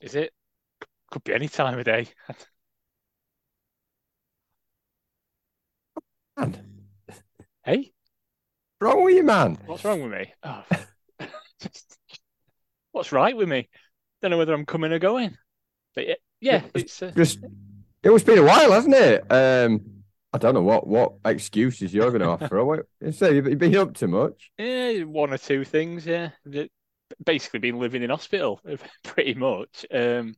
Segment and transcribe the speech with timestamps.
[0.00, 0.32] Is it?
[1.10, 2.08] Could be any time of day.
[6.38, 6.56] Man,
[7.64, 7.92] hey,
[8.78, 9.56] what's wrong with you, man?
[9.66, 10.32] what's wrong with me?
[10.42, 10.64] Oh,
[12.92, 13.68] what's right with me?
[14.20, 15.36] Don't know whether I'm coming or going.
[15.94, 17.38] But yeah, yeah it's uh, Just
[18.02, 19.24] it was been a while, hasn't it?
[19.30, 20.02] Um,
[20.32, 22.64] I don't know what what excuses you're going to offer.
[22.64, 24.50] What, so you've been up too much.
[24.58, 26.04] yeah, one or two things.
[26.04, 26.30] Yeah,
[27.24, 28.60] basically been living in hospital
[29.02, 29.86] pretty much.
[29.92, 30.36] Um,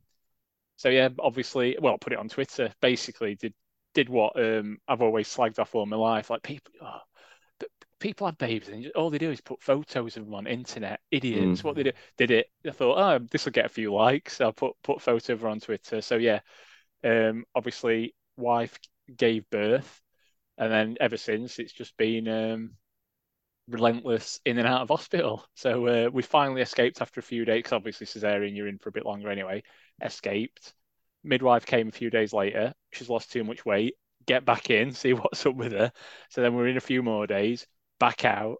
[0.77, 2.71] so yeah, obviously, well, I put it on Twitter.
[2.81, 3.53] Basically, did
[3.93, 6.29] did what um I've always slagged off all my life.
[6.29, 6.99] Like people, oh,
[7.99, 10.99] people have babies, and all they do is put photos of them on internet.
[11.11, 11.61] Idiots.
[11.61, 11.63] Mm.
[11.63, 11.91] What they do?
[12.17, 12.47] Did it?
[12.65, 14.39] I thought, oh, this will get a few likes.
[14.41, 16.01] I'll put put photo of her on Twitter.
[16.01, 16.41] So yeah,
[17.03, 18.77] um, obviously, wife
[19.15, 20.01] gave birth,
[20.57, 22.71] and then ever since it's just been um
[23.67, 25.45] relentless in and out of hospital.
[25.55, 27.63] So uh, we finally escaped after a few days.
[27.63, 29.63] 'cause obviously, cesarean, you're in for a bit longer anyway.
[30.01, 30.73] Escaped.
[31.23, 32.73] Midwife came a few days later.
[32.91, 33.95] She's lost too much weight.
[34.25, 35.91] Get back in, see what's up with her.
[36.29, 37.67] So then we're in a few more days.
[37.99, 38.57] Back out.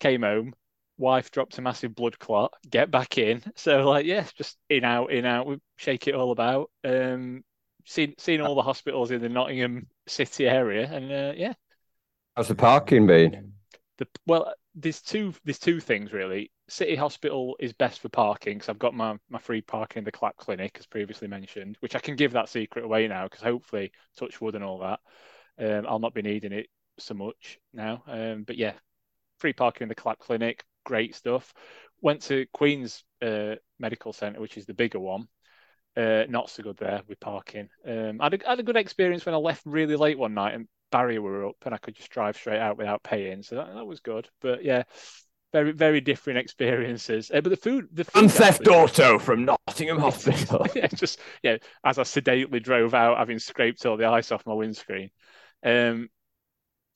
[0.00, 0.54] Came home.
[0.98, 2.52] Wife dropped a massive blood clot.
[2.68, 3.42] Get back in.
[3.56, 5.46] So like, yeah, just in out, in out.
[5.46, 6.70] We shake it all about.
[6.84, 7.44] Um,
[7.86, 11.54] seen seen all the hospitals in the Nottingham City area, and uh, yeah,
[12.36, 13.52] How's the parking been?
[14.00, 16.50] The well, there's two there's two things really.
[16.68, 20.12] City Hospital is best for parking because I've got my, my free parking in the
[20.12, 23.92] Clap Clinic, as previously mentioned, which I can give that secret away now because hopefully,
[24.18, 25.00] touch wood and all that,
[25.58, 28.02] um, I'll not be needing it so much now.
[28.06, 28.72] Um, but yeah,
[29.38, 31.52] free parking in the Clap Clinic, great stuff.
[32.00, 35.28] Went to Queen's uh, Medical Centre, which is the bigger one.
[35.96, 37.68] Uh, not so good there with parking.
[37.86, 40.54] Um, I had a, had a good experience when I left really late one night
[40.54, 43.42] and barrier were up and I could just drive straight out without paying.
[43.42, 44.28] So that, that was good.
[44.40, 44.84] But yeah,
[45.52, 47.30] very very different experiences.
[47.34, 50.66] Uh, but the food, the food And Theft actually- Auto from Nottingham Hospital.
[50.74, 54.54] yeah, just yeah, as I sedately drove out, having scraped all the ice off my
[54.54, 55.10] windscreen.
[55.64, 56.08] Um,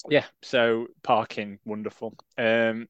[0.08, 2.14] yeah, so parking wonderful.
[2.38, 2.88] Um,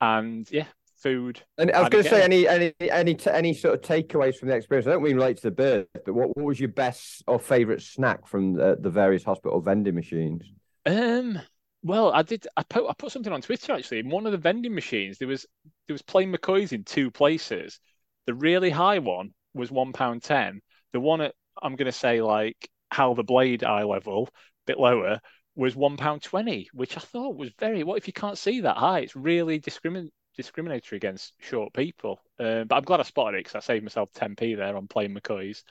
[0.00, 1.42] and yeah, food.
[1.58, 4.48] And I was going to say any any any t- any sort of takeaways from
[4.48, 4.86] the experience.
[4.86, 7.82] I don't mean relate to the birth, but what, what was your best or favorite
[7.82, 10.42] snack from the, the various hospital vending machines?
[10.84, 11.40] Um,
[11.82, 12.46] well, I did.
[12.56, 14.00] I put I put something on Twitter actually.
[14.00, 15.46] In one of the vending machines, there was
[15.86, 17.78] there was plain McCoys in two places.
[18.26, 20.60] The really high one was one pound ten.
[20.92, 24.32] The one at I'm going to say like how the Blade eye level, a
[24.66, 25.20] bit lower,
[25.54, 27.84] was one pound twenty, which I thought was very.
[27.84, 29.00] What if you can't see that high?
[29.00, 32.20] It's really discrimin discriminatory against short people.
[32.38, 35.14] Uh, but I'm glad I spotted it because I saved myself 10p there on playing
[35.14, 35.62] McCoys.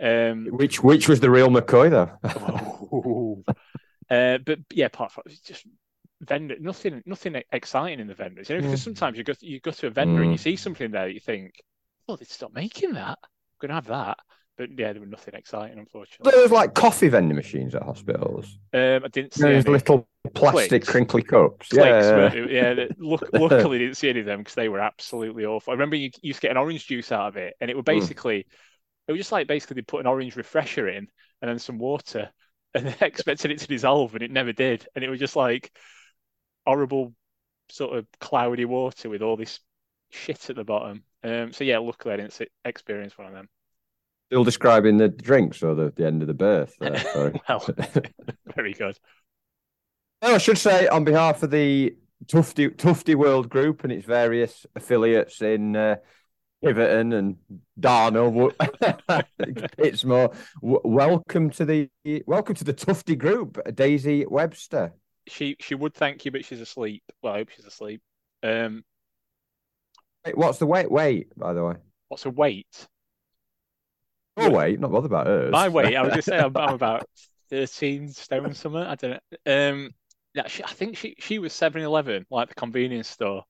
[0.00, 2.10] Um, Which which was the real McCoy though?
[2.34, 3.44] Oh.
[4.10, 5.66] uh, but yeah, apart from just
[6.20, 8.48] vendor, nothing, nothing exciting in the vendors.
[8.48, 8.84] You know, because Mm.
[8.84, 10.40] sometimes you go you go to a vendor and you Mm.
[10.40, 11.54] see something there that you think,
[12.06, 13.18] well, they stopped making that.
[13.22, 14.18] I'm gonna have that.
[14.58, 16.32] But yeah, there was nothing exciting, unfortunately.
[16.32, 18.58] There was like coffee vending machines at hospitals.
[18.74, 20.88] Um, I didn't see Those any little plastic Clicks.
[20.88, 21.68] crinkly cups.
[21.68, 22.06] clicks.
[22.06, 22.34] yeah.
[22.34, 25.70] yeah, look, luckily didn't see any of them because they were absolutely awful.
[25.70, 27.76] I remember you you used to get an orange juice out of it, and it
[27.76, 28.00] would Mm.
[28.00, 28.46] basically,
[29.06, 31.08] it was just like basically they put an orange refresher in
[31.40, 32.30] and then some water,
[32.74, 35.70] and they expected it to dissolve, and it never did, and it was just like
[36.66, 37.14] horrible,
[37.70, 39.60] sort of cloudy water with all this
[40.10, 41.04] shit at the bottom.
[41.22, 43.48] Um, so yeah, luckily I didn't see, experience one of them.
[44.28, 46.74] Still describing the drinks or the, the end of the birth.
[46.78, 47.40] There, sorry.
[47.48, 47.66] Well,
[48.54, 48.98] very good.
[50.22, 51.96] No, I should say on behalf of the
[52.26, 55.96] Tufty Tufty World Group and its various affiliates in uh,
[56.62, 57.36] Tiverton and
[57.80, 58.52] Darnall,
[59.78, 61.88] it's more w- welcome to the
[62.26, 64.92] welcome to the Tufty Group, Daisy Webster.
[65.28, 67.02] She she would thank you, but she's asleep.
[67.22, 68.02] Well, I hope she's asleep.
[68.42, 68.82] Um,
[70.26, 70.90] Wait, what's the weight?
[70.90, 71.74] Wait, by the way.
[72.08, 72.88] what's her weight?
[74.38, 75.52] Oh wait, not bothered about hers.
[75.52, 77.08] My weight, I was just saying, I'm, I'm about
[77.50, 78.82] 13 stone something.
[78.82, 79.70] I don't know.
[79.70, 79.90] Um,
[80.34, 83.44] yeah, she, I think she she was 7-Eleven, like the convenience store.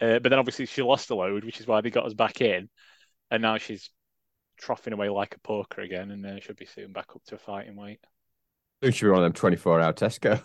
[0.00, 2.40] Uh, but then obviously she lost a load, which is why they got us back
[2.40, 2.68] in.
[3.30, 3.88] And now she's
[4.58, 7.38] troughing away like a porker again, and uh, she'll be soon back up to a
[7.38, 8.00] fighting weight.
[8.82, 10.44] Soon should be one of them twenty-four hour Tesco.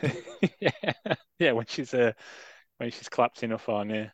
[0.60, 0.92] yeah,
[1.38, 1.52] yeah.
[1.52, 2.12] When she's uh,
[2.78, 4.12] when she's clapped enough on here.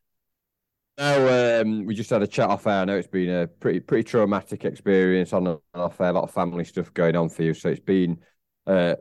[1.03, 2.75] No, um, we just had a chat off air.
[2.81, 6.11] I know it's been a pretty pretty traumatic experience on and off air.
[6.11, 8.19] A lot of family stuff going on for you, so it's been
[8.69, 8.95] uh,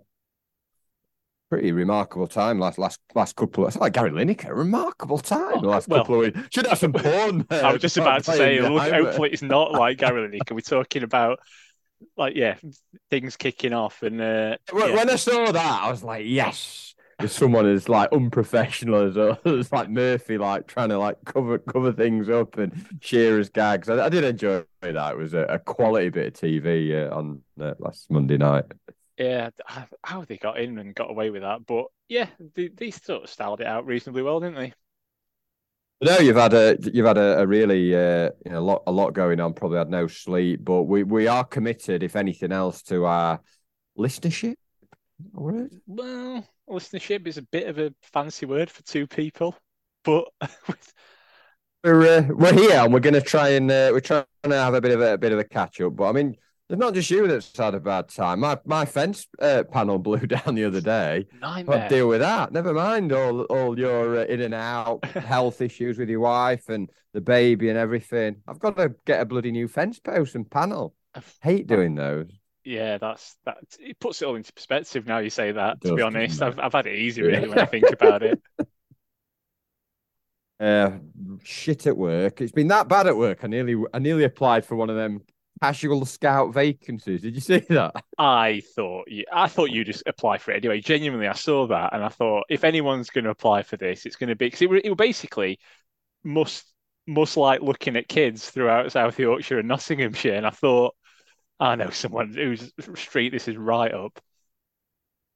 [1.51, 3.65] pretty remarkable time last last last couple.
[3.65, 6.39] Of, it's like Gary Lineker, remarkable time Oh, last well- couple of weeks.
[6.51, 7.45] Should have some porn.
[7.51, 10.53] uh, I was just about to say, look, hopefully it's not like Gary Lineker.
[10.53, 11.37] We're talking about
[12.17, 12.57] like yeah,
[13.11, 14.95] things kicking off and uh, When, yeah.
[14.95, 16.90] when I saw that, I was like, yes.
[17.21, 21.91] With someone as like unprofessional as, as like Murphy, like trying to like cover cover
[21.91, 23.89] things up and Shearer's gags.
[23.89, 25.11] I, I did enjoy that.
[25.13, 28.65] It was a, a quality bit of TV uh, on uh, last Monday night.
[29.17, 29.49] Yeah,
[30.03, 33.29] how they got in and got away with that, but yeah, they, they sort of
[33.29, 34.73] styled it out reasonably well, didn't they?
[36.03, 38.91] No, you've had a you've had a, a really uh, you know, a lot a
[38.91, 39.53] lot going on.
[39.53, 43.39] Probably had no sleep, but we we are committed, if anything else, to our
[43.97, 44.55] listenership.
[45.33, 45.73] Word?
[45.87, 49.55] Well, listenership is a bit of a fancy word for two people,
[50.03, 50.25] but
[51.83, 54.73] we're uh, we're here and we're going to try and uh, we're trying to have
[54.73, 55.95] a bit of a, a bit of a catch up.
[55.95, 56.35] But I mean,
[56.71, 58.39] it's not just you that's had a bad time.
[58.39, 61.27] My my fence uh, panel blew down the other day.
[61.41, 61.89] Nightmare.
[61.89, 62.53] deal with that.
[62.53, 66.89] Never mind all all your uh, in and out health issues with your wife and
[67.13, 68.37] the baby and everything.
[68.47, 70.95] I've got to get a bloody new fence post and panel.
[71.13, 72.31] I hate doing those.
[72.63, 73.57] Yeah, that's that.
[73.79, 75.19] It puts it all into perspective now.
[75.19, 75.81] You say that.
[75.81, 78.41] to be honest, I've I've had it easy really when I think about it.
[80.59, 80.99] Uh,
[81.43, 82.39] shit at work.
[82.39, 83.39] It's been that bad at work.
[83.43, 85.21] I nearly I nearly applied for one of them
[85.59, 87.21] casual scout vacancies.
[87.21, 87.93] Did you see that?
[88.19, 90.79] I thought you, I thought you just apply for it anyway.
[90.79, 94.15] Genuinely, I saw that and I thought if anyone's going to apply for this, it's
[94.15, 95.59] going to be because it, it basically
[96.23, 96.65] must
[97.07, 100.95] must like looking at kids throughout South Yorkshire and Nottinghamshire, and I thought
[101.61, 104.19] I know someone whose street this is right up.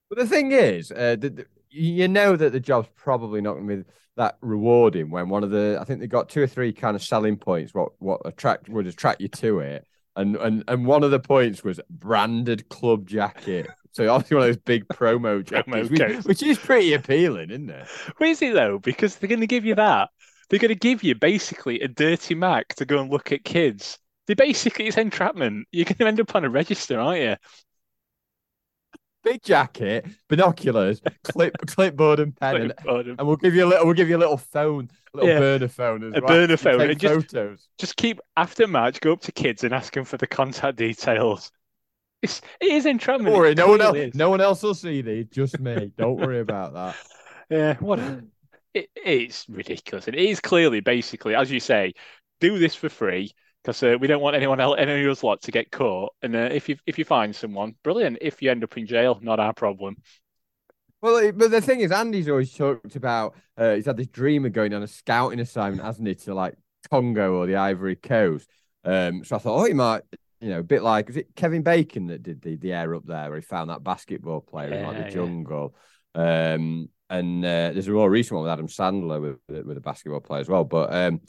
[0.10, 3.68] But the thing is, uh, the, the, you know that the job's probably not going
[3.68, 3.84] to be
[4.18, 7.04] that rewarding when one of the I think they got two or three kind of
[7.04, 9.86] selling points what what attract would attract you to it
[10.16, 13.68] and and and one of the points was branded club jacket.
[13.92, 17.88] So obviously one of those big promo jackets, which, which, is pretty appealing, isn't it?
[18.18, 18.80] Where is it though?
[18.80, 20.10] Because they're going to give you that.
[20.50, 24.00] They're going to give you basically a dirty Mac to go and look at kids.
[24.28, 25.68] They basically it's entrapment.
[25.72, 27.36] You're going to end up on a register, aren't you?
[29.26, 33.86] big jacket, binoculars, clip clipboard and pen, clipboard and, and, we'll give you a little.
[33.86, 35.40] We'll give you a little phone, a little yeah.
[35.40, 36.28] burner phone as a well.
[36.28, 36.82] burner phone.
[36.82, 37.68] And just, photos.
[37.78, 39.02] Just keep after match.
[39.02, 41.52] Go up to kids and ask them for the contact details.
[42.22, 43.28] It's, it is entrapment.
[43.28, 43.98] Don't worry, no one else.
[43.98, 44.16] Is.
[44.16, 45.28] No one else will see these.
[45.28, 45.92] Just me.
[45.98, 46.96] Don't worry about that.
[47.48, 47.76] Yeah.
[47.76, 48.00] What?
[48.74, 50.08] It, it's ridiculous.
[50.08, 51.94] It is clearly, basically, as you say,
[52.40, 53.36] do this for free
[53.66, 56.14] because uh, we don't want anyone else, any of us lot to get caught.
[56.22, 58.20] And uh, if you if you find someone, brilliant.
[58.22, 59.98] If you end up in jail, not our problem.
[61.02, 63.36] Well, but the thing is, Andy's always talked about.
[63.58, 66.56] Uh, he's had this dream of going on a scouting assignment, hasn't he, to like
[66.92, 68.48] Congo or the Ivory Coast.
[68.84, 70.04] Um, so I thought, oh, he might,
[70.42, 73.06] you know, a bit like was it Kevin Bacon that did the the air up
[73.06, 75.76] there, where he found that basketball player yeah, in like the jungle.
[76.14, 76.54] Yeah.
[76.54, 80.22] Um, and uh, there's a more recent one with Adam Sandler with with a basketball
[80.22, 80.64] player as well.
[80.64, 81.22] But um,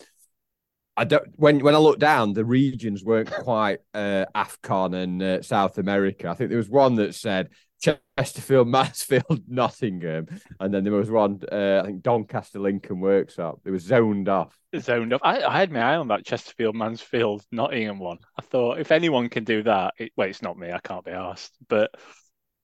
[0.96, 1.28] I don't.
[1.36, 6.28] When when I look down, the regions weren't quite uh, Afcon and uh, South America.
[6.28, 7.50] I think there was one that said
[7.80, 10.26] Chesterfield, Mansfield, Nottingham,
[10.58, 11.40] and then there was one.
[11.50, 13.60] Uh, I think Doncaster, Lincoln Worksop.
[13.64, 14.56] It was zoned off.
[14.78, 15.20] Zoned off.
[15.22, 18.18] I, I, had my eye on that Chesterfield, Mansfield, Nottingham one.
[18.38, 20.72] I thought if anyone can do that, it, well, it's not me.
[20.72, 21.52] I can't be asked.
[21.68, 21.90] But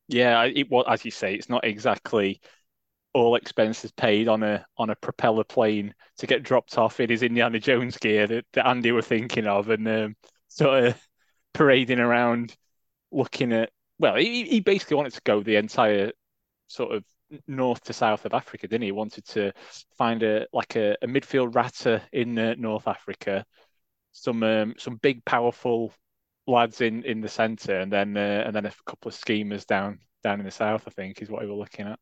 [0.09, 2.41] yeah, it was as you say, it's not exactly
[3.15, 7.23] all expenses paid on a on a propeller plane to get dropped off in his
[7.23, 10.17] Indiana Jones gear that, that Andy were thinking of, and um,
[10.49, 11.09] sort of
[11.53, 12.57] parading around,
[13.11, 13.71] looking at.
[13.99, 16.13] Well, he, he basically wanted to go the entire
[16.67, 17.05] sort of
[17.47, 18.89] north to south of Africa, didn't he?
[18.89, 19.53] he wanted to
[19.97, 23.45] find a like a, a midfield ratter in uh, North Africa,
[24.13, 25.93] some um, some big powerful
[26.47, 29.99] lads in in the centre, and then uh, and then a couple of schemers down
[30.23, 30.85] down in the south.
[30.87, 31.99] I think is what we were looking at.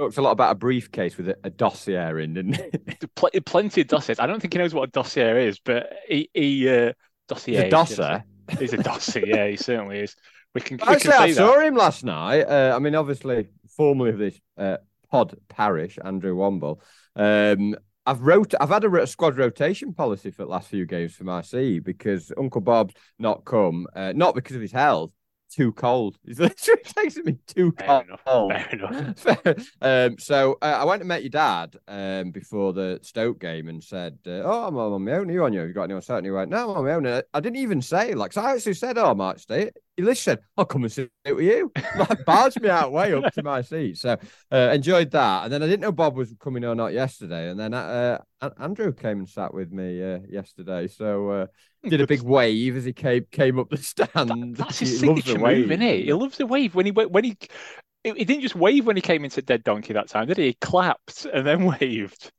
[0.00, 3.44] Talks a lot about a briefcase with a, a dossier in, didn't it?
[3.44, 4.18] Plenty of dossiers.
[4.18, 6.94] I don't think he knows what a dossier is, but he, he uh,
[7.28, 7.56] dossier.
[7.56, 8.24] He's a dossier.
[8.58, 9.24] He's a dossier.
[9.26, 10.16] yeah, he certainly is.
[10.54, 10.80] We can.
[10.80, 12.44] Actually, we can I saw him last night.
[12.44, 14.78] Uh, I mean, obviously, formerly of this uh,
[15.10, 16.80] pod parish, Andrew Womble.
[17.14, 17.76] Um,
[18.06, 18.54] I've wrote.
[18.58, 22.62] I've had a, squad rotation policy for the last few games for Marseille because Uncle
[22.62, 25.12] Bob's not come, uh, not because of his health,
[25.50, 26.18] too cold.
[26.24, 28.52] He's literally texting me too Fair cold.
[28.72, 29.18] Enough.
[29.18, 29.70] Fair enough.
[29.82, 33.82] um, so uh, I went and met your dad um, before the Stoke game and
[33.82, 35.28] said, uh, "Oh, I'm on my own.
[35.28, 35.60] Are you on you?
[35.60, 37.58] Have you got anyone certain?" He went, "No, I'm on my own." And I didn't
[37.58, 40.64] even say like, so I actually said, "Oh, I might stay." He literally said, "I'll
[40.64, 43.98] come and sit with you." like barged me out way up to my seat.
[43.98, 44.16] So
[44.50, 45.44] uh, enjoyed that.
[45.44, 47.50] And then I didn't know Bob was coming or not yesterday.
[47.50, 48.18] And then uh,
[48.58, 50.86] Andrew came and sat with me uh, yesterday.
[50.88, 51.46] So uh,
[51.86, 54.08] did a big wave as he came came up the stand.
[54.14, 56.04] That, that's his signature move, isn't it?
[56.06, 57.36] He loves the wave when he when he
[58.02, 60.46] he didn't just wave when he came into Dead Donkey that time, did he?
[60.46, 62.32] He clapped and then waved.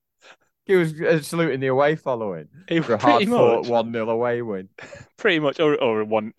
[0.65, 4.41] He was uh, saluting the away following it for a hard fought one 0 away
[4.41, 4.69] win.
[5.17, 6.33] Pretty much, or or one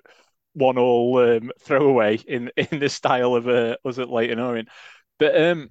[0.54, 4.68] one all um, throwaway in in the style of uh, us at Leyton Orient.
[5.18, 5.70] But um,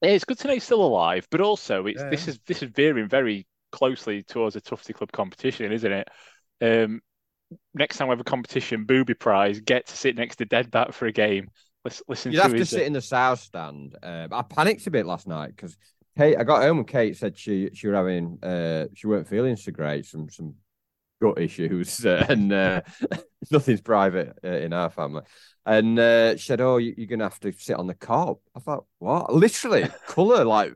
[0.00, 2.10] it's good to know he's still alive, but also it's Yeah.
[2.10, 6.08] this is this is veering very closely towards a Tufty Club competition, isn't it?
[6.60, 7.00] Um,
[7.74, 11.06] next time we have a competition, booby prize, get to sit next to Deadbat for
[11.06, 11.48] a game.
[11.84, 13.96] Let's listen You'd to have to sit in the south stand.
[14.02, 15.76] Uh, I panicked a bit last night because
[16.16, 16.36] Kate.
[16.36, 19.72] I got home and Kate said she she were having uh she weren't feeling so
[19.72, 20.54] great, some some
[21.22, 22.82] gut issues, uh, and uh,
[23.50, 25.22] nothing's private uh, in our family.
[25.64, 28.60] And uh, she said, "Oh, you, you're gonna have to sit on the Kop." I
[28.60, 30.74] thought, "What?" Literally, color like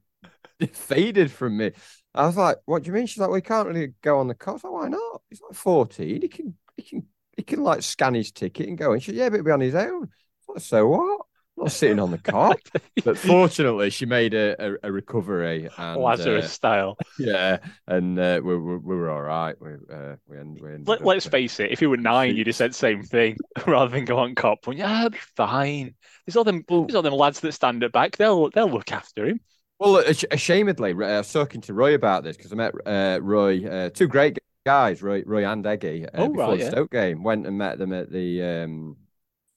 [0.72, 1.72] faded from me.
[2.14, 4.34] I was like, "What do you mean?" She's like, "We can't really go on the
[4.34, 6.22] Kop." I like, "Why not?" He's like 14.
[6.22, 8.92] He can he can he can like scan his ticket and go.
[8.92, 11.25] And she said, "Yeah, but he'll be on his own." I was like, so what?
[11.56, 12.58] I'm not sitting on the Kop.
[13.04, 16.98] But fortunately, she made a, a, a recovery and Lazarus uh, style.
[17.18, 19.54] yeah, and uh, we, we, we were all right.
[19.60, 22.36] We uh, we, end, we ended Let, let's uh, face it, if you were nine,
[22.36, 23.36] you'd have said the same thing
[23.66, 24.66] rather than go on Kop.
[24.66, 25.94] Well, yeah, I'll be fine.
[26.26, 28.16] There's all them, there's all them lads that stand at back.
[28.16, 29.40] They'll they'll look after him.
[29.78, 33.18] Well, ash- ashamedly, uh, I was talking to Roy about this because I met uh,
[33.22, 36.70] Roy, uh, two great guys, Roy, Roy and Eggy, uh, Oh, before right, the yeah.
[36.70, 37.22] Stoke game.
[37.22, 38.96] Went and met them at the um,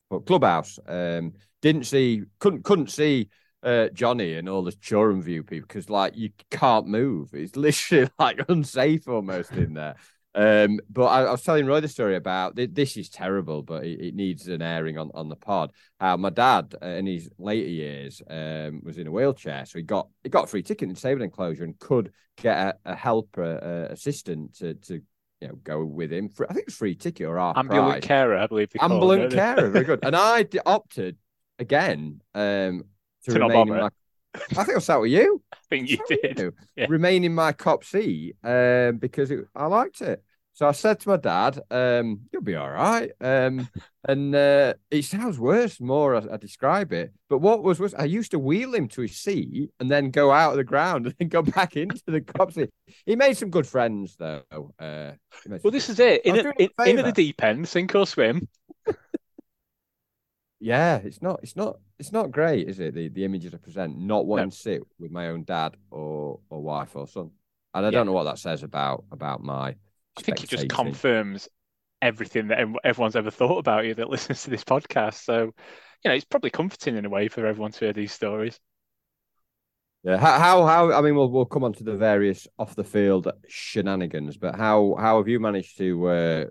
[0.10, 0.80] well, clubhouse.
[0.88, 3.30] Um, didn't see, couldn't couldn't see
[3.64, 7.34] uh, Johnny and all the Chorum View people because like you can't move.
[7.34, 9.96] It's literally like unsafe almost in there.
[10.36, 14.00] Um, but I, I was telling Roy the story about this is terrible, but it,
[14.00, 15.72] it needs an airing on, on the pod.
[16.00, 19.84] How my dad uh, in his later years um, was in a wheelchair, so he
[19.84, 23.90] got he got a free ticket in disabled enclosure and could get a, a helper
[23.90, 25.02] uh, assistant to to
[25.42, 26.30] you know go with him.
[26.30, 28.04] For, I think free ticket or Ambulant price.
[28.04, 28.70] carer, I believe.
[28.72, 30.00] They call Ambulant don't carer, very good.
[30.04, 31.18] And I d- opted
[31.58, 32.86] again um,
[33.26, 33.90] to, To not remain in my.
[34.36, 35.42] I think I'll start with you.
[35.54, 36.40] I think you with did.
[36.40, 36.54] you.
[36.76, 36.86] Yeah.
[36.90, 40.24] Remain in my Kop seat um, because it, I liked it.
[40.54, 43.70] So I said to my dad, um, "You'll be all right." Um,
[44.08, 47.14] and uh, it sounds worse the more I, I describe it.
[47.30, 50.32] But what was worse, I used to wheel him to his seat and then go
[50.32, 52.70] out of the ground and then go back into the Kop seat.
[53.06, 54.74] He made some good friends though.
[54.78, 55.12] Uh,
[55.64, 56.26] Well, this is it.
[56.26, 58.48] In, a, in, in at the deep end, sink or swim.
[60.60, 62.94] Yeah, it's not, it's not, it's not great, is it?
[62.94, 66.62] The the images I present, not wanting to sit with my own dad or or
[66.62, 67.32] wife or son,
[67.74, 68.00] and I Yeah.
[68.00, 69.76] don't know what that says about about my.
[70.18, 71.48] I think it just confirms
[72.02, 75.24] everything that everyone's ever thought about you that listens to this podcast.
[75.24, 75.54] So,
[76.04, 78.60] you know, it's probably comforting in a way for everyone to hear these stories.
[80.04, 82.86] Yeah, how, how how I mean, we'll we'll come on to the various off the
[82.86, 86.08] field shenanigans, but how how have you managed to?
[86.08, 86.46] Uh,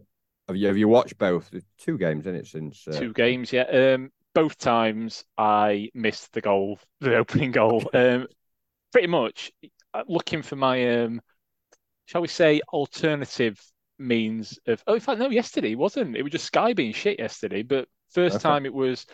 [0.49, 2.87] have you have you watched both the two games in it since?
[2.87, 3.63] Uh, Two games, yeah.
[3.63, 7.89] Um, both times I missed the goal, the opening goal.
[7.95, 8.27] Um,
[8.93, 9.51] pretty much
[9.95, 11.23] uh, looking for my um,
[12.09, 13.61] shall we say, alternative
[13.99, 14.83] means of.
[14.87, 16.17] Oh, in fact, no, yesterday it wasn't.
[16.17, 17.63] It was just Sky being shit yesterday.
[17.63, 18.43] But first Okay.
[18.43, 19.05] time it was,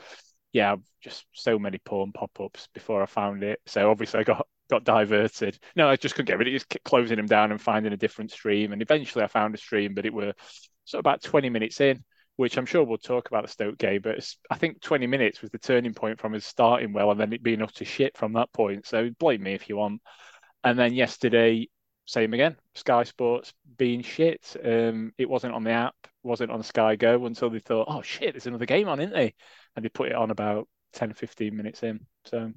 [0.52, 3.60] yeah, just so many porn pop-ups before I found it.
[3.66, 5.58] So obviously I got got diverted.
[5.74, 6.56] No, I just couldn't get rid of it.
[6.56, 8.72] Just kept closing them down and finding a different stream.
[8.72, 10.32] And eventually I found a stream, but it were
[10.84, 12.04] sort of about 20 minutes in,
[12.36, 14.02] which I'm sure we'll talk about the Stoke game.
[14.02, 17.20] But it's, I think 20 minutes was the turning point from us starting well and
[17.20, 18.86] then it being utter shit from that point.
[18.86, 20.00] So blame me if you want.
[20.62, 21.68] And then yesterday,
[22.06, 22.56] same again.
[22.74, 24.56] Sky Sports being shit.
[24.62, 28.34] Um, it wasn't on the app, wasn't on Sky Go until they thought, oh shit,
[28.34, 29.34] there's another game on, isn't they?
[29.74, 32.06] And they put it on about 10, 15 minutes in.
[32.24, 32.52] So,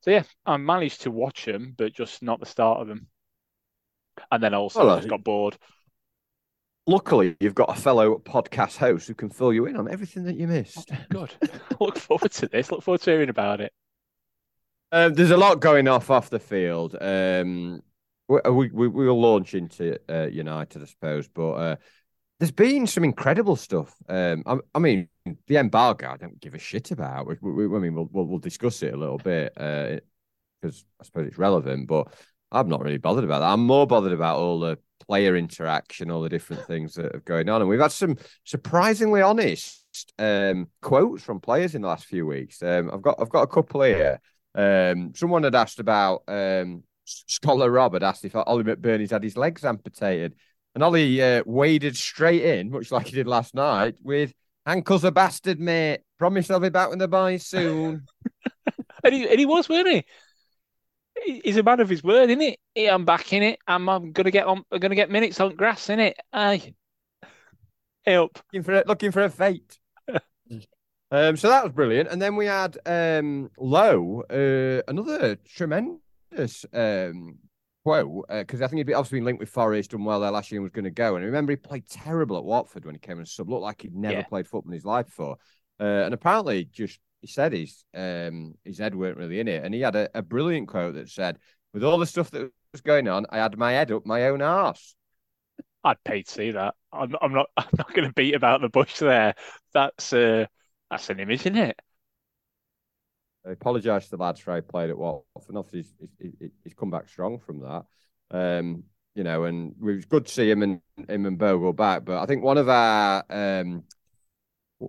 [0.00, 3.06] so yeah, I managed to watch them, but just not the start of them.
[4.30, 5.56] And then also Well, I just got bored.
[6.86, 10.36] Luckily, you've got a fellow podcast host who can fill you in on everything that
[10.36, 10.90] you missed.
[11.10, 11.32] Good.
[11.80, 12.72] Look forward to this.
[12.72, 13.72] Look forward to hearing about it.
[14.90, 16.96] Um, there's a lot going off off the field.
[17.00, 17.82] Um,
[18.30, 21.76] we we, we will launch into uh, United, I suppose, but uh,
[22.38, 23.94] there's been some incredible stuff.
[24.08, 25.08] Um, I, I mean,
[25.46, 27.26] the embargo, I don't give a shit about.
[27.26, 31.26] We, we, I mean, we'll, we'll we'll discuss it a little bit because I suppose
[31.26, 32.12] it's relevant, but
[32.52, 33.50] I'm not really bothered about that.
[33.50, 37.48] I'm more bothered about all the player interaction, all the different things that are going
[37.48, 42.26] on, and we've had some surprisingly honest um, quotes from players in the last few
[42.26, 42.62] weeks.
[42.62, 44.20] Um, I've got I've got a couple here.
[44.54, 46.82] Um, someone had asked about um,
[47.26, 50.34] Scholar Robert asked if Ollie McBurnie's had his legs amputated,
[50.74, 54.32] and Ollie uh, waded straight in, much like he did last night, with
[54.66, 56.00] ankles a bastard, mate.
[56.18, 58.06] Promise I'll be back with the boys soon.
[59.02, 60.04] And he, and he was, weren't he?
[61.24, 62.58] He- He's a man of his word, isn't it?
[62.74, 63.58] Yeah, I'm back in it.
[63.66, 64.62] I'm, I'm gonna get on.
[64.70, 66.18] I'm gonna get minutes on grass, in it.
[66.34, 66.74] Aye.
[68.04, 68.38] Help.
[68.52, 69.78] looking for a, looking for a fate.
[71.10, 76.00] um, so that was brilliant, and then we had um Lowe, uh, another tremendous
[76.72, 77.38] um
[77.84, 80.50] quote because I think he'd be obviously been linked with Forest and well there last
[80.50, 81.16] year and was going to go.
[81.16, 83.82] And I remember he played terrible at Watford when he came in sub, looked like
[83.82, 84.26] he'd never Yeah.
[84.28, 85.36] played football in his life before,
[85.80, 89.74] uh, and apparently just he said his um his head weren't really in it, and
[89.74, 91.38] he had a, a brilliant quote that said,
[91.72, 94.42] "With all the stuff that was going on, I had my head up my own
[94.42, 94.94] arse."
[95.84, 96.74] I'd pay to see that.
[96.92, 97.48] I'm, I'm not.
[97.56, 99.34] I'm not going to beat about the bush there.
[99.72, 100.46] That's uh,
[100.90, 101.80] that's an image, isn't it?
[103.46, 105.56] I apologise to the lads for how he played at Watford.
[105.56, 105.82] Obviously,
[106.18, 107.84] he's, he's, he's come back strong from that.
[108.30, 112.04] Um, you know, and it was good to see him and him and Bogle back.
[112.04, 113.84] But I think one of our um,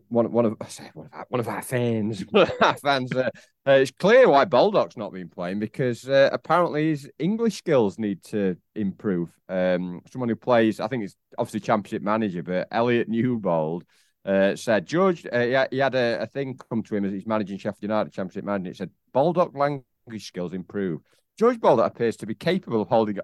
[0.07, 3.29] one one of one of our, one of our fans, one of our fans, uh,
[3.67, 8.23] uh, it's clear why Baldock's not been playing because uh, apparently his English skills need
[8.25, 9.31] to improve.
[9.49, 13.83] Um, someone who plays, I think it's obviously Championship manager, but Elliot Newbold
[14.25, 17.25] uh, said George, uh, he, he, had a, a, thing come to him as he's
[17.25, 18.71] managing Sheffield United Championship manager.
[18.71, 19.83] It said Baldock language
[20.19, 21.01] skills improve.
[21.39, 23.17] George Baldock appears to be capable of holding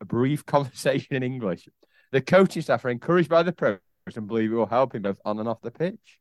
[0.00, 1.68] a brief conversation in English.
[2.10, 3.80] The coaching staff are encouraged by the progress
[4.14, 6.18] and believe it will help him both on and off the pitch.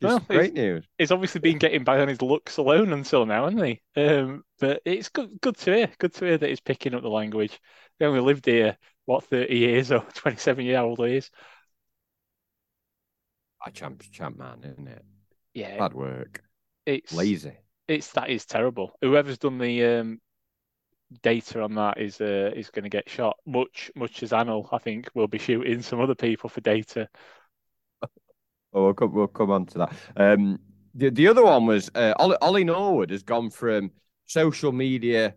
[0.00, 0.84] Just well, great news.
[0.98, 3.80] He's obviously been getting by on his looks alone until now, hasn't he?
[3.96, 5.90] Um, but it's good, good to hear.
[5.98, 7.60] Good to hear that he's picking up the language.
[8.00, 11.30] He only lived here what thirty years or twenty-seven year old years.
[13.64, 15.04] A champ, champ man, isn't it?
[15.54, 16.42] Yeah, bad work.
[16.86, 17.52] It's lazy.
[17.88, 18.92] It's that is terrible.
[19.00, 20.20] Whoever's done the um,
[21.22, 23.36] data on that is uh, is going to get shot.
[23.46, 27.08] Much much as Anel, I think, will be shooting some other people for data.
[28.74, 29.92] Oh, we'll come, we'll come on to that.
[30.16, 30.58] Um,
[30.94, 33.90] the the other one was uh, Ollie, Ollie Norwood has gone from
[34.24, 35.34] social media.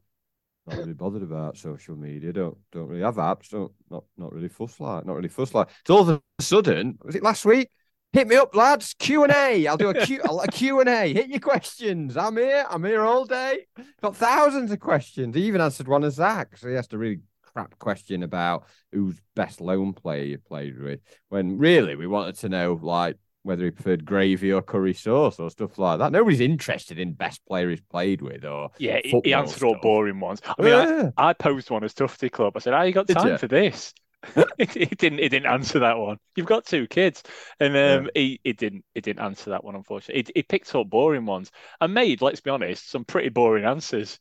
[0.65, 2.31] Not really bothered about social media.
[2.31, 3.49] Don't don't really have apps.
[3.49, 5.05] Don't not not really fuss like.
[5.05, 5.67] Not really fuss like.
[5.85, 7.69] So all of a sudden, was it last week?
[8.15, 8.95] Hit me up, lads.
[8.97, 9.67] Q and A.
[9.67, 11.13] I'll do a Q a Q and A.
[11.13, 12.15] Hit your questions.
[12.15, 12.65] I'm here.
[12.69, 13.65] I'm here all day.
[14.01, 15.35] Got thousands of questions.
[15.35, 19.19] He even answered one of Zach, so he asked a really crap question about who's
[19.35, 21.01] best loan player you played with.
[21.27, 25.49] When really we wanted to know like whether he preferred gravy or curry sauce or
[25.49, 26.13] stuff like that.
[26.13, 29.01] Nobody's interested in best player he's played with or yeah.
[29.03, 30.41] He answered all boring ones.
[30.57, 31.09] I mean, yeah.
[31.17, 32.53] I, I, posed one as Tufty Club.
[32.55, 33.37] I said, "How you got Did time you?
[33.37, 33.93] for this?"
[34.57, 35.19] he didn't.
[35.19, 36.17] He didn't answer that one.
[36.35, 37.23] You've got two kids,
[37.59, 38.21] and um, yeah.
[38.21, 38.85] he, he didn't.
[38.93, 39.75] He didn't answer that one.
[39.75, 42.21] Unfortunately, he, he picked up boring ones and made.
[42.21, 44.19] Let's be honest, some pretty boring answers.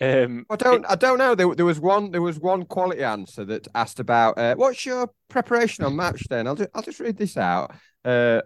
[0.00, 0.84] Um, I don't.
[0.84, 1.34] It, I don't know.
[1.34, 2.10] There, there was one.
[2.10, 6.40] There was one quality answer that asked about uh, what's your preparation on match day.
[6.40, 6.70] I'll just.
[6.74, 7.74] I'll just read this out.
[8.04, 8.42] Uh,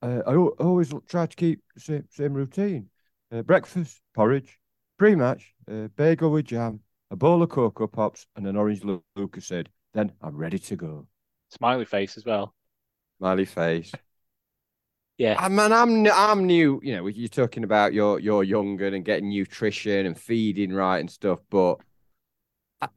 [0.00, 2.88] uh, I always try to keep same, same routine.
[3.32, 4.58] Uh, breakfast, porridge,
[4.98, 8.80] pre-match, uh, bagel with jam, a bowl of cocoa pops, and an orange
[9.16, 9.66] Lucozade
[9.98, 11.06] then I'm ready to go.
[11.50, 12.54] Smiley face as well.
[13.18, 13.92] Smiley face.
[15.16, 15.34] Yeah.
[15.36, 16.80] Ah, I mean, I'm I'm new.
[16.84, 21.10] You know, you're talking about you're you're younger and getting nutrition and feeding right and
[21.10, 21.78] stuff, but
[22.80, 22.88] I,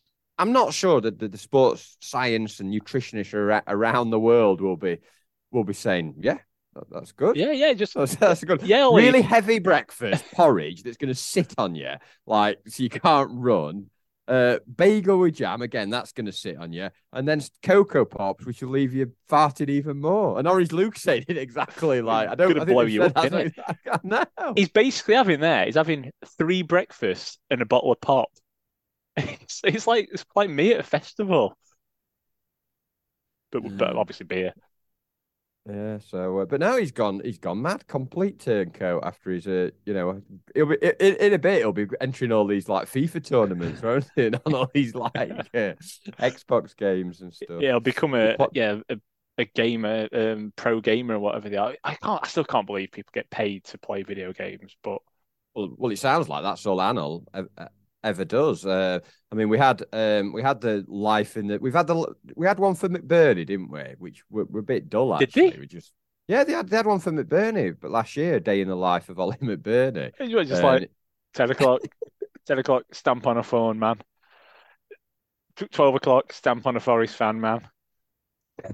[0.38, 4.98] am not sure that the, the, sports science and nutritionists around the world will be
[5.52, 6.38] will be saying, yeah,
[6.90, 7.36] that's good.
[7.36, 8.62] Yeah, yeah, just that's, that's good.
[8.62, 11.92] Yeah, really heavy breakfast porridge that's going to sit on you,
[12.26, 13.86] like so you can't run.
[14.28, 15.90] Uh, bagel with jam again.
[15.90, 19.68] That's going to sit on you, and then cocoa pops, which will leave you farted
[19.68, 20.38] even more.
[20.38, 22.52] And Orange Luke said it exactly like I don't.
[22.52, 23.98] Gonna blow you up, isn't it?
[24.04, 24.24] No.
[24.56, 25.64] He's basically having there.
[25.66, 28.28] He's having three breakfasts and a bottle of pop.
[29.16, 31.58] It's, it's like it's like me at a festival,
[33.50, 33.76] but mm.
[33.76, 34.54] but obviously beer.
[35.68, 37.20] Yeah, so uh, but now he's gone.
[37.24, 40.20] He's gone mad, complete turncoat after he's uh, you know,
[40.54, 41.58] he'll be in, in a bit.
[41.58, 44.26] He'll be entering all these like FIFA tournaments, won't he?
[44.26, 45.74] on all these like uh,
[46.18, 47.60] Xbox games and stuff.
[47.60, 48.96] Yeah, he'll become a yeah a,
[49.38, 51.76] a gamer, um, pro gamer or whatever they are.
[51.84, 52.20] I can't.
[52.24, 55.00] I still can't believe people get paid to play video games, but
[55.54, 57.66] well, well, it sounds like that's all Anel uh,
[58.04, 58.66] ever does.
[58.66, 62.14] Uh, I mean, we had um, we had the life in the we've had the
[62.36, 63.94] we had one for McBurnie, didn't we?
[63.98, 65.50] Which were, were a bit dull actually.
[65.50, 65.92] Did we just
[66.28, 69.08] yeah, they had they had one for McBurnie, but last year, day in the life
[69.08, 70.12] of Ollie McBurnie.
[70.20, 70.90] You were just um, like
[71.34, 71.80] ten o'clock,
[72.46, 73.96] ten o'clock, stamp on a phone, man.
[75.72, 77.68] Twelve o'clock, stamp on a Forest fan, man.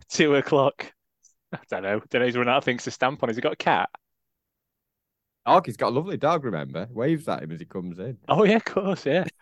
[0.08, 0.92] Two o'clock.
[1.52, 2.00] I don't know.
[2.10, 2.26] Don't know.
[2.26, 3.28] He's run out of things to stamp on.
[3.28, 3.88] Has he got a cat?
[5.48, 5.66] Dog.
[5.66, 6.44] He's got a lovely dog.
[6.44, 8.18] Remember, waves at him as he comes in.
[8.28, 9.24] Oh yeah, of course, yeah.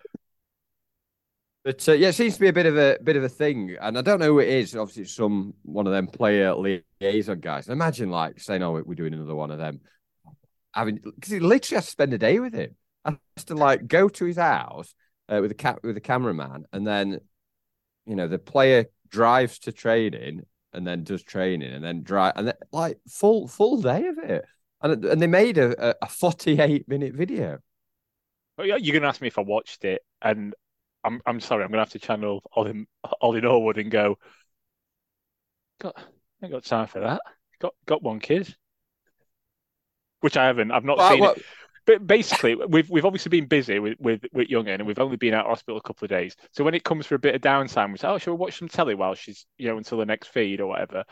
[1.65, 3.77] But uh, yeah, it seems to be a bit of a bit of a thing,
[3.81, 4.77] and I don't know who it is.
[4.77, 7.69] Obviously, it's some one of them player liaison guys.
[7.69, 9.81] imagine like saying, "Oh, we're doing another one of them."
[10.75, 12.77] Having because he literally has to spend a day with him.
[13.05, 14.95] I has to like go to his house
[15.29, 17.19] uh, with a cat with a cameraman, and then
[18.07, 22.47] you know the player drives to training and then does training and then drive and
[22.47, 24.45] then, like full full day of it
[24.93, 27.59] and and they made a, a 48 minute video.
[28.59, 30.55] You're going to ask me if I watched it, and
[31.05, 32.87] I'm I'm sorry, I'm going to have to channel Ollie,
[33.21, 34.19] Ollie Norwood and go.
[35.81, 36.03] Got, I
[36.47, 37.21] ain't got time for that.
[37.61, 38.55] Got got one kid.
[40.21, 40.71] which I haven't.
[40.71, 41.43] I've not Well, seen well- it.
[41.85, 45.35] But basically, we've we've obviously been busy with with with Youngin, and we've only been
[45.35, 46.35] out of hospital a couple of days.
[46.51, 48.59] So when it comes for a bit of downtime, we say, "Oh, shall we watch
[48.59, 51.05] some telly while she's you know until the next feed or whatever?"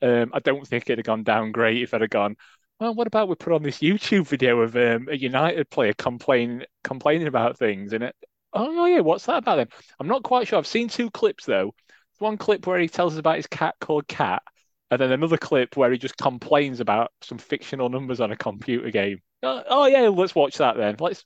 [0.00, 2.36] Um, I don't think it'd have gone down great if I'd have gone.
[2.82, 6.64] Well, what about we put on this YouTube video of um, a United player complaining
[6.82, 8.16] complaining about things, and it.
[8.52, 9.68] Oh yeah, what's that about then?
[10.00, 10.58] I'm not quite sure.
[10.58, 11.76] I've seen two clips though.
[12.18, 14.42] One clip where he tells us about his cat called Cat,
[14.90, 18.90] and then another clip where he just complains about some fictional numbers on a computer
[18.90, 19.20] game.
[19.44, 20.96] Oh, oh, yeah, let's watch that then.
[20.98, 21.24] Let's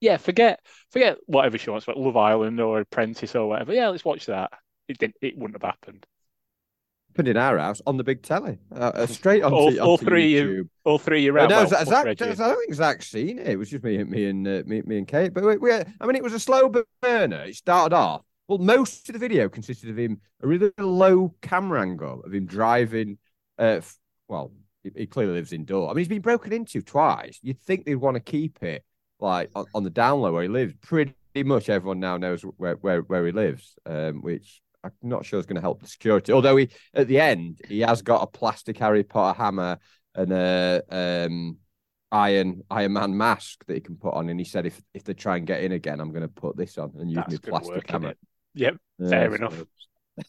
[0.00, 0.58] yeah, forget
[0.90, 3.72] forget whatever she wants, like Love Island or Apprentice or whatever.
[3.72, 4.50] Yeah, let's watch that.
[4.88, 5.14] It didn't.
[5.22, 6.04] It wouldn't have happened.
[7.16, 10.34] Happened in our house on the big telly, uh, uh, straight onto, All- all three,
[10.34, 10.68] YouTube.
[10.84, 11.48] All three Uh, around.
[11.48, 13.48] no, well, Zach, Zach- I don't think Zach's seen it.
[13.48, 15.32] It was just me, and me and uh, me, me and Kate.
[15.32, 17.44] But we, we, I mean, it was a slow burner.
[17.44, 18.20] It started off.
[18.48, 22.44] Well, most of the video consisted of him a really low camera angle of him
[22.44, 23.16] driving.
[23.58, 23.96] Uh, f-
[24.28, 24.52] well,
[24.84, 25.86] he, he clearly lives indoor.
[25.88, 27.38] I mean, he's been broken into twice.
[27.42, 28.84] You'd think they'd want to keep it
[29.20, 30.74] like on, on the down low where he lives.
[30.82, 34.60] Pretty much everyone now knows where where, where he lives, um, which
[35.02, 36.32] I'm not sure is going to help the security.
[36.32, 39.78] Although he at the end he has got a plastic Harry Potter hammer
[40.14, 41.58] and a um,
[42.12, 45.14] Iron Iron Man mask that he can put on, and he said if if they
[45.14, 47.58] try and get in again, I'm going to put this on and use That's my
[47.60, 48.14] plastic hammer.
[48.54, 49.62] Yep, Yeah, fair so- enough.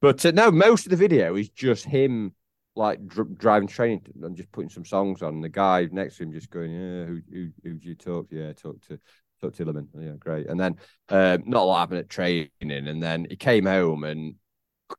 [0.00, 2.34] But uh, no, most of the video is just him
[2.74, 5.34] like dr- driving training and just putting some songs on.
[5.34, 8.30] And the guy next to him just going, "Yeah, who who who do you talk
[8.30, 8.36] to?
[8.36, 8.98] Yeah, talk to
[9.42, 9.88] to Tillerman.
[9.98, 10.76] Yeah, great." And then
[11.08, 14.34] um, not a lot happened at training, and then he came home and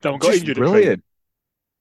[0.01, 0.57] Don't get injured.
[0.57, 1.03] brilliant.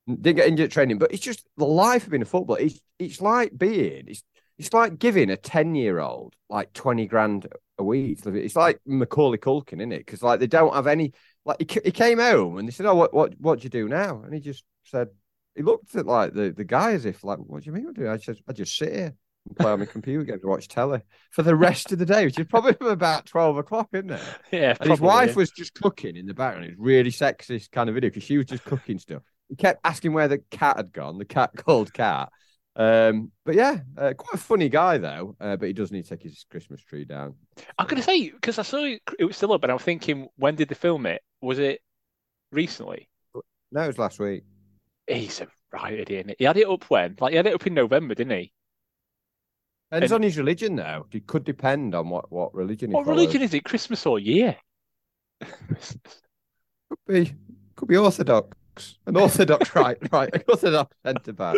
[0.07, 2.61] Didn't get injured at training, but it's just the life of being a footballer.
[2.61, 4.23] It's it's like being it's
[4.59, 7.47] it's like giving a ten year old like twenty grand
[7.79, 8.21] a week.
[8.27, 10.05] It's like Macaulay Culkin, isn't it?
[10.05, 11.13] Because like they don't have any.
[11.45, 13.89] Like he, he came home and they said, "Oh, what what what do you do
[13.89, 15.09] now?" And he just said
[15.55, 17.93] he looked at like the, the guy as if like, "What do you mean I
[17.93, 19.15] do?" I said, "I just sit here
[19.47, 21.01] and play on my computer games and watch telly
[21.31, 24.23] for the rest of the day," which is probably from about twelve o'clock, isn't it?
[24.53, 25.37] Yeah, And his wife yeah.
[25.37, 26.67] was just cooking in the background.
[26.67, 29.23] It was really sexist kind of video because she was just cooking stuff.
[29.49, 32.31] He kept asking where the cat had gone, the cat called Cat.
[32.77, 35.37] Um, but yeah, uh, quite a funny guy though.
[35.41, 37.35] Uh, but he does need to take his Christmas tree down.
[37.79, 40.55] I'm gonna say because I saw it, it was still up, and I'm thinking, when
[40.55, 41.23] did they film it?
[41.41, 41.81] Was it
[42.53, 43.09] recently?
[43.73, 44.45] No, it was last week.
[45.07, 46.37] He's a right idiot.
[46.39, 47.17] He had it up when?
[47.21, 48.53] Like he had it up in November, didn't he?
[49.93, 51.07] Depends And- on his religion though.
[51.13, 53.21] It could depend on what, what religion he What follows.
[53.21, 53.65] religion is it?
[53.65, 54.57] Christmas or year?
[55.41, 57.33] Could be,
[57.77, 58.57] could be Orthodox.
[59.07, 61.57] An Orthodox right, right, an Orthodox centre back.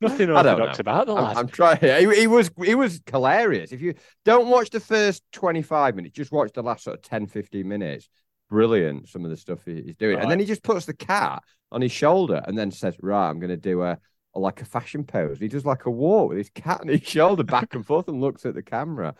[0.00, 1.36] Nothing orthodox about the I'm.
[1.38, 1.78] I'm trying.
[1.78, 3.70] He, he was he was hilarious.
[3.70, 7.28] If you don't watch the first 25 minutes, just watch the last sort of 10,
[7.28, 8.08] 15 minutes.
[8.50, 10.16] Brilliant, some of the stuff he- he's doing.
[10.16, 10.22] Right.
[10.22, 13.38] And then he just puts the cat on his shoulder and then says, Right, I'm
[13.38, 13.96] gonna do a,
[14.34, 15.38] a like a fashion pose.
[15.38, 18.20] He does like a walk with his cat on his shoulder back and forth and
[18.20, 19.14] looks at the camera.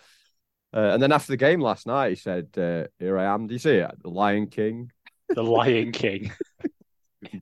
[0.74, 3.46] Uh, and then after the game last night, he said, uh, Here I am.
[3.46, 3.90] Do you see it?
[4.02, 4.90] The Lion King.
[5.28, 6.32] The Lion King.
[7.30, 7.40] He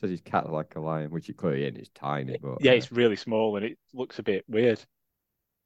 [0.00, 1.76] says his cat's like a lion, which it clearly is.
[1.76, 4.80] It's tiny, but Yeah, uh, it's really small and it looks a bit weird.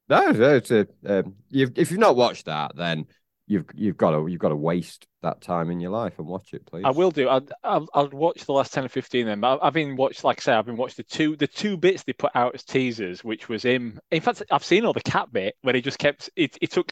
[0.07, 0.87] No, no, it's a.
[1.03, 3.07] Um, you've if you've not watched that, then
[3.47, 6.53] you've you've got to you've got to waste that time in your life and watch
[6.53, 6.83] it, please.
[6.85, 7.27] I will do.
[7.27, 9.43] I'll, I'll, watch the last 10 or 15 then.
[9.43, 12.13] I've been watched, like I say, I've been watched the two the two bits they
[12.13, 13.99] put out as teasers, which was him.
[14.11, 16.57] In fact, I've seen all the cat bit where he just kept it.
[16.61, 16.91] It took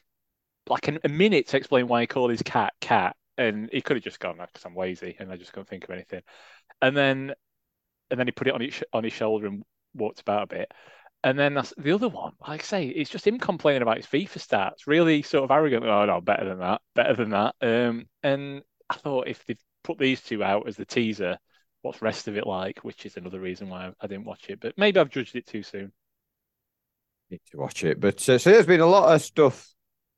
[0.67, 3.97] like an, a minute to explain why he called his cat cat, and he could
[3.97, 6.21] have just gone because I'm lazy and I just couldn't think of anything.
[6.81, 7.33] And then
[8.09, 9.63] and then he put it on his on his shoulder and
[9.93, 10.71] walked about a bit.
[11.23, 12.33] And then that's the other one.
[12.45, 15.85] Like I say, it's just him complaining about his FIFA stats, really sort of arrogant.
[15.85, 17.55] Oh no, better than that, better than that.
[17.61, 21.37] Um, and I thought if they put these two out as the teaser,
[21.81, 22.79] what's rest of it like?
[22.79, 24.59] Which is another reason why I, I didn't watch it.
[24.59, 25.93] But maybe I've judged it too soon.
[27.29, 27.99] need to watch it.
[28.01, 29.73] But uh, so there's been a lot of stuff,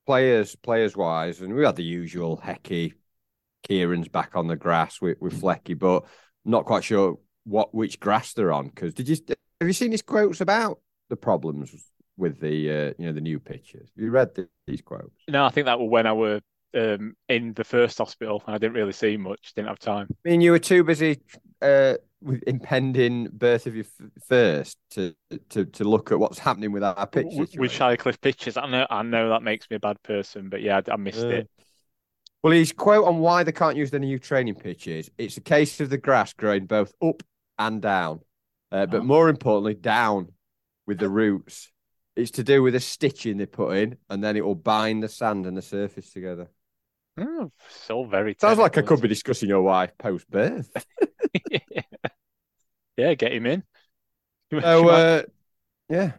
[0.07, 2.93] players players wise, and we had the usual Hecky,
[3.67, 6.05] Kieran's back on the grass with with Flecky, but
[6.43, 8.69] not quite sure what which grass they're on.
[8.69, 9.17] Because did you
[9.61, 11.73] have you seen his quotes about the problems
[12.17, 13.89] with the uh, you know the new pitches?
[13.95, 15.21] You read the, these quotes?
[15.27, 16.41] No, I think that was when I were
[16.75, 18.43] um, in the first hospital.
[18.47, 19.53] I didn't really see much.
[19.55, 20.07] Didn't have time.
[20.25, 21.19] I mean, you were too busy
[21.61, 25.15] uh, with impending birth of your f- first to
[25.49, 27.71] to to look at what's happening with our pitch W- with.
[27.71, 28.57] Shirecliffe pitches.
[28.57, 28.87] I know.
[28.89, 31.49] I know that makes me a bad person, but yeah, I, I missed Uh, it.
[32.43, 35.79] Well, his quote on why they can't use the new training pitches: "It's a case
[35.81, 37.23] of the grass growing both up
[37.57, 38.19] and down,
[38.71, 39.03] uh, but Oh.
[39.03, 40.27] more importantly, down
[40.85, 41.71] with the roots.
[42.15, 45.09] It's to do with a stitching they put in, and then it will bind the
[45.09, 46.47] sand and the surface together."
[47.17, 47.51] Oh,
[47.89, 50.69] all very Sounds like I could be discussing your wife post birth.
[52.97, 53.63] yeah, get him in.
[54.61, 55.23] So, uh,
[55.89, 56.11] Yeah,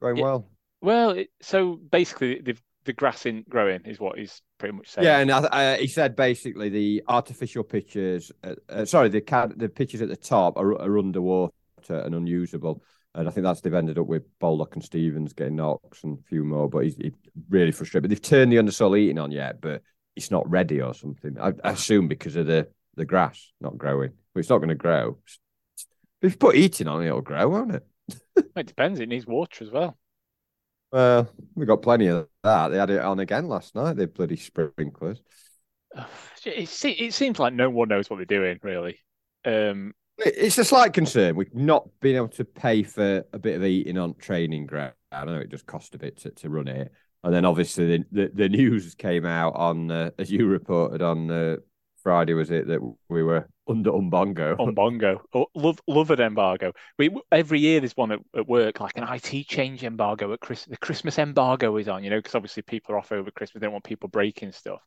[0.00, 0.22] going Yeah.
[0.22, 0.46] well.
[0.80, 5.06] Well, it, so basically, the the grass isn't growing, is what he's pretty much saying.
[5.06, 9.20] Yeah, and I, I, he said basically the artificial pitches, uh, uh, sorry, the
[9.56, 11.52] the pitches at the top are, are underwater
[11.88, 12.82] and unusable.
[13.14, 16.22] And I think that's they've ended up with Baldock and Stevens getting knocks and a
[16.22, 17.12] few more, but he's, he's
[17.50, 18.04] really frustrated.
[18.04, 19.82] But they've turned the undersoil eating on yet, but
[20.16, 21.36] it's not ready or something.
[21.38, 24.12] I, I assume because of the, the grass not growing.
[24.32, 25.18] But it's not going to grow.
[26.22, 27.86] If you put eating on it, it'll grow, won't it?
[28.56, 29.00] It depends.
[29.00, 29.96] It needs water as well.
[30.90, 32.68] Well, we got plenty of that.
[32.68, 33.96] They had it on again last night.
[33.96, 35.20] They bloody sprinklers.
[36.44, 38.98] It, seems like no one knows what they're doing, really.
[39.44, 39.94] Um,
[40.24, 41.36] It's a slight concern.
[41.36, 44.94] We've not been able to pay for a bit of eating on training ground.
[45.10, 46.92] I know it does cost a bit to, to run it.
[47.24, 51.30] And then obviously the, the, the news came out on, uh, as you reported on
[51.30, 51.56] uh,
[52.02, 54.58] Friday, was it, that we were under Umbongo?
[54.58, 55.22] on Bongo.
[55.34, 56.72] Oh, love love an embargo.
[56.98, 60.64] We every year there's one at, at work, like an IT change embargo at Chris.
[60.64, 63.60] The Christmas embargo is on, you know, because obviously people are off over Christmas.
[63.60, 64.80] They don't want people breaking stuff.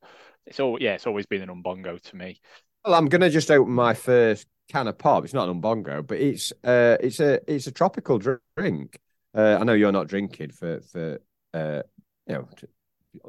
[0.46, 2.42] It's all yeah, it's always been an umbongo to me.
[2.84, 5.24] Well, I'm gonna just open my first can of pop.
[5.24, 9.00] It's not an umbongo, but it's uh, it's a it's a tropical drink.
[9.34, 11.20] Uh, I know you're not drinking for for
[11.54, 11.82] uh,
[12.28, 12.48] you know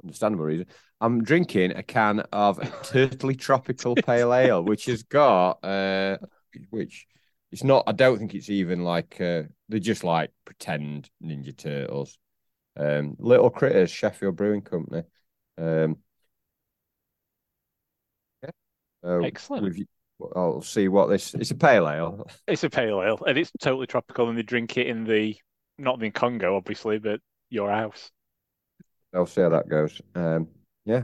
[0.02, 0.66] understandable reason.
[1.00, 6.18] I'm drinking a can of totally Tropical Pale Ale, which has got uh,
[6.70, 7.06] which
[7.52, 7.84] it's not.
[7.86, 12.18] I don't think it's even like uh, they're just like pretend Ninja Turtles.
[12.78, 15.02] Um, Little Critters, Sheffield Brewing Company.
[15.58, 15.96] Um,
[18.42, 18.50] yeah.
[19.02, 19.64] So Excellent.
[19.64, 19.86] we've-
[20.34, 21.34] I'll see what this.
[21.34, 22.26] It's a pale ale.
[22.46, 25.36] It's a pale ale, and it's totally tropical, and they drink it in the
[25.78, 28.10] not in Congo, obviously, but your house.
[29.14, 30.00] I'll see how that goes.
[30.14, 30.48] Um,
[30.84, 31.02] yeah.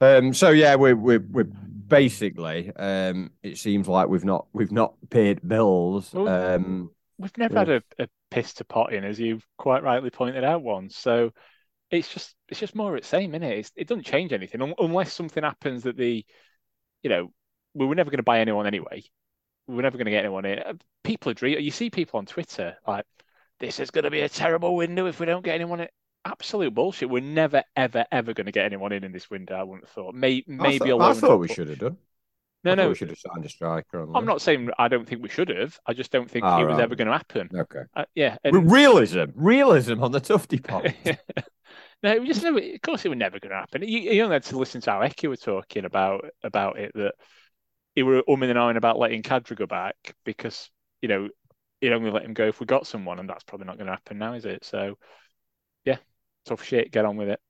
[0.00, 2.72] Um, so yeah, we're we're we're basically.
[2.76, 6.12] Um, it seems like we've not we've not paid bills.
[6.12, 7.58] Well, Um, We've never Yeah.
[7.60, 10.96] had a, a piss to pot in, as you've quite rightly pointed out once.
[10.96, 11.32] So
[11.90, 13.58] it's just it's just more of the same, isn't it?
[13.58, 16.24] It's, it doesn't change anything un- unless something happens that the,
[17.02, 17.32] you know,
[17.78, 19.02] we were never going to buy anyone anyway.
[19.66, 20.60] We were never going to get anyone in.
[21.04, 21.46] People are.
[21.46, 23.04] You see people on Twitter like,
[23.60, 25.88] this is going to be a terrible window if we don't get anyone in.
[26.24, 27.08] Absolute bullshit.
[27.08, 29.54] We're never, ever, ever going to get anyone in in this window.
[29.54, 30.14] I wouldn't have thought.
[30.14, 31.96] May, I maybe thought, a I thought we should have done.
[32.64, 32.88] No, I no.
[32.88, 34.04] we should have signed a striker.
[34.14, 35.78] I'm not saying I don't think we should have.
[35.86, 36.82] I just don't think Ah, it was right.
[36.82, 37.48] ever going to happen.
[37.54, 37.82] Okay.
[37.94, 38.36] Uh, yeah.
[38.42, 40.84] And- Realism, realism on the Tufty pot.
[42.02, 42.58] no, it was just never.
[42.58, 43.82] Of course, it was never going to happen.
[43.82, 47.14] You, you only had to listen to how Eki were talking about about it that
[47.98, 50.70] he were umming and ahhing about letting Khadra go back because
[51.02, 51.28] you know
[51.80, 53.92] he'd only let him go if we got someone, and that's probably not going to
[53.92, 54.64] happen now, is it?
[54.64, 54.96] So,
[55.84, 55.96] yeah,
[56.46, 56.92] tough shit.
[56.92, 57.40] Get on with it.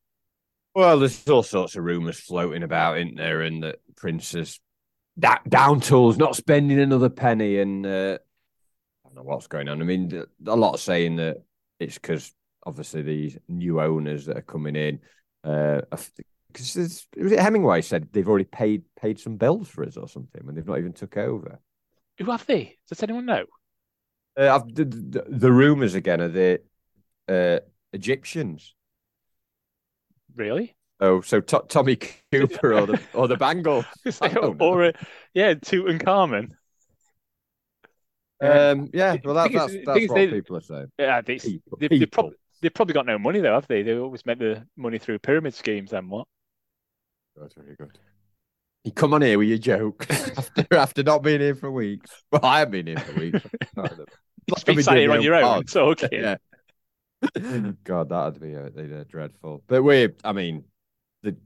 [0.74, 3.42] Well, there's all sorts of rumours floating about, isn't there?
[3.42, 4.58] And that Prince is
[5.18, 8.18] da- down tools, not spending another penny, and uh,
[9.04, 9.82] I don't know what's going on.
[9.82, 11.42] I mean, a lot of saying that
[11.78, 12.32] it's because
[12.64, 15.00] obviously these new owners that are coming in.
[15.44, 15.82] Uh,
[16.52, 20.66] because Hemingway said they've already paid paid some bills for us or something and they've
[20.66, 21.58] not even took over.
[22.18, 22.76] Who have they?
[22.88, 23.44] Does anyone know?
[24.38, 26.60] Uh, I've, the, the, the rumours again are the
[27.28, 27.58] uh,
[27.92, 28.74] Egyptians.
[30.34, 30.74] Really?
[31.00, 31.96] Oh, so To- Tommy
[32.32, 33.84] Cooper or the or the Bangles.
[34.20, 34.66] I don't know.
[34.66, 34.92] or uh,
[35.34, 36.50] yeah, Tutankhamen.
[38.42, 38.68] Yeah.
[38.70, 40.86] Um, yeah, well, that, that's that's what they- people are saying.
[40.98, 42.32] Yeah, they, People, they've, they've, prob-
[42.62, 43.82] they've probably got no money though, have they?
[43.82, 45.90] They always make the money through pyramid schemes.
[45.90, 46.26] Then what?
[47.40, 47.98] That's very good.
[48.84, 52.10] You come on here with your joke after after not being here for weeks.
[52.32, 53.40] Well, I have been here for weeks.
[54.48, 56.08] Just be sat here on your own talking.
[56.12, 56.36] Yeah.
[57.84, 59.62] God, that'd be a, a dreadful.
[59.66, 60.64] But we, I mean,
[61.22, 61.36] the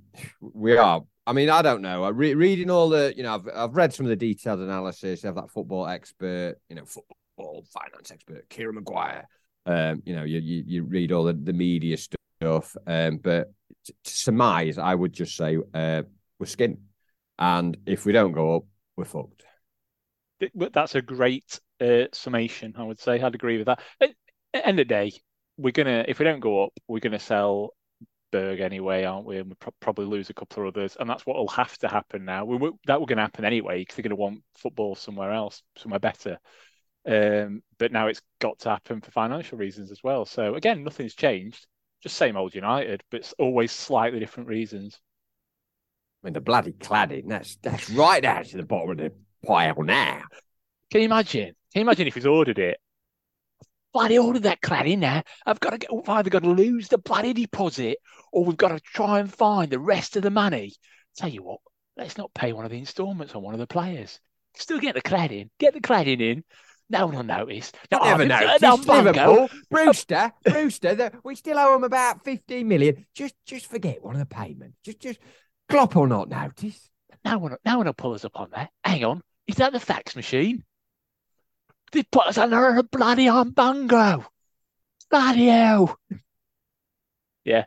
[0.40, 1.02] we are.
[1.26, 2.02] I mean, I don't know.
[2.02, 5.22] I re- reading all the, you know, I've I've read some of the detailed analysis.
[5.22, 9.26] They have that football expert, you know, football finance expert, Kieran Maguire.
[9.64, 12.76] Um, you know, you you, you read all the, the media stuff.
[12.86, 13.52] Um, but
[13.86, 16.02] to surmise, I would just say uh,
[16.38, 16.78] we're skinned,
[17.38, 18.64] and if we don't go up,
[18.96, 19.44] we're fucked.
[20.54, 23.20] That's a great uh, summation, I would say.
[23.20, 23.80] I'd agree with that.
[24.00, 24.10] At,
[24.52, 25.12] end of the day,
[25.56, 27.74] we're gonna if we don't go up, we're gonna sell
[28.32, 29.38] Berg anyway, aren't we?
[29.38, 31.88] And we pro- probably lose a couple of others, and that's what will have to
[31.88, 32.44] happen now.
[32.44, 35.32] We, we- that will going to happen anyway because they're going to want football somewhere
[35.32, 36.38] else, somewhere better.
[37.06, 40.24] Um, but now it's got to happen for financial reasons as well.
[40.24, 41.66] So again, nothing's changed.
[42.02, 44.98] Just same old United, but it's always slightly different reasons.
[46.22, 49.12] I mean, the bloody cladding, that's that's right down to the bottom of the
[49.44, 50.22] pile now.
[50.90, 51.54] Can you imagine?
[51.72, 52.78] Can you imagine if he's ordered it?
[53.92, 55.22] Bloody ordered that cladding now.
[55.44, 57.98] I've got to get, we've either got to lose the bloody deposit
[58.32, 60.74] or we've got to try and find the rest of the money.
[61.16, 61.60] Tell you what,
[61.96, 64.18] let's not pay one of the instalments on one of the players.
[64.54, 66.44] Still get the cladding, get the cladding in.
[66.92, 67.72] No one will notice.
[67.90, 68.62] No, No, never it's- noticed.
[68.62, 69.10] no, Bongo.
[69.12, 70.94] Liverpool, Brewster, Brewster.
[70.94, 73.06] the- we still owe him about fifteen million.
[73.14, 74.76] Just, just forget one of the payments.
[74.84, 75.18] Just, just
[75.70, 76.90] Klopp will not notice.
[77.24, 78.70] No one, no one will pull us up on that.
[78.84, 80.64] Hang on, is that the fax machine?
[81.92, 84.26] They put us under a bloody on Bongo.
[85.10, 85.98] Bloody hell.
[87.44, 87.64] Yeah,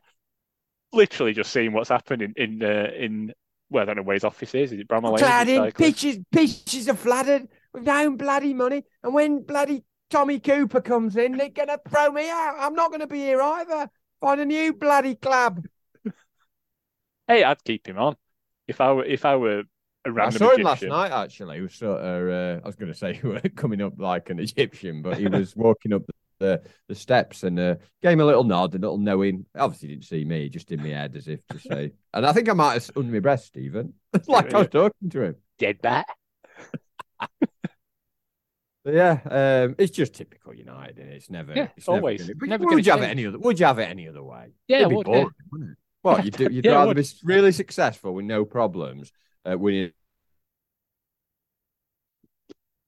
[0.94, 3.34] literally just seeing what's happening in uh, in
[3.70, 4.72] well, I don't know where his office is.
[4.72, 5.16] Is it Bramall Lane?
[5.16, 5.72] Is it Cladding, Cycling?
[5.74, 8.84] pitches, pitches are flooded with no bloody money.
[9.04, 12.56] And when bloody Tommy Cooper comes in, they're gonna throw me out.
[12.58, 13.90] I'm not gonna be here either.
[14.22, 15.66] Find a new bloody club.
[17.28, 18.16] Hey, I'd keep him on
[18.68, 21.12] if I were if I were a I random saw him last night.
[21.12, 22.30] Actually, he was sort of.
[22.30, 25.28] Uh, I was going to say he was coming up like an Egyptian, but he
[25.28, 26.04] was walking up
[26.40, 29.46] the the steps and uh, gave him a little nod, a little knowing.
[29.58, 31.94] Obviously, he didn't see me, just in my head, as if to say.
[32.14, 33.94] And I think I might have under my breath, Stephen,
[34.28, 35.36] like I was talking to him.
[35.58, 36.08] Dead bat.
[38.86, 39.20] But yeah,
[39.66, 41.00] um, it's just typical United.
[41.00, 41.54] And it's never.
[41.54, 42.22] Yeah, it's never always.
[42.22, 43.40] gonna- Never would you have it any other?
[43.40, 44.54] Would you have it any other way?
[44.68, 45.26] Yeah, It'd be would, yeah.
[45.52, 45.78] wouldn't it?
[46.04, 46.44] What you do?
[46.52, 49.12] You'd Yeah, rather be really successful with no problems,
[49.44, 49.92] uh, winning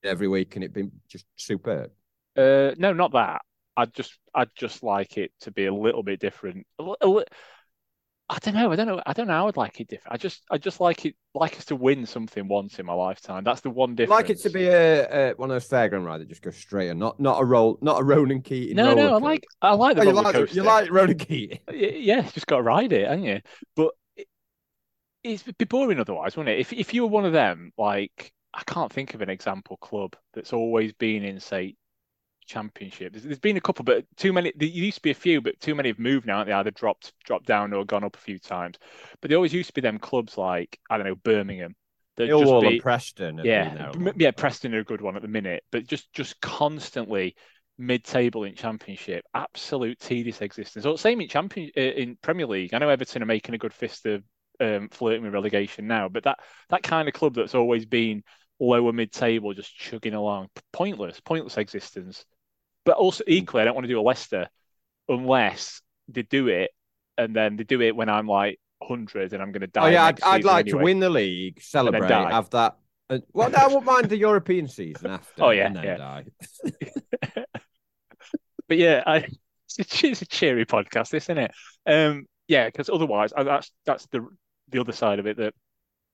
[0.04, 1.90] every week, and it be just superb.
[2.38, 3.42] Uh, no, not that.
[3.76, 6.68] I'd just I'd just like it to be a little bit different.
[6.80, 7.24] A a
[8.30, 8.72] I don't know.
[8.72, 9.02] I don't know.
[9.06, 9.48] I don't know.
[9.48, 10.14] I'd like it different.
[10.14, 13.44] I just I just like it like us to win something once in my lifetime.
[13.46, 14.10] That's the one I'd difference.
[14.10, 16.90] like it to be a, a one of those fairground rides that just goes straight
[16.90, 18.76] and not not a roll, not a Ronan Keating.
[18.76, 19.14] No, no.
[19.14, 20.56] I like I like the Oh, you roller like coaster.
[20.56, 21.60] you like Ronan Keating.
[21.72, 23.42] Yeah, you just got to ride it, haven't you?
[23.78, 24.28] But it,
[25.24, 26.60] it'd be boring otherwise, wouldn't it?
[26.60, 30.16] If if you were one of them, like I can't think of an example club
[30.34, 31.76] that's always been in, say,
[32.48, 33.14] championship.
[33.14, 34.52] There's, there's been a couple, but too many.
[34.56, 36.44] There used to be a few, but too many have moved now.
[36.44, 38.78] They either dropped dropped down or gone up a few times.
[39.22, 41.76] But there always used to be them clubs like I don't know Birmingham.
[42.18, 43.42] Millwall be, and Preston.
[43.44, 44.32] yeah, been there a m- long yeah.
[44.32, 47.36] Preston are a good one at the minute, but just just constantly
[47.78, 50.86] mid-table in Championship, absolute tedious existence.
[50.86, 52.74] Or same in Champion uh, in Premier League.
[52.74, 54.24] I know Everton are making a good fist of
[54.60, 58.24] um, flirting with relegation now, but that that kind of club that's always been
[58.60, 62.26] lower mid-table, just chugging along, pointless, pointless existence.
[62.88, 64.48] But also equally, I don't want to do a Leicester
[65.08, 66.72] unless they do it,
[67.18, 69.88] and then they do it when I'm like hundred and I'm going to die.
[69.88, 72.78] Oh yeah, I'd, I'd like to win the league, celebrate, have that.
[73.10, 75.44] And, well, I wouldn't mind the European season after.
[75.44, 75.98] Oh, yeah, and then yeah.
[75.98, 76.26] die.
[78.68, 79.18] But yeah, I,
[79.80, 81.52] it's, a, it's a cheery podcast, this, isn't it?
[81.86, 84.28] Um, yeah, because otherwise, I, that's that's the
[84.70, 85.54] the other side of it that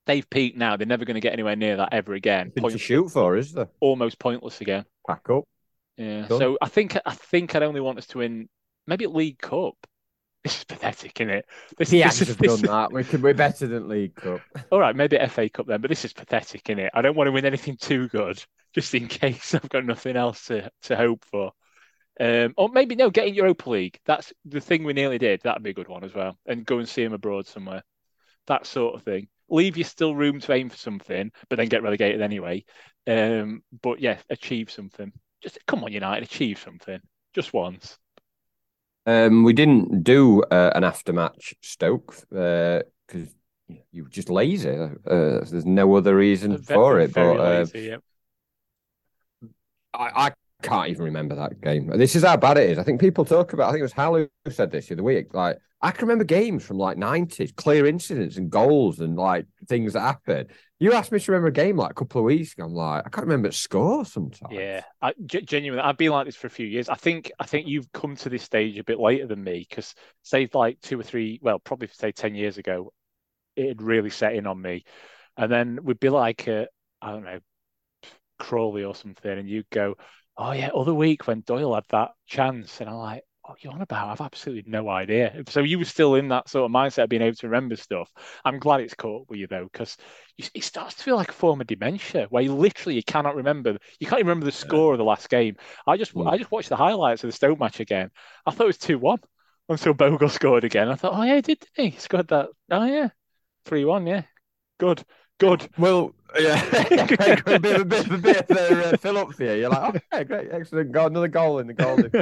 [0.05, 0.77] they've peaked now.
[0.77, 2.51] They're never going to get anywhere near that ever again.
[2.51, 3.69] Point, to shoot for, is there?
[3.79, 4.85] almost pointless again.
[5.07, 5.45] Pack up.
[5.97, 6.27] Yeah.
[6.27, 6.39] Done.
[6.39, 8.49] So I think I think I'd only want us to win
[8.87, 9.75] maybe League Cup.
[10.43, 11.45] This is pathetic, isn't it?
[11.77, 12.91] This, He this has is done this, that.
[12.91, 13.23] We could.
[13.23, 14.41] We're better than League Cup.
[14.71, 14.93] all right.
[14.93, 16.91] Maybe FA Cup then, but this is pathetic, isn't it?
[16.93, 18.43] I don't want to win anything too good,
[18.75, 21.53] just in case I've got nothing else to to hope for.
[22.19, 23.99] Um, or maybe no, get in Europa League.
[24.05, 25.39] That's the thing we nearly did.
[25.43, 26.37] That'd be a good one as well.
[26.45, 27.83] And go and see him abroad somewhere.
[28.47, 29.29] That sort of thing.
[29.49, 32.65] Leave you still room to aim for something, but then get relegated anyway.
[33.07, 35.13] Um, but yeah, achieve something.
[35.43, 36.99] Just come on, United, achieve something.
[37.33, 37.99] Just once.
[39.05, 43.35] Um, we didn't do uh, an aftermatch Stoke because
[43.91, 44.69] you were just lazy.
[44.69, 47.11] Uh, there's no other reason Ve- for it.
[47.11, 47.95] very But uh, lazy.
[49.93, 51.91] I, I can't even remember that game.
[51.97, 52.77] This is how bad it is.
[52.77, 53.67] I think people talk about.
[53.67, 55.33] I think it was Hal who said this the other week.
[55.33, 59.93] Like I can remember games from like nineties, clear incidents and goals and like things
[59.93, 60.47] that happened.
[60.83, 62.65] You asked me to remember a game like a couple of weeks ago.
[62.65, 64.53] I'm like, I can't remember the score sometimes.
[64.53, 66.89] Yeah, I, genuinely, I've been like this for a few years.
[66.89, 69.95] I think I think you've come to this stage a bit later than me because,
[70.23, 72.91] say, like two or three, well, probably say ten years ago,
[73.55, 74.83] it had really set in on me,
[75.37, 76.65] and then we'd be like, uh,
[77.01, 77.39] I don't know,
[78.37, 79.95] Crawley or something, and you'd go,
[80.35, 83.81] "Oh yeah, other week when Doyle had that chance," and I'm like, "What you on
[83.81, 84.09] about?
[84.09, 87.21] I've absolutely no idea." So you were still in that sort of mindset of being
[87.21, 88.11] able to remember stuff.
[88.45, 89.97] I'm glad it's caught with you though, because
[90.37, 93.77] it starts to feel like a form of dementia where you literally you cannot remember.
[93.99, 95.57] You can't even remember the score of the last game.
[95.87, 96.27] I just Mm.
[96.31, 98.11] I just watched the highlights of the Stoke match again.
[98.45, 99.19] I thought it was two one
[99.69, 100.89] until Bogle scored again.
[100.89, 101.89] I thought, oh yeah, he did, didn't he?
[101.91, 102.49] He scored that.
[102.71, 103.09] Oh yeah,
[103.65, 104.07] three one.
[104.07, 104.23] Yeah,
[104.79, 105.03] good,
[105.39, 105.69] good.
[105.77, 109.33] Well, yeah, a bit of a bit of a bit of a uh, fill up
[109.33, 109.53] for you.
[109.53, 112.15] You're like, okay, great, excellent, got another goal in the golden.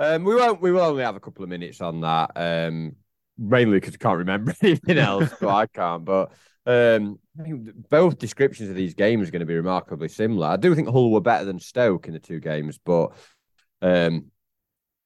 [0.00, 0.60] Um, we won't.
[0.60, 2.32] We will only have a couple of minutes on that.
[2.34, 2.96] Um,
[3.36, 6.04] mainly because I can't remember anything else, but I can't.
[6.04, 6.32] But
[6.66, 10.48] um, I mean, both descriptions of these games are going to be remarkably similar.
[10.48, 13.12] I do think Hull were better than Stoke in the two games, but
[13.82, 14.30] um,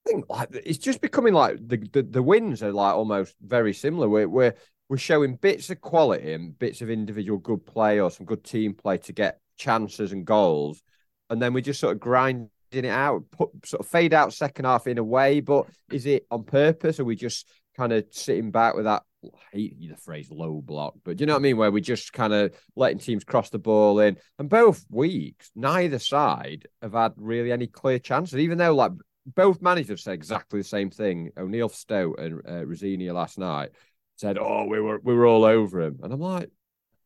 [0.06, 3.72] I think like it's just becoming like the, the the wins are like almost very
[3.72, 4.08] similar.
[4.08, 4.54] We're we're
[4.88, 8.74] we're showing bits of quality and bits of individual good play or some good team
[8.74, 10.82] play to get chances and goals.
[11.30, 14.64] and then we just sort of grinding it out, put sort of fade out second
[14.64, 15.40] half in a way.
[15.40, 19.02] But is it on purpose, or we just kind of sitting back with that?
[19.24, 21.56] I hate the phrase low block, but do you know what I mean?
[21.56, 25.98] Where we're just kind of letting teams cross the ball in, and both weeks, neither
[25.98, 28.92] side have had really any clear chances, even though like
[29.26, 31.30] both managers said exactly the same thing.
[31.36, 33.70] O'Neill Stoke and uh, Rosenior last night
[34.16, 36.50] said, "Oh, we were we were all over him," and I'm like,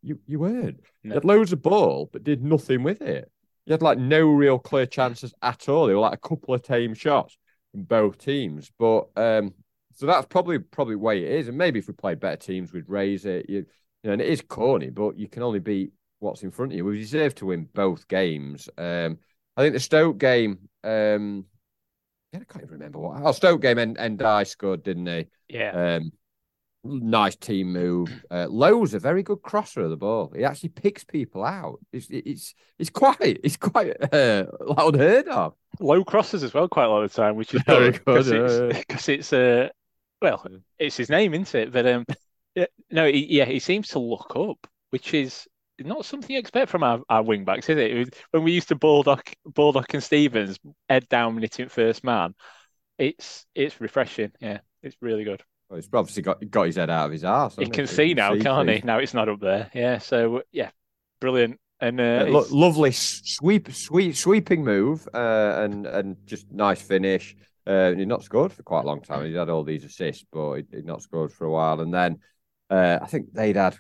[0.03, 0.81] "You you weren't.
[1.05, 1.11] No.
[1.11, 3.31] You had loads of ball, but did nothing with it.
[3.69, 5.87] You had like no real clear chances at all.
[5.87, 7.37] They were like a couple of tame shots
[7.71, 9.53] from both teams, but um,
[9.93, 11.49] so that's probably probably the way it is.
[11.49, 13.45] And maybe if we played better teams, we'd raise it.
[13.47, 13.67] You, you
[14.05, 16.85] know, and it is corny, but you can only beat what's in front of you.
[16.87, 18.71] We deserve to win both games.
[18.79, 19.19] Um,
[19.55, 20.71] I think the Stoke game.
[20.83, 21.45] Um,
[22.33, 23.21] yeah, I can't even remember what.
[23.23, 25.27] Oh, Stoke game and and I scored, didn't he?
[25.51, 25.99] Yeah.
[25.99, 26.13] Um,
[26.89, 28.11] nice team move.
[28.31, 30.33] Uh, Lowe's a very good crosser of the ball.
[30.35, 31.79] He actually picks people out.
[31.93, 34.45] It's it's it's quite it's quite uh,
[34.77, 35.55] unheard of.
[35.81, 38.31] Low crosses as well, quite a lot of the time, which is very good because
[38.31, 39.69] it's, it's uh,
[40.21, 40.45] well,
[40.79, 41.73] it's his name, isn't it?
[41.73, 42.05] But um,
[42.91, 45.47] no, he, yeah, he seems to look up, which is
[45.79, 47.97] not something you expect from our, our wing backs, is it?
[47.97, 50.59] it when we used to Baldock, Baldock and Stevens,
[50.89, 52.35] head down, knitting first man,
[52.99, 54.33] it's it's refreshing.
[54.41, 55.43] Yeah, it's really good.
[55.69, 57.57] Well, he's obviously got got his head out of his ass.
[57.57, 58.81] He can see now, see can't things.
[58.81, 58.87] he?
[58.87, 59.71] Now it's not up there.
[59.75, 59.99] Yeah.
[59.99, 60.71] So yeah,
[61.21, 61.61] brilliant.
[61.81, 67.37] And uh, lo- lovely sweep, sweep, sweeping move, uh, and and just nice finish.
[67.67, 69.27] Uh, he's not scored for quite a long time.
[69.27, 71.81] He's had all these assists, but he, he'd not scored for a while.
[71.81, 72.19] And then
[72.71, 73.77] uh, I think they'd had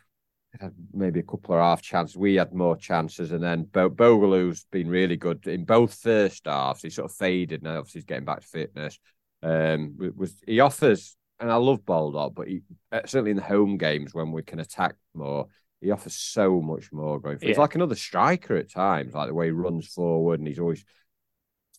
[0.61, 2.17] had maybe a couple of half chances.
[2.17, 6.83] We had more chances, and then Bo- Bogle's been really good in both first halves.
[6.83, 8.99] He sort of faded, now obviously he's getting back to fitness.
[9.43, 12.63] Um, was he offers, and I love Baldock, but he
[12.93, 15.47] uh, certainly in the home games when we can attack more,
[15.81, 17.39] he offers so much more going.
[17.41, 17.49] Yeah.
[17.49, 20.85] He's like another striker at times, like the way he runs forward, and he's always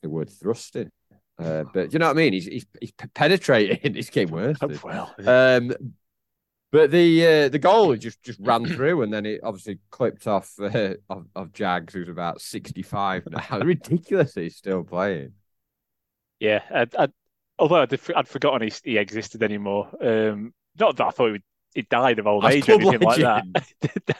[0.01, 0.91] the word thrusting.
[1.38, 2.34] Uh, but you know what I mean?
[2.34, 3.93] He's he's, he's penetrating.
[3.95, 4.57] He's getting worse.
[4.84, 5.74] well, um,
[6.72, 10.53] but the uh, the goal just just ran through, and then it obviously clipped off
[10.60, 13.60] uh, of, of Jags, who's about sixty five now.
[13.64, 15.34] Ridiculous, he's still playing.
[16.39, 17.07] Yeah, I, I,
[17.60, 19.89] although I'd, I'd forgotten he, he existed anymore.
[20.01, 21.41] Um, not that I thought he,
[21.74, 23.55] he died of old That's age or anything legend.
[23.55, 24.18] like that.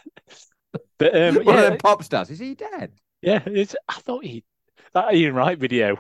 [0.98, 2.92] but um, yeah, pop stars is he dead?
[3.22, 4.44] Yeah, I thought he
[4.94, 5.98] that Ian Wright video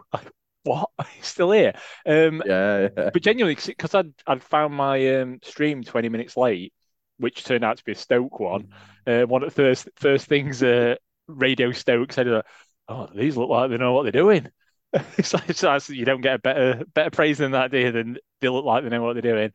[0.63, 0.89] what?
[1.15, 1.73] He's still here.
[2.05, 3.09] Um, yeah, yeah.
[3.11, 6.73] But genuinely, because I'd, I'd found my um, stream 20 minutes late,
[7.17, 8.69] which turned out to be a Stoke one.
[9.05, 10.95] Uh, one of the first, first things uh,
[11.27, 12.41] Radio Stoke said, uh,
[12.87, 14.49] oh, these look like they know what they're doing.
[15.21, 15.37] so,
[15.77, 17.91] so you don't get a better better praise than that, do you?
[17.91, 19.51] Than they look like they know what they're doing.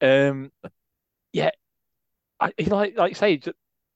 [0.00, 0.52] Um,
[1.32, 1.50] yeah,
[2.40, 3.40] I, like like say,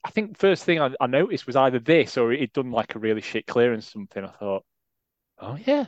[0.04, 2.98] I think first thing I, I noticed was either this or he'd done like a
[2.98, 4.24] really shit clearance something.
[4.24, 4.64] I thought,
[5.38, 5.86] oh yeah,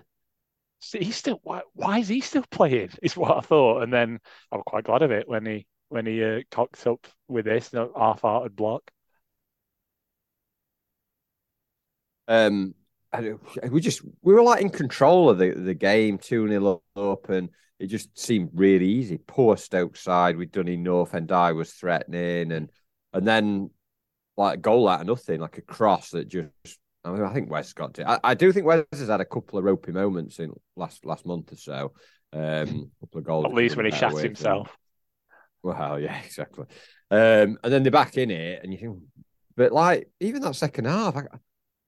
[0.92, 2.90] he's still why, why is he still playing?
[3.02, 4.20] Is what I thought, and then
[4.52, 7.72] I was quite glad of it when he when he uh, cocked up with this
[7.72, 8.90] half-hearted block.
[12.28, 12.74] Um,
[13.70, 17.50] we just we were like in control of the the game, two 0 up, and
[17.78, 19.18] it just seemed really easy.
[19.26, 22.70] Poor Stoke side, we'd done enough, and I was threatening, and
[23.12, 23.70] and then
[24.36, 27.50] like a goal out of nothing, like a cross that just I, mean, I think
[27.50, 28.06] Wes got it.
[28.06, 31.24] I, I, do think Wes has had a couple of ropey moments in last last
[31.24, 31.92] month or so.
[32.32, 33.44] Um, a couple of goals.
[33.46, 34.76] At least when he shot himself.
[35.62, 36.66] well, yeah, exactly.
[37.10, 38.98] Um, and then they're back in it, and you think,
[39.56, 41.22] but like even that second half, I,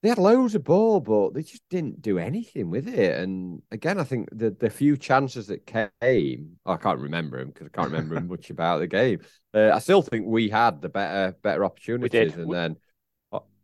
[0.03, 3.21] they had loads of ball, but they just didn't do anything with it.
[3.21, 7.67] And again, I think the the few chances that came, I can't remember them because
[7.67, 9.21] I can't remember much about the game.
[9.53, 12.77] Uh, I still think we had the better better opportunities, and then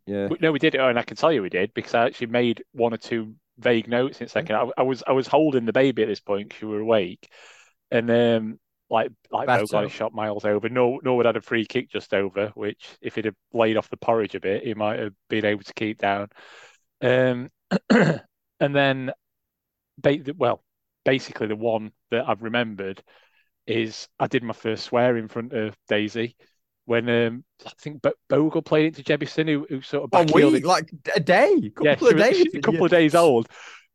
[0.05, 0.27] yeah.
[0.39, 2.63] No, we did it, and I can tell you we did because I actually made
[2.73, 4.55] one or two vague notes in a second.
[4.55, 7.31] I, I was I was holding the baby at this point you were awake,
[7.91, 8.59] and um,
[8.89, 10.69] like like Bogarde shot miles over.
[10.69, 13.97] No, Norwood had a free kick just over, which if he'd have laid off the
[13.97, 16.29] porridge a bit, he might have been able to keep down.
[17.01, 17.49] Um,
[17.89, 19.11] and then,
[20.37, 20.63] well,
[21.03, 23.01] basically the one that I've remembered
[23.67, 26.35] is I did my first swear in front of Daisy
[26.85, 30.65] when um, I think Bogle played into Jebbison, who, who sort of back a week,
[30.65, 32.85] like a day, couple yeah, of days, a couple yeah.
[32.85, 33.47] of days old.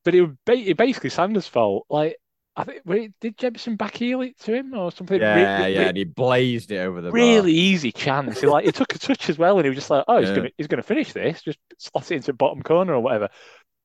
[0.04, 1.86] But it was ba- basically Sanders' fault.
[1.88, 2.16] Like
[2.60, 5.20] I think it, did Jebbison heel it to him or something?
[5.20, 7.58] Yeah, really, yeah, really, and he blazed it over the really bar.
[7.58, 8.40] easy chance.
[8.40, 10.28] He like he took a touch as well, and he was just like, oh, he's
[10.28, 10.36] yeah.
[10.36, 13.28] gonna he's gonna finish this, just slot it into the bottom corner or whatever.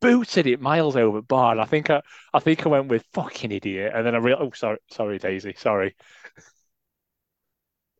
[0.01, 1.53] Booted it miles over bar.
[1.53, 2.01] And I think I
[2.34, 5.55] I think I went with fucking idiot, and then I realized, oh sorry sorry Daisy,
[5.57, 5.95] sorry.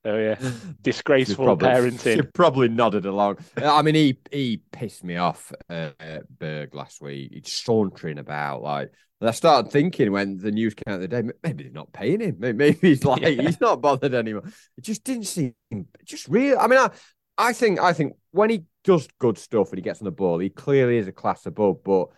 [0.06, 0.36] Oh yeah,
[0.84, 2.16] disgraceful probably, parenting.
[2.16, 3.40] She probably nodded along.
[3.58, 7.32] I mean, he he pissed me off uh, at Berge last week.
[7.34, 8.92] He's sauntering about like.
[9.22, 12.20] And I started thinking when the news came out the day, maybe they're not paying
[12.20, 12.36] him.
[12.38, 13.30] Maybe he's like yeah.
[13.30, 14.44] he's not bothered anymore.
[14.78, 15.56] It just didn't seem
[16.04, 16.60] just real.
[16.60, 16.92] I mean, I
[17.38, 20.38] I think I think when he does good stuff and he gets on the ball,
[20.40, 21.84] he clearly is a class above.
[21.84, 22.10] But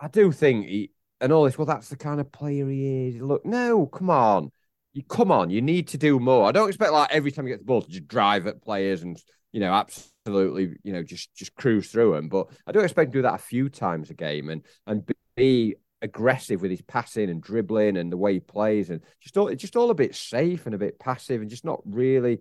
[0.00, 1.58] I do think he and all this.
[1.58, 3.22] Well, that's the kind of player he is.
[3.22, 4.52] Look, no, come on
[4.94, 6.48] you come on, you need to do more.
[6.48, 9.02] I don't expect like every time you get the ball to just drive at players
[9.02, 9.20] and
[9.52, 12.28] you know absolutely you know just just cruise through them.
[12.28, 15.74] But I do expect to do that a few times a game and and be
[16.00, 19.74] aggressive with his passing and dribbling and the way he plays and just all just
[19.74, 22.38] all a bit safe and a bit passive and just not really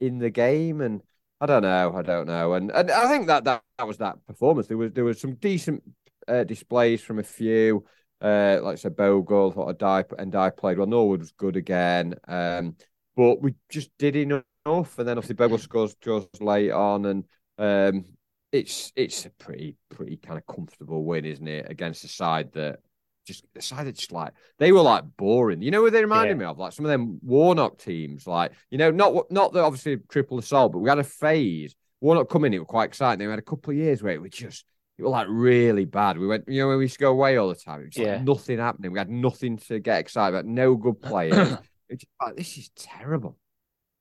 [0.00, 0.80] in the game.
[0.80, 1.02] And
[1.40, 2.54] I don't know, I don't know.
[2.54, 4.66] And and I think that that, that was that performance.
[4.66, 5.84] There was there was some decent
[6.26, 7.84] uh, displays from a few.
[8.22, 10.86] Uh, like I said, Bogle, thought a die and I played well.
[10.86, 12.76] Norwood was good again, um,
[13.16, 14.44] but we just did enough.
[14.64, 17.24] And then obviously Bogle scores just late on, and
[17.58, 18.04] um,
[18.52, 22.78] it's it's a pretty pretty kind of comfortable win, isn't it, against a side that
[23.26, 25.60] just the side that just like they were like boring.
[25.60, 26.38] You know what they reminded yeah.
[26.38, 26.58] me of?
[26.58, 30.72] Like some of them Warnock teams, like you know, not not the obviously triple assault,
[30.72, 31.74] but we had a phase.
[32.00, 33.26] Warnock coming, it was quite exciting.
[33.26, 34.64] We had a couple of years where it was just
[35.02, 36.16] it was like really bad.
[36.16, 37.96] We went, you know, when we used to go away all the time, it was
[37.96, 38.12] yeah.
[38.14, 38.92] like nothing happening.
[38.92, 41.58] We had nothing to get excited about, no good players.
[41.88, 43.36] it's like, this is terrible.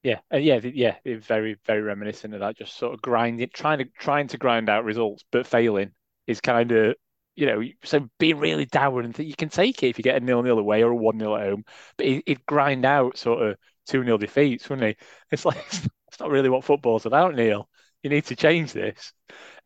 [0.04, 0.96] Yeah, uh, yeah, yeah.
[1.04, 2.58] It's very, very reminiscent of that.
[2.58, 5.92] Just sort of grinding, trying to trying to grind out results, but failing
[6.28, 6.96] is kind of,
[7.36, 10.22] you know, so being really dour and th- you can take it if you get
[10.22, 11.64] a nil nil away or a one nil at home,
[11.98, 15.00] but it, would grind out sort of two nil defeats, wouldn't it?
[15.32, 17.70] It's like it's not really what football's about, Neil.
[18.04, 19.14] You need to change this.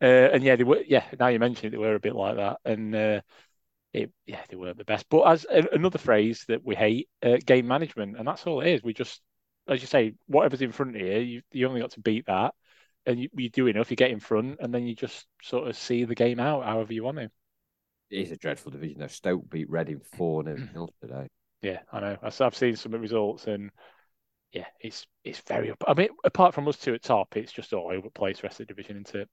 [0.00, 0.82] Uh, and yeah, they were.
[0.86, 3.20] Yeah, now you mention it, they were a bit like that, and uh,
[3.92, 5.06] it, yeah, they weren't the best.
[5.08, 8.68] But as a, another phrase that we hate, uh, game management, and that's all it
[8.68, 8.82] is.
[8.82, 9.20] We just,
[9.68, 12.54] as you say, whatever's in front of you, you, you only got to beat that,
[13.06, 15.76] and you, you do enough, you get in front, and then you just sort of
[15.76, 17.30] see the game out however you want to.
[18.10, 19.00] It is a dreadful division.
[19.00, 21.28] Though Stoke beat Reading four 0 today.
[21.62, 22.16] Yeah, I know.
[22.22, 23.70] I've seen some results, and
[24.52, 25.72] yeah, it's it's very.
[25.86, 28.42] I mean, apart from us two at top, it's just all over the place.
[28.42, 29.28] Rest of the division, isn't it?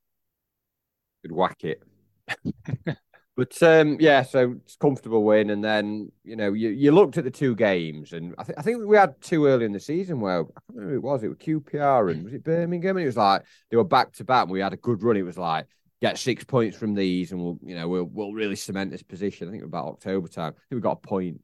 [1.24, 1.82] could whack it.
[3.36, 7.24] but um, yeah, so it's comfortable win, and then you know you, you looked at
[7.24, 10.20] the two games, and I think I think we had two early in the season
[10.20, 11.24] where I can't remember who it was.
[11.24, 12.98] It was QPR and was it Birmingham?
[12.98, 14.44] And it was like they were back to back.
[14.44, 15.18] and We had a good run.
[15.18, 15.66] It was like
[16.02, 19.48] get six points from these, and we'll you know we'll we'll really cement this position.
[19.48, 20.54] I think about October time.
[20.56, 21.42] I think we got a point.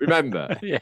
[0.00, 0.78] remember, yeah.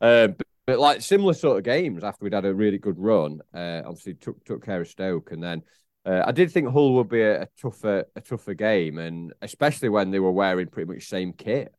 [0.00, 3.40] Um, but, but, like similar sort of games after we'd had a really good run,
[3.52, 5.62] uh, obviously took took care of Stoke, and then
[6.06, 9.88] uh, I did think Hull would be a, a, tougher a tougher game, and especially
[9.88, 11.74] when they were wearing pretty much same kit.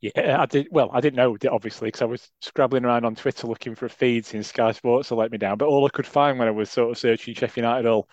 [0.00, 0.68] Yeah, I did.
[0.70, 4.32] Well, I didn't know obviously because I was scrabbling around on Twitter looking for feeds
[4.32, 5.58] in Sky Sports to let me down.
[5.58, 8.08] But all I could find when I was sort of searching Sheffield United, all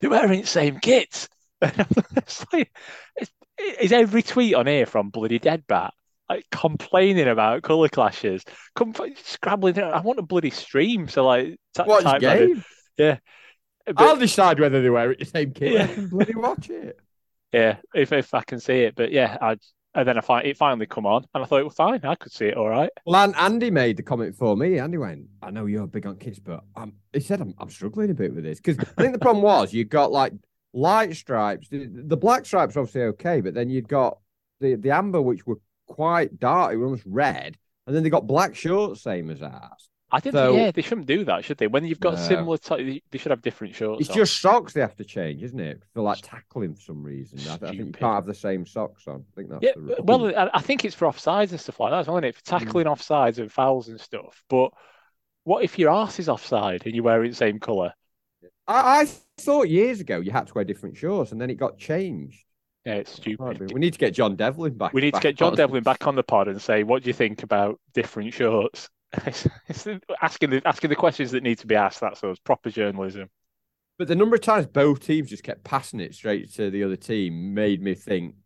[0.00, 1.28] they're wearing the same kit.
[1.62, 2.70] it's like,
[3.16, 3.32] it's,
[3.80, 5.90] is every tweet on here from bloody Deadbat
[6.28, 8.44] like complaining about colour clashes?
[8.74, 9.78] Come scrabbling.
[9.78, 11.08] I want a bloody stream.
[11.08, 12.64] So like, t- what game?
[12.96, 13.18] Yeah,
[13.86, 15.72] but, I'll decide whether they wear it the same kit.
[15.72, 15.84] Yeah.
[15.84, 16.98] I can bloody watch it.
[17.52, 19.56] Yeah, if if I can see it, but yeah, I
[19.94, 22.32] and then I find it finally come on, and I thought, well, fine, I could
[22.32, 22.90] see it all right.
[23.06, 24.78] Well, Andy made the comment for me.
[24.78, 28.10] Andy went, "I know you're big on kids, but I'm." He said, "I'm, I'm struggling
[28.10, 30.34] a bit with this because I think the problem was you got like
[30.74, 31.68] light stripes.
[31.68, 34.18] The, the black stripes obviously okay, but then you'd got
[34.60, 35.58] the the amber, which were
[35.88, 39.88] quite dark, were almost red, and then they got black shorts, same as ours.
[40.10, 40.34] I didn't.
[40.34, 41.66] So, yeah, they shouldn't do that, should they?
[41.66, 42.20] When you've got no.
[42.20, 44.00] similar, t- they should have different shorts.
[44.00, 44.16] It's on.
[44.16, 45.82] just socks they have to change, isn't it?
[45.92, 47.40] For like tackling for some reason.
[47.46, 49.24] I, I, think you can't have the same socks on.
[49.32, 49.72] I think that's yeah.
[49.76, 50.02] The...
[50.02, 52.36] Well, I think it's for offsides and stuff like that, isn't it?
[52.36, 52.92] For tackling mm.
[52.96, 54.42] offsides and fouls and stuff.
[54.48, 54.70] But
[55.44, 57.92] what if your ass is offside and you're wearing the same colour?
[58.66, 59.06] I, I
[59.38, 62.44] thought years ago you had to wear different shorts, and then it got changed.
[62.88, 63.72] Yeah, it's oh, stupid.
[63.74, 64.94] We need to get John Devlin back.
[64.94, 65.56] We need back to get John on.
[65.56, 68.88] Devlin back on the pod and say, what do you think about different shorts?
[70.22, 72.00] asking the asking the questions that need to be asked.
[72.00, 73.28] That's us proper journalism.
[73.98, 76.96] But the number of times both teams just kept passing it straight to the other
[76.96, 78.36] team made me think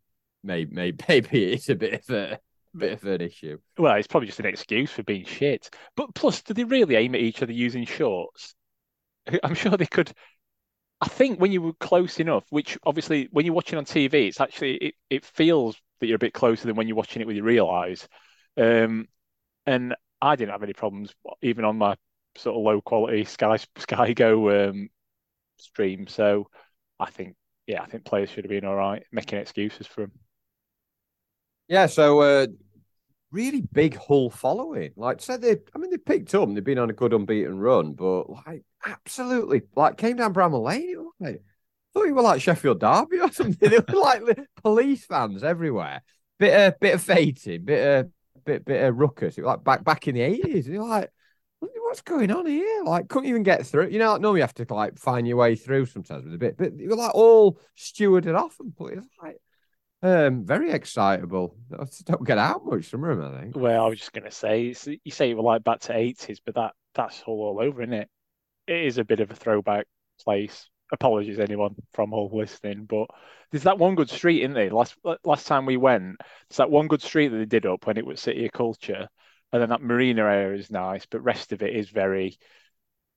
[0.42, 2.40] maybe maybe, maybe it's a bit of a
[2.76, 3.58] bit of an issue.
[3.78, 5.70] Well, it's probably just an excuse for being shit.
[5.96, 8.56] But plus, do they really aim at each other using shorts?
[9.44, 10.12] I'm sure they could.
[11.02, 14.40] I think when you were close enough, which obviously when you're watching on TV, it's
[14.40, 17.34] actually it, it feels that you're a bit closer than when you're watching it with
[17.34, 18.06] your real eyes.
[18.56, 19.08] Um,
[19.66, 21.96] and I didn't have any problems even on my
[22.36, 24.90] sort of low quality Sky Sky Go um,
[25.58, 26.06] stream.
[26.06, 26.48] So
[27.00, 27.34] I think,
[27.66, 30.12] yeah, I think players should have been all right making excuses for him.
[31.66, 31.86] Yeah.
[31.86, 32.46] So uh,
[33.32, 34.92] really big Hull following.
[34.94, 36.48] Like said they, I mean, they picked up.
[36.54, 41.10] They've been on a good unbeaten run, but like absolutely, like came down Bramall Lane.
[41.20, 41.40] Like, I
[41.92, 43.68] thought you were like Sheffield Derby or something.
[43.68, 44.22] they were like
[44.62, 46.02] police fans everywhere.
[46.38, 48.10] Bit of bit of fating, bit of
[48.44, 49.38] bit bit of ruckus.
[49.38, 50.66] It was like back back in the eighties.
[50.66, 51.10] You're like,
[51.60, 52.82] what's going on here?
[52.84, 53.88] Like, couldn't even get through.
[53.88, 56.56] You know, no, you have to like find your way through sometimes with a bit,
[56.56, 59.38] but you were like all stewarded off and put it like
[60.02, 61.56] um, very excitable.
[61.72, 63.56] I don't get out much from him, I think.
[63.56, 64.74] Well, I was just going to say,
[65.04, 67.94] you say you were like back to 80s, but that that's all, all over, isn't
[67.94, 68.10] it?
[68.72, 69.86] It is a bit of a throwback
[70.24, 70.68] place.
[70.92, 73.06] Apologies, anyone from Hull listening, but
[73.50, 74.70] there's that one good street, isn't there?
[74.70, 74.94] Last
[75.24, 76.16] last time we went,
[76.48, 79.08] it's that one good street that they did up when it was City of Culture,
[79.52, 82.36] and then that marina area is nice, but rest of it is very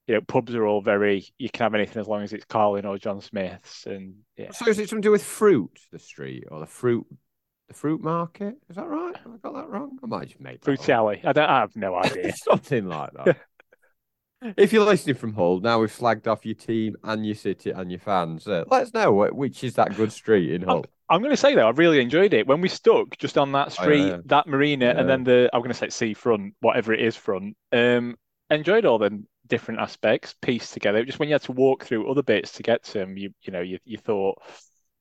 [0.07, 1.25] you know, pubs are all very.
[1.37, 4.51] You can have anything as long as it's Carling or John Smith's, and yeah.
[4.51, 7.05] So is it something to do with fruit, the street, or the fruit,
[7.67, 8.55] the fruit market?
[8.69, 9.17] Is that right?
[9.17, 9.97] Have I got that wrong?
[10.03, 11.21] I might just made fruit alley.
[11.23, 11.49] I don't.
[11.49, 12.33] I have no idea.
[12.35, 13.37] something like that.
[14.57, 17.91] if you're listening from Hull, now we've flagged off your team and your city and
[17.91, 18.47] your fans.
[18.47, 20.77] Uh, let us know which is that good street in Hull.
[20.77, 23.51] I'm, I'm going to say though, I really enjoyed it when we stuck just on
[23.53, 24.17] that street, oh, yeah.
[24.25, 24.99] that marina, yeah.
[24.99, 27.55] and then the I'm going to say seafront, whatever it is front.
[27.71, 28.15] Um,
[28.49, 31.03] enjoyed all the different aspects pieced together.
[31.05, 33.51] Just when you had to walk through other bits to get to them, you you
[33.51, 34.41] know you you thought,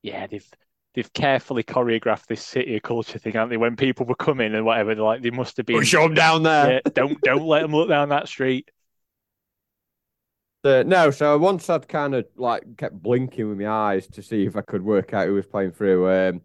[0.03, 0.49] yeah, they've
[0.95, 3.57] they've carefully choreographed this city of culture thing, haven't they?
[3.57, 6.83] When people were coming and whatever, like they must have been Push them down there.
[6.85, 8.71] Yeah, don't don't let them look down that street.
[10.65, 14.57] No, so once I'd kind of like kept blinking with my eyes to see if
[14.57, 16.11] I could work out who was playing through.
[16.11, 16.41] Um,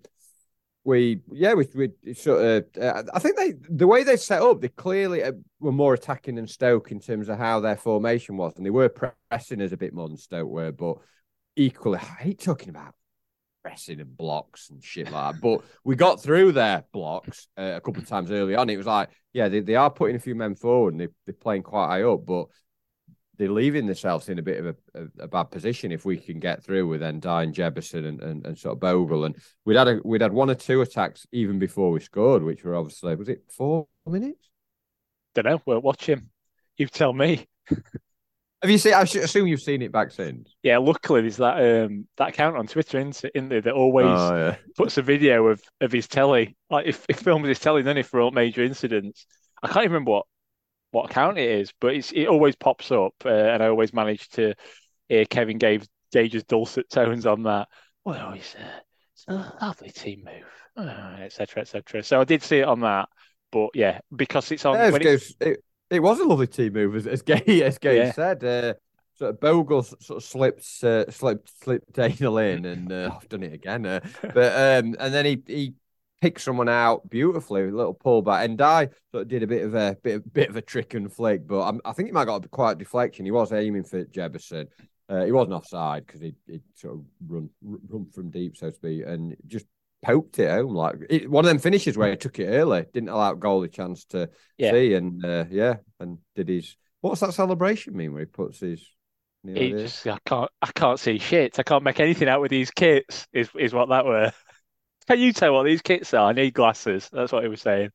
[0.84, 4.61] we yeah we we sort of uh, I think they the way they set up
[4.61, 8.53] they clearly uh, were more attacking than Stoke in terms of how their formation was
[8.55, 10.97] and they were pressing us a bit more than Stoke were but
[11.55, 12.95] equally I hate talking about
[13.61, 17.82] pressing and blocks and shit like that but we got through their blocks uh, a
[17.82, 20.34] couple of times early on it was like yeah they, they are putting a few
[20.34, 22.47] men forward and they, they're playing quite high up but
[23.39, 26.39] they're leaving themselves in a bit of a, a, a, bad position if we can
[26.39, 29.23] get through with Ndiaye and Jebbison and, and, and sort of Bogle.
[29.23, 32.65] And we'd had a, we'd had one or two attacks even before we scored, which
[32.65, 34.49] were obviously was it four minutes?
[35.33, 35.61] Don't know.
[35.65, 36.29] We'll watch him.
[36.77, 37.47] You tell me.
[38.61, 38.93] Have you seen?
[38.93, 40.53] I assume you've seen it back since.
[40.61, 44.35] Yeah, luckily there's that um that account on Twitter, isn't, in there, that always oh,
[44.35, 44.55] yeah.
[44.75, 46.57] puts a video of, of his telly.
[46.69, 49.25] Like if, if films his telly, then if for all major incidents.
[49.63, 50.25] I can't even remember what
[50.91, 54.29] what account it is, but it's it always pops up, uh, and I always manage
[54.29, 54.53] to
[55.07, 57.67] hear Kevin Gage, Gage's dulcet tones on that.
[58.05, 58.81] Well, it's a,
[59.13, 60.87] it's a lovely team move,
[61.19, 61.99] etc., uh, etc.
[61.99, 63.09] Et so I did see it on that,
[63.51, 64.75] but yeah, because it's on.
[64.75, 65.33] Yeah, it, it's...
[65.39, 68.11] it, it, was a lovely team move, as, as Gage, as Gage yeah.
[68.11, 68.43] said.
[68.43, 68.73] Uh,
[69.19, 73.43] sort of Bogle sort of slips, uh, slipped, slipped Daniel in, and uh, I've done
[73.43, 73.85] it again.
[73.85, 75.73] Uh, but um, and then he he
[76.22, 78.45] pick someone out beautifully, a little pullback.
[78.45, 81.11] And I sort of did a bit of a bit, bit of a trick and
[81.11, 83.26] flick, but I'm, i think he might have got a quiet deflection.
[83.26, 84.67] He was aiming for Jebbison.
[85.07, 88.76] Uh, he wasn't offside because he he sort of run run from deep, so to
[88.76, 89.65] speak, and just
[90.03, 90.76] poked it home.
[90.76, 94.05] Like it, one of them finishes where he took it early, didn't allow goalie chance
[94.05, 94.72] to yeah.
[94.72, 96.76] see, and uh, yeah, and did his.
[97.01, 98.86] What's that celebration mean where he puts his?
[99.45, 101.57] he just, I can't, I can't see shit.
[101.59, 103.26] I can't make anything out with these kits.
[103.34, 104.32] Is is what that were.
[105.10, 106.30] Can you tell what these kits are?
[106.30, 107.10] I need glasses.
[107.12, 107.89] That's what he was saying.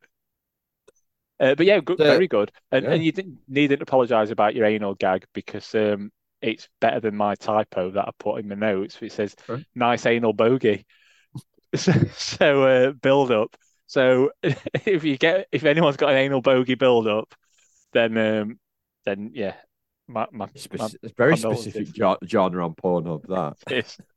[1.39, 2.51] Uh, but yeah, good, uh, very good.
[2.73, 2.93] And, yeah.
[2.93, 6.11] and you didn't needn't apologise about your anal gag because um,
[6.43, 8.99] it's better than my typo that I put in the notes.
[9.01, 9.37] It says.
[9.77, 10.87] "nice anal bogey."
[11.77, 13.55] so, so uh, build up.
[13.87, 17.33] So if you get if anyone's got an anal bogey build up,
[17.93, 18.59] then um,
[19.05, 19.55] then yeah,
[20.09, 23.27] my, my, Speci- my it's very specific genre on Pornhub.
[23.29, 23.97] That.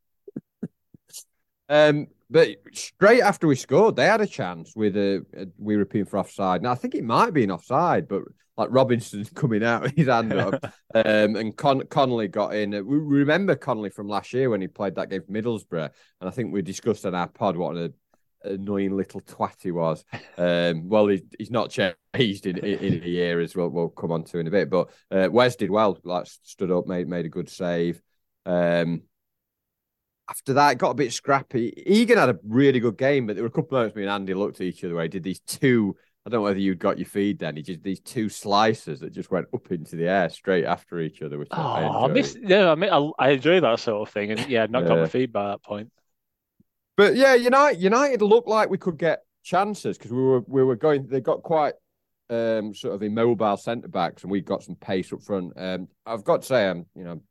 [1.70, 5.86] um, but straight after we scored, they had a chance with a, a we were
[5.86, 6.62] being for offside.
[6.62, 8.24] Now I think it might be an offside, but
[8.58, 10.56] like Robinson's coming out his hand up,
[10.96, 12.72] um, and Con- Connolly got in.
[12.72, 15.90] We remember Connolly from last year when he played that game for Middlesbrough,
[16.22, 17.94] and I think we discussed on our pod what an
[18.44, 20.04] annoying little twat he was.
[20.40, 23.70] Um, well, he, he's not changed in, in, in, a year as well.
[23.70, 25.98] We'll come on to in a bit, but uh, Wes did well.
[26.04, 28.00] Like stood up, made made a good save.
[28.46, 29.02] Um,
[30.30, 31.74] after that, got a bit scrappy.
[31.86, 34.12] Egan had a really good game, but there were a couple of moments me and
[34.12, 34.96] Andy looked at each other.
[34.96, 35.96] Where he did these two.
[36.26, 37.56] I don't know whether you'd got your feed then.
[37.56, 41.22] He did these two slices that just went up into the air straight after each
[41.22, 41.38] other.
[41.38, 42.38] Which oh, I, I miss.
[42.42, 44.90] Yeah, I mean, I, I, enjoy that sort of thing, and yeah, not yeah.
[44.90, 45.90] got my feed by that point.
[46.98, 50.76] But yeah, United United looked like we could get chances because we were we were
[50.76, 51.08] going.
[51.08, 51.76] They got quite
[52.30, 55.54] um, sort of immobile centre backs, and we got some pace up front.
[55.56, 57.22] Um, I've got to say, I'm you know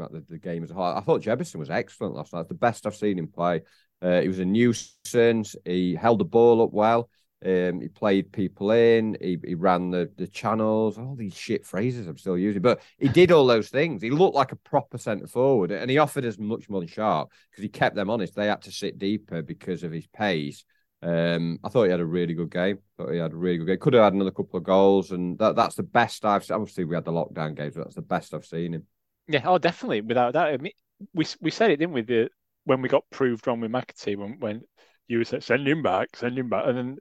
[0.00, 0.84] about the, the game as a whole.
[0.84, 2.48] I thought Jebbison was excellent last night.
[2.48, 3.62] The best I've seen him play.
[4.02, 5.56] Uh, he was a nuisance.
[5.64, 7.08] He held the ball up well.
[7.44, 9.18] Um, he played people in.
[9.20, 10.96] He, he ran the, the channels.
[10.96, 14.00] All these shit phrases I'm still using, but he did all those things.
[14.00, 17.30] He looked like a proper centre forward, and he offered us much more than Sharp
[17.50, 18.34] because he kept them honest.
[18.34, 20.64] They had to sit deeper because of his pace.
[21.02, 22.78] Um, I thought he had a really good game.
[22.96, 23.78] Thought he had a really good game.
[23.78, 26.44] Could have had another couple of goals, and that, that's the best I've.
[26.44, 26.54] seen.
[26.54, 28.86] Obviously, we had the lockdown games, but that's the best I've seen him.
[29.28, 30.48] Yeah, oh, definitely, without that.
[30.48, 30.72] I mean,
[31.14, 32.02] we we said it, didn't we?
[32.02, 32.30] The
[32.64, 34.62] when we got proved wrong with McAtee, when when
[35.08, 36.98] you said send him back, send him back, and then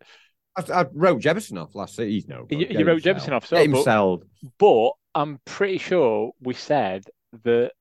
[0.56, 2.12] I, I wrote Jebbison off last season.
[2.12, 2.48] He's no.
[2.50, 4.22] You, you wrote Jebbison off, so Get himself.
[4.42, 7.06] But, but I'm pretty sure we said
[7.44, 7.72] that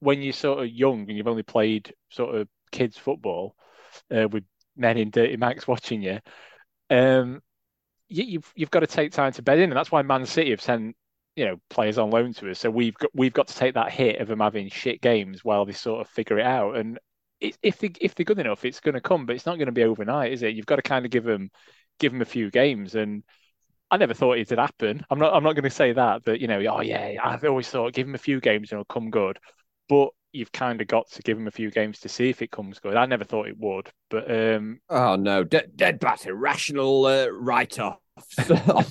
[0.00, 3.56] when you're sort of young and you've only played sort of kids football
[4.14, 4.44] uh, with
[4.76, 6.20] men in dirty max watching you,
[6.90, 7.42] um,
[8.08, 10.50] you, you've you've got to take time to bed in, and that's why Man City
[10.50, 10.96] have sent
[11.36, 12.58] you know players on loan to us.
[12.58, 15.64] So we've got we've got to take that hit of them having shit games while
[15.64, 16.76] they sort of figure it out.
[16.76, 16.98] And
[17.40, 19.66] it, if they if they're good enough, it's going to come, but it's not going
[19.66, 20.54] to be overnight, is it?
[20.54, 21.50] You've got to kind of give them
[21.98, 22.94] give him a few games.
[22.94, 23.22] And
[23.90, 25.04] I never thought it would happen.
[25.10, 27.68] I'm not I'm not going to say that, but you know, oh yeah, I've always
[27.68, 29.38] thought give them a few games and it'll come good.
[29.88, 32.50] But you've kind of got to give them a few games to see if it
[32.50, 32.96] comes good.
[32.96, 37.78] I never thought it would, but um, oh no, dead, dead bat irrational uh, write
[37.78, 37.98] off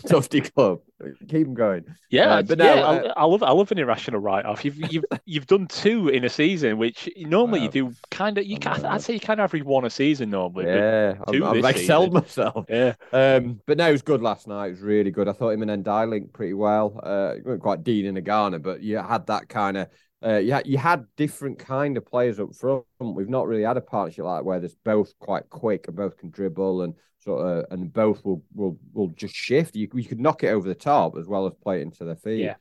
[0.07, 0.79] Tufty Club.
[1.27, 1.85] Keep them going.
[2.09, 4.63] Yeah, uh, but yeah, I, uh, I, love I love an irrational write off.
[4.63, 8.45] You've you've you've done two in a season, which normally you do kind of.
[8.45, 10.65] You can I'd say you kind of average one a season normally.
[10.65, 12.65] Yeah, I've, I've excelled myself.
[12.69, 14.67] Yeah, um, but no, it was good last night.
[14.67, 15.27] It was really good.
[15.27, 16.99] I thought him and Ndiaye linked pretty well.
[17.03, 19.87] Uh, quite Deane and Agana, but you had that kind of
[20.25, 22.85] uh, you, had, you had different kind of players up front.
[22.99, 26.31] We've not really had a partnership like where there's both quite quick and both can
[26.31, 26.95] dribble and
[27.25, 29.75] sort of and both will will will just shift.
[29.75, 32.15] You, you could knock it over the top as well as play it into their
[32.15, 32.43] feet.
[32.43, 32.55] Yeah.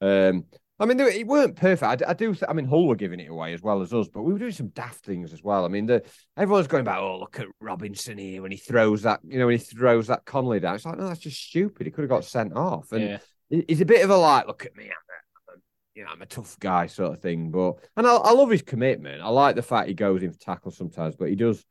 [0.00, 0.44] Um,
[0.78, 2.02] I mean, it weren't perfect.
[2.02, 2.34] I, I do.
[2.46, 4.52] I mean, Hull were giving it away as well as us, but we were doing
[4.52, 5.64] some daft things as well.
[5.64, 6.04] I mean, the
[6.36, 9.56] everyone's going about, oh, look at Robinson here when he throws that, you know, when
[9.56, 10.74] he throws that Connolly down.
[10.74, 11.86] It's like, no, that's just stupid.
[11.86, 12.92] He could have got sent off.
[12.92, 13.62] And yeah.
[13.66, 14.90] he's a bit of a like, look at me,
[15.94, 17.50] you know, I'm a tough guy sort of thing.
[17.50, 19.22] But and I, I love his commitment.
[19.22, 21.64] I like the fact he goes in for tackles sometimes, but he does.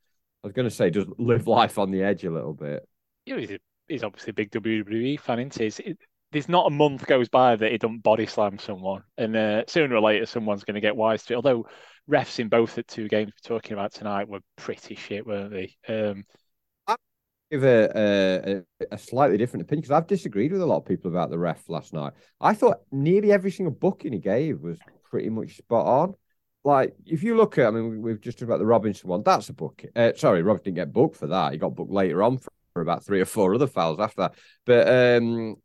[0.45, 2.87] I was going to say, just live life on the edge a little bit.
[3.25, 5.83] Yeah, he's, a, he's obviously a big WWE fan, isn't he?
[5.83, 5.97] It,
[6.31, 9.95] there's not a month goes by that he don't body slam someone, and uh, sooner
[9.95, 11.37] or later someone's going to get wise to it.
[11.37, 11.65] Although
[12.07, 15.75] refs in both the two games we're talking about tonight were pretty shit, weren't they?
[15.87, 16.25] Um,
[17.49, 21.09] give a, a, a slightly different opinion because I've disagreed with a lot of people
[21.09, 22.13] about the ref last night.
[22.39, 24.77] I thought nearly every single booking he gave was
[25.09, 26.13] pretty much spot on.
[26.65, 29.21] Like if you look at, I mean, we've just talked about the Robinson one.
[29.23, 29.83] That's a book.
[29.95, 31.51] Uh, sorry, Robinson didn't get booked for that.
[31.51, 34.33] He got booked later on for, for about three or four other fouls after that.
[34.65, 35.57] But um,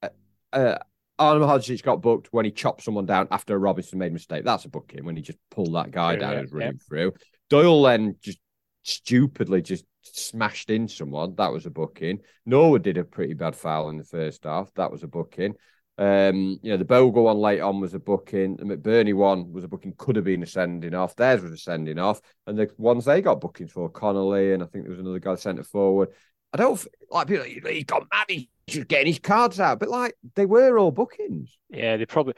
[0.00, 0.08] uh,
[0.52, 0.78] uh,
[1.18, 4.44] Arnaud Hodzic got booked when he chopped someone down after Robinson made a mistake.
[4.44, 6.86] That's a booking when he just pulled that guy yeah, down yeah, who's running yeah.
[6.88, 7.12] through.
[7.50, 8.38] Doyle then just
[8.84, 11.34] stupidly just smashed in someone.
[11.34, 12.20] That was a booking.
[12.46, 14.72] Norwood did a pretty bad foul in the first half.
[14.74, 15.54] That was a booking.
[15.96, 18.56] Um, you know, the Bogle one late on was a booking.
[18.56, 21.14] The McBurnie one was a booking, could have been a sending off.
[21.14, 22.20] Theirs was a sending off.
[22.46, 25.36] And the ones they got bookings for, Connolly, and I think there was another guy
[25.36, 26.10] centre forward.
[26.52, 29.80] I don't like people, he got mad, he's just getting his cards out.
[29.80, 31.56] But like, they were all bookings.
[31.68, 32.34] Yeah, they probably,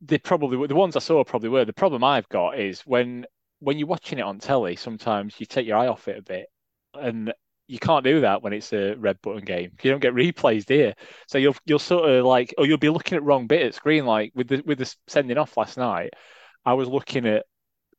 [0.00, 0.68] they probably, were.
[0.68, 1.64] the ones I saw probably were.
[1.64, 3.26] The problem I've got is when
[3.60, 6.46] when you're watching it on telly, sometimes you take your eye off it a bit,
[6.94, 7.32] and
[7.66, 9.72] you can't do that when it's a red button game.
[9.82, 10.92] You don't get replays, you?
[11.28, 14.04] So you'll you'll sort of like, or you'll be looking at wrong bit at screen.
[14.04, 16.10] Like with the with the sending off last night,
[16.64, 17.46] I was looking at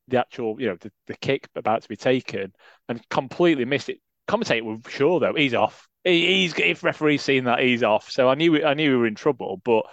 [0.07, 2.53] the actual, you know, the, the kick about to be taken,
[2.87, 3.99] and completely missed it.
[4.27, 5.87] Commentator was sure though he's off.
[6.03, 8.09] He, he's if referee's seen that he's off.
[8.11, 9.85] So I knew I knew we were in trouble, but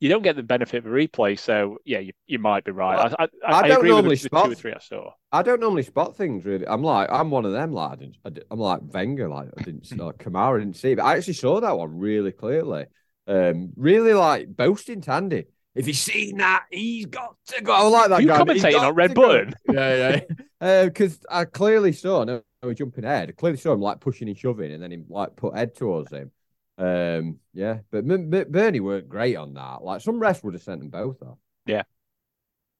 [0.00, 1.38] you don't get the benefit of a replay.
[1.38, 3.12] So yeah, you, you might be right.
[3.18, 5.10] I, I, I, I don't normally spot two or three I saw.
[5.32, 6.66] I don't normally spot things really.
[6.66, 7.72] I'm like I'm one of them.
[7.72, 9.28] Like I am like Wenger.
[9.28, 12.86] Like I didn't know Kamara didn't see, but I actually saw that one really clearly.
[13.26, 15.46] Um, really like boasting Tandy.
[15.74, 17.72] If he's seen that, he's got to go.
[17.72, 18.38] I like that you guy.
[18.38, 19.54] commentating on Red Button.
[19.70, 20.20] yeah,
[20.60, 20.84] yeah.
[20.86, 22.24] Because uh, I clearly saw.
[22.24, 23.28] No, no, jumping ahead.
[23.28, 26.10] I clearly saw him like pushing and shoving, and then he like put head towards
[26.10, 26.32] him.
[26.78, 29.82] Um, yeah, but M- M- Bernie weren't great on that.
[29.82, 31.38] Like some refs would have sent them both off.
[31.66, 31.82] Yeah.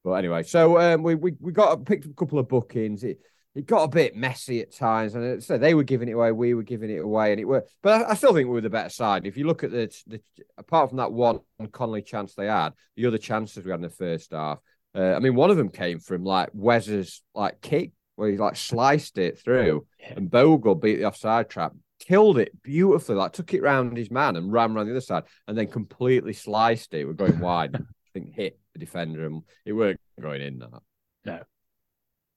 [0.03, 3.03] But anyway, so um, we we we got picked up a couple of bookings.
[3.03, 3.19] It
[3.55, 6.53] it got a bit messy at times, and so they were giving it away, we
[6.53, 7.65] were giving it away, and it were.
[7.81, 9.25] But I, I still think we were the better side.
[9.25, 10.21] If you look at the, the
[10.57, 11.39] apart from that one
[11.71, 14.59] Connolly chance they had, the other chances we had in the first half.
[14.95, 18.55] Uh, I mean, one of them came from like Wes's like kick where he like
[18.55, 20.13] sliced it through, yeah.
[20.15, 24.35] and Bogle beat the offside trap, killed it beautifully, like took it round his man
[24.35, 27.05] and ran around the other side, and then completely sliced it.
[27.05, 27.75] We're going wide.
[27.75, 27.79] I
[28.13, 30.81] think hit the defender, and it weren't going in that.
[31.25, 31.41] No,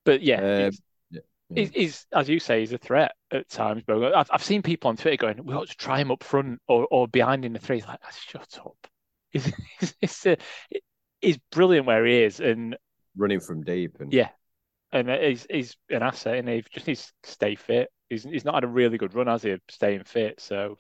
[0.05, 0.69] but yeah,
[1.13, 1.21] um,
[1.55, 3.83] he's, he's, as you say, he's a threat at times.
[3.87, 6.61] But I've, I've seen people on Twitter going, "We ought to try him up front
[6.69, 7.83] or, or behind in the three.
[7.83, 8.77] Like, ah, shut up.
[9.31, 10.37] He's he's, he's, a,
[11.21, 12.77] he's brilliant where he is, and
[13.17, 14.29] running from deep, and yeah,
[14.93, 17.91] and he's he's an asset, and he just needs to stay fit.
[18.13, 20.39] He's he's not had a really good run, has he, staying fit?
[20.39, 20.77] So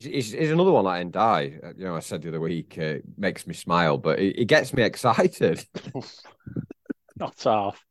[0.00, 1.64] He's, he's, another one like Ndiaye.
[1.64, 4.44] Uh, you know, I said the other week, uh, makes me smile, but it, it
[4.46, 5.64] gets me excited.
[7.16, 7.82] Not half.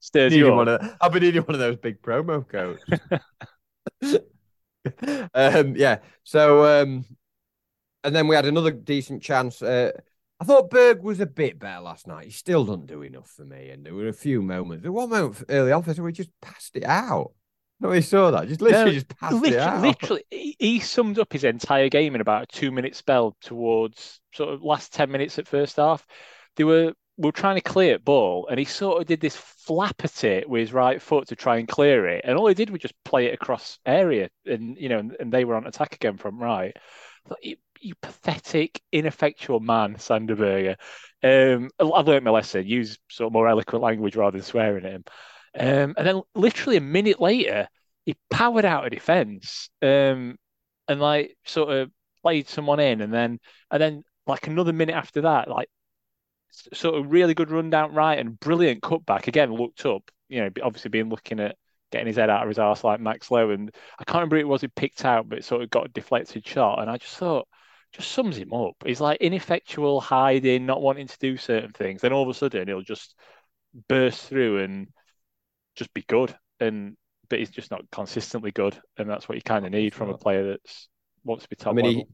[0.00, 2.82] Stirs you one of, I've been needing one of those big promo codes.
[5.34, 5.98] um, yeah.
[6.24, 7.04] So, um,
[8.02, 9.62] and then we had another decent chance.
[9.62, 9.92] Uh,
[10.42, 12.24] I thought Berge was a bit better last night.
[12.24, 14.82] He still doesn't do enough for me, and there were a few moments.
[14.82, 17.30] There was one moment early on, where we just passed it out.
[17.78, 18.48] No, he saw that.
[18.48, 19.82] Just literally no, just passed literally, it out.
[19.82, 24.52] Literally, he, he summed up his entire game in about a two-minute spell towards sort
[24.52, 26.04] of last ten minutes at first half.
[26.56, 29.36] They were we were trying to clear it ball, and he sort of did this
[29.36, 32.54] flap at it with his right foot to try and clear it, and all he
[32.54, 35.68] did was just play it across area, and you know, and, and they were on
[35.68, 36.76] attack again from right.
[37.42, 40.76] You, you pathetic, ineffectual man, Sander Berge.
[41.22, 42.66] Um, I've learned my lesson.
[42.66, 45.04] Use sort of more eloquent language rather than swearing at him.
[45.58, 47.68] Um, and then literally a minute later,
[48.04, 50.36] he powered out a defence um,
[50.88, 51.90] and like sort of
[52.22, 53.38] played someone in, and then
[53.70, 55.68] and then like another minute after that, like
[56.72, 59.26] sort of really good run down right and brilliant cutback.
[59.26, 61.56] Again, looked up, you know, obviously being looking at
[61.90, 64.40] getting his head out of his ass like Max Lowe, and I can't remember who
[64.40, 67.16] it was he picked out, but sort of got a deflected shot, and I just
[67.16, 67.46] thought
[67.92, 68.74] just sums him up.
[68.84, 72.00] He's like ineffectual, hiding, not wanting to do certain things.
[72.00, 73.14] Then all of a sudden he'll just
[73.88, 74.88] burst through and
[75.76, 76.34] just be good.
[76.60, 76.96] And
[77.28, 80.18] but he's just not consistently good, and that's what you kind of need from a
[80.18, 80.88] player that's
[81.24, 82.08] wants to be top I mean, level.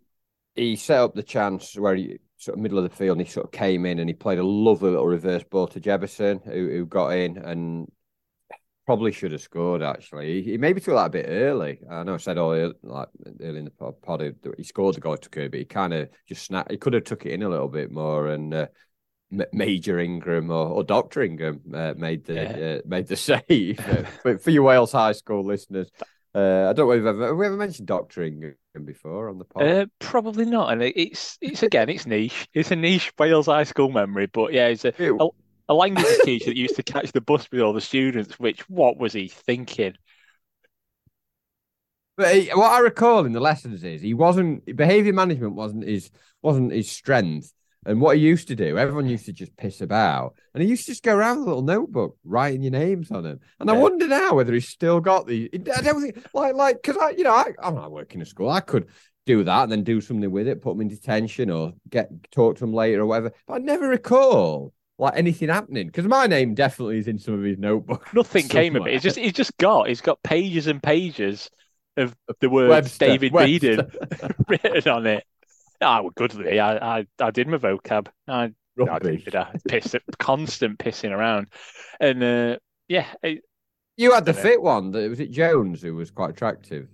[0.54, 3.26] He, he set up the chance where he sort of middle of the field and
[3.26, 6.44] he sort of came in and he played a lovely little reverse ball to Jebbison,
[6.44, 7.90] who, who got in and
[8.88, 9.82] probably should have scored.
[9.82, 11.78] Actually, he, he maybe took that a bit early.
[11.90, 13.08] I know I said earlier, like
[13.42, 15.58] early in the pod, he scored the goal to Kirby.
[15.58, 16.70] He kind of just snapped.
[16.70, 18.54] He could have took it in a little bit more and.
[18.54, 18.66] Uh,
[19.52, 22.78] Major Ingram or, or Doctor Ingram uh, made the yeah.
[22.78, 23.16] uh, made the
[23.46, 23.78] save.
[24.22, 25.90] for, for your Wales High School listeners,
[26.34, 28.54] uh, I don't know if we've ever have we ever mentioned Doctor Ingram
[28.86, 29.62] before on the pod.
[29.64, 32.48] Uh, probably not, and it's it's again it's niche.
[32.54, 35.28] It's a niche Wales High School memory, but yeah, it's a, a,
[35.68, 38.38] a language teacher that used to catch the bus with all the students.
[38.38, 39.94] Which what was he thinking?
[42.16, 46.10] But he, what I recall in the lessons is he wasn't behavior management wasn't his
[46.42, 47.52] wasn't his strength.
[47.86, 50.84] And what he used to do, everyone used to just piss about, and he used
[50.86, 53.38] to just go around with a little notebook writing your names on them.
[53.60, 53.76] And yeah.
[53.76, 55.48] I wonder now whether he's still got the.
[55.54, 58.50] I don't think like like because I you know I I'm not working in school.
[58.50, 58.88] I could
[59.26, 62.56] do that and then do something with it, put them in detention or get talk
[62.56, 63.32] to them later or whatever.
[63.46, 67.42] But I never recall like anything happening because my name definitely is in some of
[67.42, 68.08] his notebooks.
[68.14, 68.62] Nothing somewhere.
[68.62, 68.92] came of it.
[68.94, 71.50] He's just he's just got he's got pages and pages
[71.96, 73.88] of the words Webster, David Webster.
[74.48, 75.24] written on it.
[75.80, 76.58] I would goodly.
[76.58, 78.08] I, I I did my vocab.
[78.26, 78.52] I,
[78.90, 81.48] I did I pissed constant pissing around,
[82.00, 82.56] and uh,
[82.88, 83.06] yeah.
[83.22, 83.42] It,
[83.96, 84.92] you had the fit one.
[84.92, 86.88] Was it Jones who was quite attractive?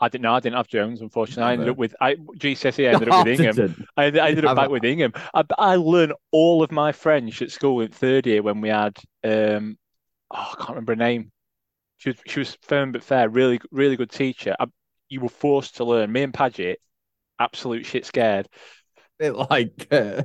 [0.00, 0.34] I didn't know.
[0.34, 1.42] I didn't have Jones, unfortunately.
[1.42, 2.88] I ended up with I, GCSE.
[2.88, 3.86] I ended up with Ingham.
[3.96, 5.12] I, I ended up back with Ingham.
[5.34, 8.96] I, I learned all of my French at school in third year when we had.
[9.24, 9.76] um
[10.30, 11.32] Oh, I can't remember her name.
[11.96, 13.28] She was she was firm but fair.
[13.28, 14.54] Really, really good teacher.
[14.58, 14.66] I,
[15.08, 16.12] you were forced to learn.
[16.12, 16.80] Me and Paget,
[17.38, 18.48] absolute shit scared.
[19.18, 20.22] Bit like uh,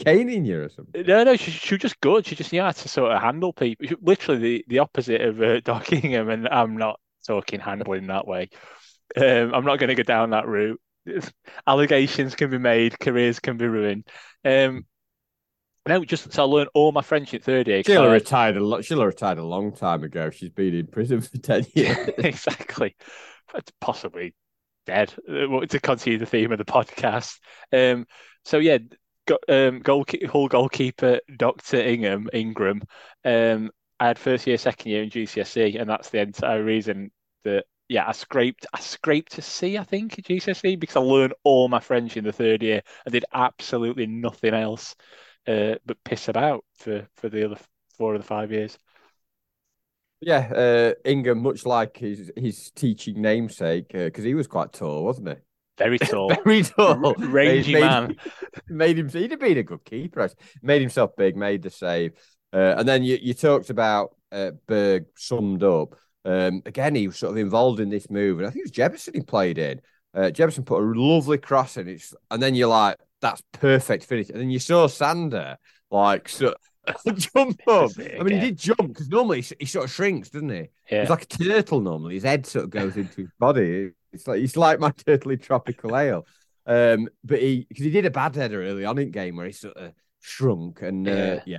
[0.00, 1.06] caning you or something.
[1.06, 2.26] No, no, she, she was just good.
[2.26, 3.86] She just knew how to sort of handle people.
[3.86, 8.26] She, literally the, the opposite of uh, Doc Ingham, and I'm not talking handling that
[8.26, 8.50] way.
[9.16, 10.80] Um, I'm not going to go down that route.
[11.66, 14.08] Allegations can be made, careers can be ruined.
[14.44, 14.86] Um,
[15.86, 17.82] no, just so I learned all my French in third year.
[17.84, 18.84] She'll have retired a lot.
[18.84, 20.30] She'll have retired a long time ago.
[20.30, 22.08] She's been in prison for ten years.
[22.18, 22.96] exactly,
[23.80, 24.34] possibly
[24.86, 25.12] dead.
[25.28, 27.38] Uh, to continue the theme of the podcast.
[27.70, 28.06] Um,
[28.46, 28.78] so yeah,
[29.26, 32.82] go, um, goal Hull goalkeeper Doctor Ingham Ingram.
[33.24, 37.10] Um, I had first year, second year in GCSE, and that's the entire reason
[37.44, 41.34] that yeah, I scraped I scraped to C, I think, at GCSE because I learned
[41.44, 42.82] all my French in the third year.
[43.06, 44.96] I did absolutely nothing else
[45.46, 47.56] uh, but piss about for, for the other
[47.96, 48.78] four of the five years.
[50.20, 55.04] Yeah, uh, Ingham, much like his his teaching namesake, because uh, he was quite tall,
[55.04, 55.34] wasn't he?
[55.76, 58.16] Very tall, very tall, rangy made, man.
[58.68, 59.08] Made him.
[59.10, 60.22] He'd have been a good keeper.
[60.22, 60.38] Actually.
[60.62, 62.12] Made himself big, made the save,
[62.54, 65.96] uh, and then you you talked about uh, Berge summed up.
[66.24, 68.90] Um, again, he was sort of involved in this move, and I think it was
[68.90, 69.80] Jebbison he played in.
[70.14, 74.30] Uh, Jebbison put a lovely cross in, it's, and then you're like, "That's perfect finish."
[74.30, 75.58] And then you saw Sander
[75.90, 76.54] like so,
[77.14, 77.90] jump up.
[77.90, 80.30] This is it I mean, he did jump because normally he, he sort of shrinks,
[80.30, 80.68] doesn't he?
[80.90, 81.00] Yeah.
[81.00, 82.14] He's like a turtle normally.
[82.14, 83.90] His head sort of goes into his body.
[84.12, 86.26] It's like he's like my turtle in tropical ale.
[86.66, 89.52] Um, but he because he did a bad header early on in game where he
[89.52, 91.40] sort of shrunk and uh, Yeah.
[91.44, 91.58] yeah.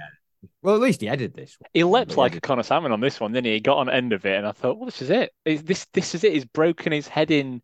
[0.61, 1.55] Well, at least he headed this.
[1.59, 1.69] One.
[1.73, 3.53] He leapt He like a Connor Salmon on this one, didn't he?
[3.53, 5.31] He got on end of it, and I thought, well, this is it.
[5.45, 6.33] Is this this is it.
[6.33, 7.61] He's broken his head in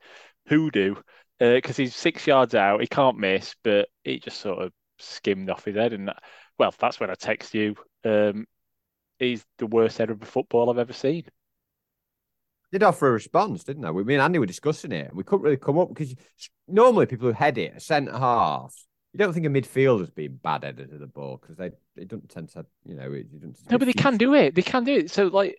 [0.48, 0.96] hoodoo
[1.40, 2.82] because he's six yards out.
[2.82, 5.94] He can't miss, but he just sort of skimmed off his head.
[5.94, 6.22] And that-
[6.60, 7.76] well, that's when I text you.
[8.06, 8.46] Um,
[9.18, 11.24] he's the worst header of football I've ever seen.
[12.72, 13.92] did offer a response, didn't I?
[13.92, 16.16] We, me and Andy were discussing it, we couldn't really come up because
[16.68, 20.64] normally people who head it, a centre halves, you don't think a midfielder's being bad
[20.64, 23.70] headed of the ball because they they don't tend to, you know, it, it doesn't
[23.70, 24.56] No, but they can do it.
[24.56, 25.12] They can do it.
[25.12, 25.58] So like,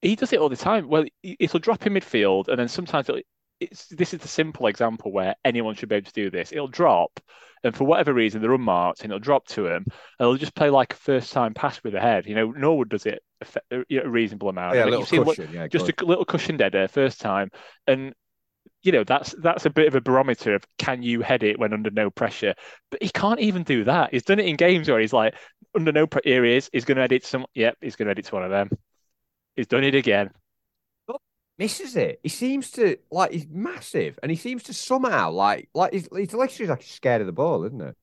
[0.00, 0.88] he does it all the time.
[0.88, 3.22] Well, it'll drop in midfield, and then sometimes it'll,
[3.60, 6.52] it's this is the simple example where anyone should be able to do this.
[6.52, 7.20] It'll drop,
[7.64, 10.70] and for whatever reason they're unmarked, and it'll drop to him, and they'll just play
[10.70, 12.26] like a first time pass with the head.
[12.26, 13.22] You know, Norwood does it
[13.72, 14.76] a, a reasonable amount.
[14.76, 17.50] Yeah, a little cushion, yeah, just a little cushion deader first time,
[17.86, 18.14] and
[18.82, 21.72] you know that's that's a bit of a barometer of can you head it when
[21.72, 22.54] under no pressure.
[22.90, 24.10] But he can't even do that.
[24.12, 25.34] He's done it in games where he's like
[25.74, 26.44] under no pressure.
[26.44, 26.68] He is.
[26.72, 27.46] He's going to edit some.
[27.54, 28.70] Yep, he's going to edit to one of them.
[29.56, 30.30] He's done it again.
[31.08, 31.18] Oh,
[31.58, 32.20] misses it.
[32.22, 36.34] He seems to like he's massive, and he seems to somehow like like he's, he's
[36.34, 37.96] literally like scared of the ball, isn't it?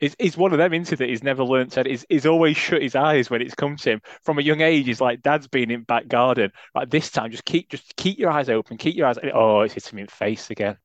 [0.00, 1.84] He's, he's one of them into that he's never learnt to.
[1.84, 4.86] He's, he's always shut his eyes when it's come to him from a young age.
[4.86, 6.52] He's like, Dad's been in back garden.
[6.74, 8.76] Like this time, just keep just keep your eyes open.
[8.76, 9.18] Keep your eyes.
[9.32, 10.76] Oh, it's hitting me in the face again.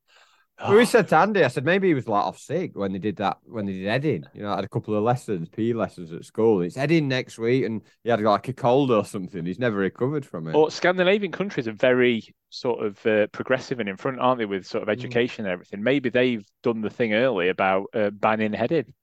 [0.62, 3.00] Well, we said to Andy, I said maybe he was like off sick when they
[3.00, 4.26] did that when they did Edding.
[4.34, 6.62] You know, I had a couple of lessons, PE lessons at school.
[6.62, 9.46] It's Edding next week, and he had like a cold or something.
[9.46, 10.56] He's never recovered from it.
[10.56, 14.66] Or Scandinavian countries are very sort of uh, progressive and in front, aren't they, with
[14.66, 14.84] sort Mm.
[14.84, 15.82] of education and everything?
[15.82, 18.94] Maybe they've done the thing early about uh, banning heading.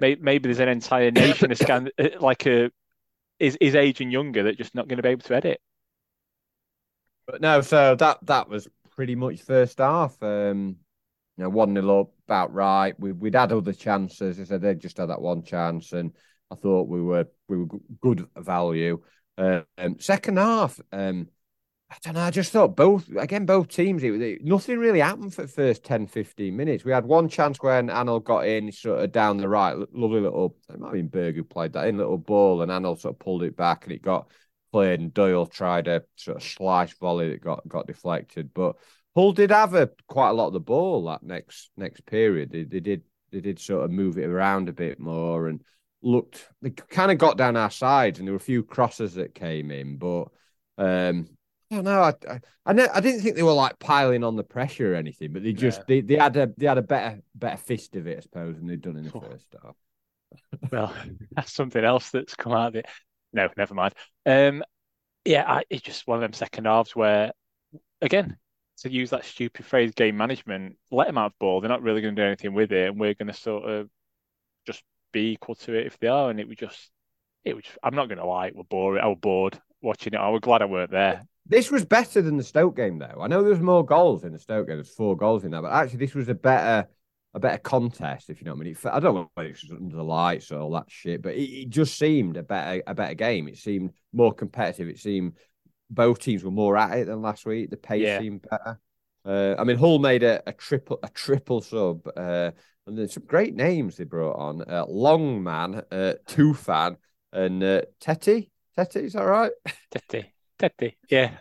[0.00, 2.70] Maybe, maybe there's an entire nation of Scan uh, like a
[3.38, 5.60] is is aging younger that just not going to be able to edit.
[7.26, 10.20] But no, so that that was pretty much first half.
[10.22, 10.76] Um,
[11.38, 12.98] you know, one nil up, about right.
[13.00, 14.40] We we'd had other chances.
[14.40, 16.12] I said they just had that one chance, and
[16.50, 17.68] I thought we were we were
[18.02, 19.02] good value.
[19.38, 19.64] Um,
[20.00, 21.28] second half, um,
[21.90, 22.20] I don't know.
[22.22, 24.02] I just thought both again, both teams.
[24.02, 26.84] It, it- nothing really happened for the first 10, 15 minutes.
[26.84, 30.56] We had one chance when Anel got in, sort of down the right, lovely little.
[30.68, 33.18] It might have been Berge who played that in little ball, and Anel sort of
[33.20, 34.30] pulled it back, and it got
[34.70, 35.00] played.
[35.00, 38.76] And Doyle tried a sort of slice volley that got got deflected, but
[39.14, 42.50] Hull did have a quite a lot of the ball that next next period.
[42.50, 43.02] They, they did
[43.32, 45.60] they did sort of move it around a bit more and
[46.02, 46.48] looked.
[46.62, 49.70] They kind of got down our sides, and there were a few crosses that came
[49.70, 50.24] in, but.
[50.78, 51.28] um
[51.70, 52.00] I don't know.
[52.00, 54.96] I I, I, ne- I didn't think they were like piling on the pressure or
[54.96, 55.84] anything, but they just Yeah.
[55.88, 58.66] they, they had a they had a better better fist of it, I suppose, than
[58.66, 59.20] they'd done in the Oh.
[59.20, 59.76] first half.
[60.72, 60.94] Well,
[61.32, 62.86] that's something else that's come out of it.
[63.34, 63.92] No, never mind.
[64.24, 64.62] Um,
[65.26, 67.32] yeah, I, it's just one of them second halves where,
[68.00, 68.38] again,
[68.82, 71.60] to use that stupid phrase, game management, let them have ball.
[71.60, 73.88] They're not really going to do anything with it, and we're going to sort of
[74.66, 76.30] just be equal to it if they are.
[76.30, 76.90] And it would just,
[77.44, 77.64] it was.
[77.82, 79.00] I'm not going to lie, we're bored.
[79.00, 80.18] I was bored watching it.
[80.18, 81.26] I was glad I weren't there.
[81.46, 83.20] This was better than the Stoke game, though.
[83.20, 84.76] I know there was more goals in the Stoke game.
[84.76, 86.88] There's four goals in that, but actually, this was a better
[87.34, 88.76] a better contest, if you know what I mean.
[88.84, 91.42] I don't know whether it was under the lights or all that shit, but it,
[91.42, 93.48] it just seemed a better a better game.
[93.48, 94.88] It seemed more competitive.
[94.88, 95.34] It seemed
[95.90, 97.70] both teams were more at it than last week.
[97.70, 98.20] The pace Yeah.
[98.20, 98.78] seemed better.
[99.24, 102.50] Uh, I mean, Hull made a, a triple a triple sub, uh,
[102.86, 106.96] and there's some great names they brought on: uh, Longman, uh, Tufan,
[107.32, 108.48] and uh, Tetteh.
[108.76, 109.52] Tetteh, is that right?
[109.94, 110.26] Tetteh,
[110.58, 111.38] Tetteh, yeah.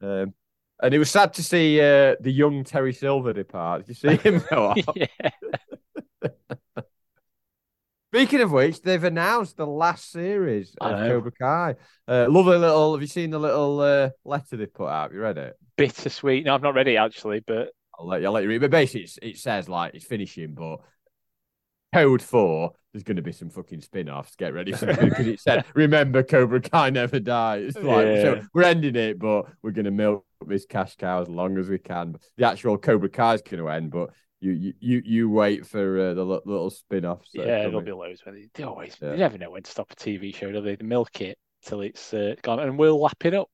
[0.00, 0.34] Um,
[0.80, 3.86] and it was sad to see uh, the young Terry Silver depart.
[3.86, 4.78] Did you see him go off?
[4.94, 5.30] yeah.
[8.12, 11.08] Speaking of which, they've announced the last series I of know.
[11.08, 11.74] Cobra Kai.
[12.06, 12.94] Uh, lovely little.
[12.94, 15.02] Have you seen the little uh, letter they put out?
[15.04, 15.56] Have you read it?
[15.76, 16.46] Bittersweet.
[16.46, 18.26] No, I've not read it actually, but I'll let you.
[18.28, 18.62] I'll let you read.
[18.62, 20.78] But basically, it's, it says like it's finishing, but
[21.92, 22.72] Code Four.
[22.94, 24.34] There's going to be some fucking spin-offs.
[24.36, 28.22] Get ready for it because it said, "Remember, Cobra Kai never dies." It's like Yeah.
[28.22, 31.68] so we're ending it, but we're going to milk this cash cow as long as
[31.68, 32.16] we can.
[32.38, 34.10] The actual Cobra Kai is going to end, but
[34.40, 37.30] you you you, wait for uh, the li- little spin-offs.
[37.32, 38.24] yeah, there'll be loads.
[38.24, 39.10] When they, they always, Yeah.
[39.10, 40.76] they never know when to stop a TV show, do they?
[40.76, 43.50] They milk it till it's uh, gone, and we'll lap it up.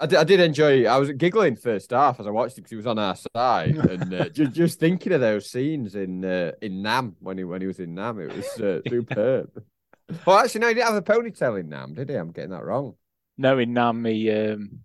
[0.00, 0.84] I did, I did enjoy.
[0.86, 3.76] I was giggling first half as I watched it because he was on our side,
[3.76, 7.60] and uh, just just thinking of those scenes in uh, in Nam when he when
[7.60, 9.50] he was in Nam, it was uh, superb.
[10.26, 12.14] well, actually, no, he didn't have a ponytail in Nam, did he?
[12.16, 12.94] I'm getting that wrong.
[13.38, 14.80] No, in Nam, he, um,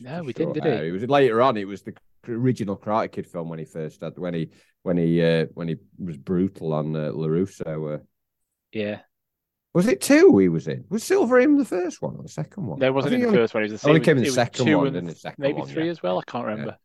[0.00, 0.70] No, we didn't, did he?
[0.88, 1.56] It was later on.
[1.56, 1.94] It was the
[2.28, 4.50] original Karate Kid film when he first had when he
[4.82, 7.96] when he uh, when he was brutal on uh, LaRusso.
[7.96, 7.98] Uh,
[8.72, 9.00] Yeah.
[9.74, 10.84] Was it two he was in?
[10.88, 12.78] Was Silver in the first one or the second one?
[12.78, 13.62] No, it wasn't in the only, first one.
[13.62, 15.18] It was the only came in the second one, and didn't?
[15.18, 15.90] Second maybe one, three yeah.
[15.90, 16.18] as well.
[16.18, 16.78] I can't remember.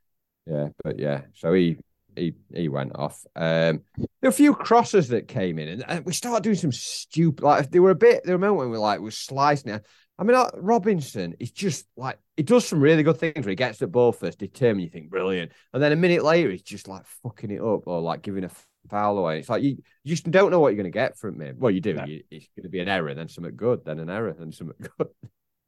[0.45, 1.77] Yeah, but yeah, so he
[2.17, 3.23] he he went off.
[3.35, 6.73] Um, there were a few crosses that came in, and, and we started doing some
[6.73, 7.43] stupid.
[7.43, 8.25] Like they were a bit.
[8.25, 9.85] There were a moment when we were like we're slicing it.
[10.19, 13.33] I mean, Robinson is just like he does some really good things.
[13.37, 14.83] Where he gets the ball first, determined.
[14.83, 18.01] You think brilliant, and then a minute later he's just like fucking it up or
[18.01, 18.51] like giving a
[18.89, 19.39] foul away.
[19.39, 21.55] It's like you, you just don't know what you're going to get from him.
[21.59, 21.93] Well, you do.
[21.93, 22.05] No.
[22.05, 24.75] You, it's going to be an error, then something good, then an error, then something
[24.97, 25.07] good.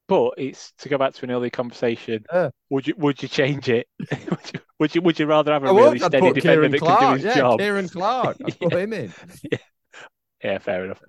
[0.07, 2.25] But it's to go back to an earlier conversation.
[2.31, 2.49] Yeah.
[2.69, 3.87] Would you would you change it?
[3.99, 6.79] would you would you would you rather have a I really steady defender Ciaran that
[6.79, 6.99] Clark.
[6.99, 7.59] can do his yeah, job?
[7.59, 8.37] Ciaran Clark.
[8.45, 9.13] I'd put him in.
[10.43, 11.01] Yeah, fair enough.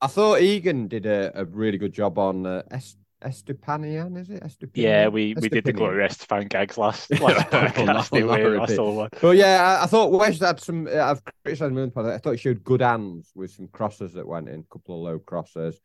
[0.00, 4.42] I thought Egan did a, a really good job on uh, Est- Estupiñán, is it?
[4.42, 4.70] Estupiñán?
[4.74, 5.76] Yeah, we, we did the Estupiñán.
[5.76, 8.12] glorious fan gags last last podcast.
[8.12, 8.42] no, didn't no, we?
[8.42, 8.78] repeat.
[8.78, 9.08] Last one.
[9.20, 10.86] But yeah, I, I thought West had some.
[10.86, 11.78] uh, I've criticised him.
[11.78, 12.06] in the past.
[12.08, 15.02] I thought he showed good hands with some crosses that went in, a couple of
[15.02, 15.80] low crosses.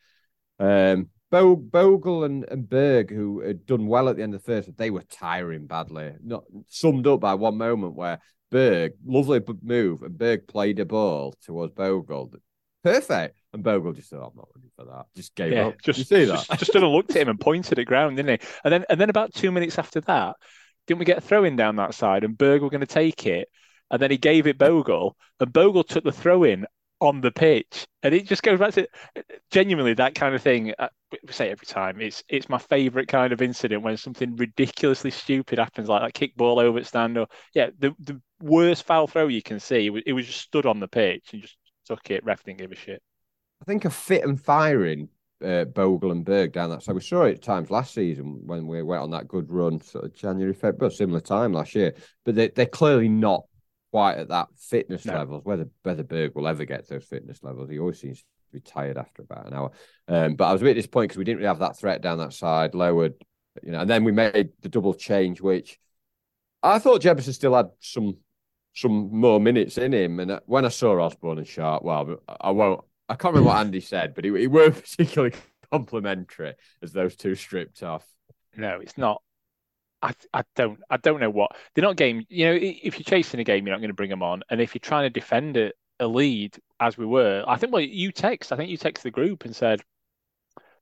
[0.60, 4.46] Um, Bo, Bogle and, and Berge, who had done well at the end of the
[4.46, 6.14] first, they were tiring badly.
[6.24, 8.20] Not summed up by one moment where
[8.52, 12.32] Berge, lovely move, and Berge played a ball towards Bogle,
[12.84, 15.76] perfect, and Bogle just said, "I'm not ready for that." Just gave Yeah, up.
[15.84, 16.48] just you see that?
[16.48, 18.48] just, just stood and looked at him and pointed at ground, didn't he?
[18.64, 20.36] And then and then about two minutes after that,
[20.88, 22.24] didn't we get a throw in down that side?
[22.24, 23.50] And Berge were going to take it,
[23.92, 26.66] and then he gave it Bogle, and Bogle took the throw in
[27.00, 28.88] on the pitch, and it just goes back to
[29.52, 30.74] genuinely that kind of thing.
[30.80, 32.02] uh, We say every time.
[32.02, 36.36] It's it's my favourite kind of incident when something ridiculously stupid happens, like that kick
[36.36, 39.86] ball over at stand or yeah, the the worst foul throw you can see.
[39.88, 42.24] It was, it was just stood on the pitch and just took it.
[42.24, 43.02] Ref didn't give a shit.
[43.64, 45.08] I think a fit and firing
[45.44, 46.96] uh, Bogle and Berge down that side.
[46.96, 50.04] We saw it at times last season when we went on that good run, sort
[50.04, 51.94] of January, February, similar time last year.
[52.26, 53.44] But they, they're clearly not
[53.92, 55.14] quite at that fitness No.
[55.14, 55.46] levels.
[55.46, 58.60] Whether whether Berge will ever get to those fitness levels, he always seems to be
[58.60, 59.72] tired after about an hour.
[60.10, 62.18] Um, but I was a bit disappointed because we didn't really have that threat down
[62.18, 63.14] that side, lowered,
[63.64, 65.80] you know, and then we made the double change, which
[66.62, 68.18] I thought Jefferson still had some
[68.76, 70.20] some more minutes in him.
[70.20, 72.84] And uh, when I saw Osborn and Sharp, well, I won't.
[73.10, 75.36] I can't remember what Andy said, but he, he weren't particularly
[75.72, 78.06] complimentary as those two stripped off.
[78.56, 79.22] No, it's not.
[80.02, 82.26] I, I don't I don't know what they're not game.
[82.30, 84.44] You know, if you're chasing a game, you're not going to bring them on.
[84.50, 87.82] And if you're trying to defend a, a lead, as we were, I think well,
[87.82, 88.52] you text.
[88.52, 89.82] I think you text the group and said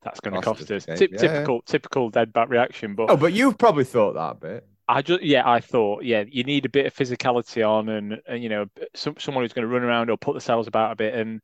[0.01, 0.86] that's going to Cost us us.
[0.86, 1.19] the Typ- game.
[1.19, 1.34] Yeah, yeah.
[1.34, 2.95] typical typical dead bat reaction.
[2.95, 4.67] But Oh, but you've probably thought that bit.
[4.88, 8.43] I just yeah, I thought yeah, you need a bit of physicality on, and, and
[8.43, 8.65] you know,
[8.95, 11.13] some, someone who's going to run around or put themselves about a bit.
[11.13, 11.41] And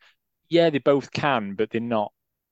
[0.49, 2.11] yeah, they both can, but they're not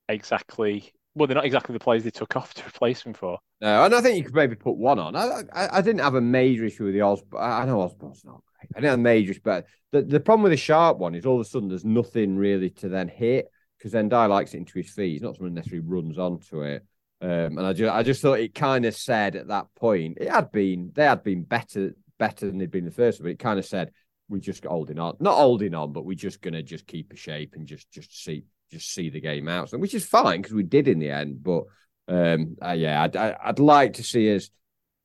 [0.10, 0.92] exactly.
[1.16, 3.40] Well, they're not exactly the players they took off to replace them for.
[3.62, 5.16] No, and I think you could maybe put one on.
[5.16, 7.42] I I, I didn't have a major issue with the Osborn.
[7.42, 8.72] I know Osborn's not great.
[8.76, 11.26] I didn't have a major issue, but the, the problem with the sharp one is
[11.26, 14.58] all of a sudden there's nothing really to then hit because then Dye likes it
[14.58, 15.14] into his feet.
[15.14, 16.86] He's not someone necessarily runs onto it.
[17.22, 20.30] Um, and I just I just thought it kind of said at that point it
[20.30, 23.58] had been they had been better better than they'd been the first, but it kind
[23.58, 23.92] of said
[24.28, 27.54] we just holding on, not holding on, but we're just gonna just keep a shape
[27.56, 30.88] and just just see just see the game out, which is fine because we did
[30.88, 31.44] in the end.
[31.44, 31.64] But
[32.08, 34.50] um, uh, yeah, I'd, I'd like to see us.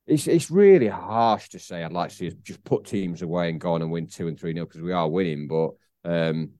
[0.07, 3.49] It's it's really harsh to say I'd like to see us just put teams away
[3.49, 5.71] and go on and win two and three nil because we are winning, but
[6.03, 6.51] um,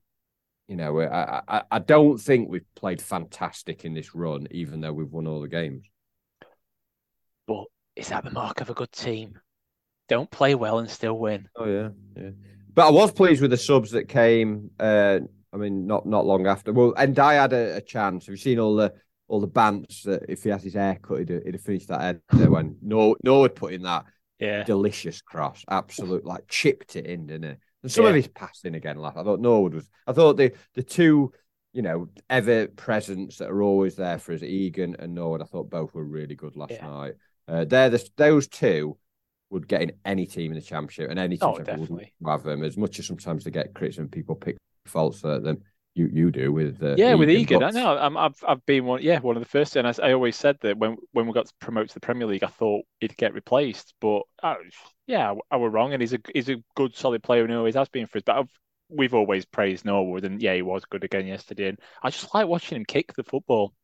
[0.68, 4.92] you know, I, I I don't think we've played fantastic in this run, even though
[4.92, 5.84] we've won all the games.
[7.46, 7.64] But
[7.96, 9.40] is that the mark of a good team?
[10.12, 11.48] Don't play well and still win.
[11.56, 12.30] Oh yeah, yeah.
[12.74, 14.70] But I was pleased with the subs that came.
[14.78, 15.20] Uh,
[15.54, 16.70] I mean, not not long after.
[16.70, 18.26] Well, and I had a, a chance.
[18.26, 18.92] Have you seen all the
[19.28, 21.88] all the bants that if he had his hair cut, he'd, have- he'd have finished
[21.88, 24.04] that head there when no no had put in that
[24.38, 24.64] Yeah.
[24.64, 27.58] delicious cross, absolute like chipped it in, didn't it?
[27.82, 28.16] And some of Yeah.
[28.16, 29.88] his passing again, like I thought Norwood was.
[30.06, 31.32] I thought the the two,
[31.72, 35.40] you know, ever presents that are always there for us, Egan and Norwood.
[35.40, 36.86] I thought both were really good last Yeah.
[36.86, 37.14] night.
[37.48, 38.98] Uh, they're the, those two
[39.52, 42.64] would get in any team in the championship, and any team Oh, wouldn't have them.
[42.64, 44.56] As much as sometimes they get criticism, and people pick
[44.86, 45.62] faults at them.
[45.94, 47.98] You you do with uh, Yeah, with Egan, I know.
[47.98, 49.02] I'm, I've I've been one.
[49.02, 49.76] Yeah, one of the first.
[49.76, 52.26] And I, I always said that when when we got to promote to the Premier
[52.26, 53.92] League, I thought he'd get replaced.
[54.00, 54.56] But I,
[55.06, 55.92] yeah, I, I were wrong.
[55.92, 58.24] And he's a he's a good, solid player, and he always has been for us.
[58.24, 58.48] But I've,
[58.88, 61.68] we've always praised Norwood, and yeah, he was good again yesterday.
[61.68, 63.74] And I just like watching him kick the football.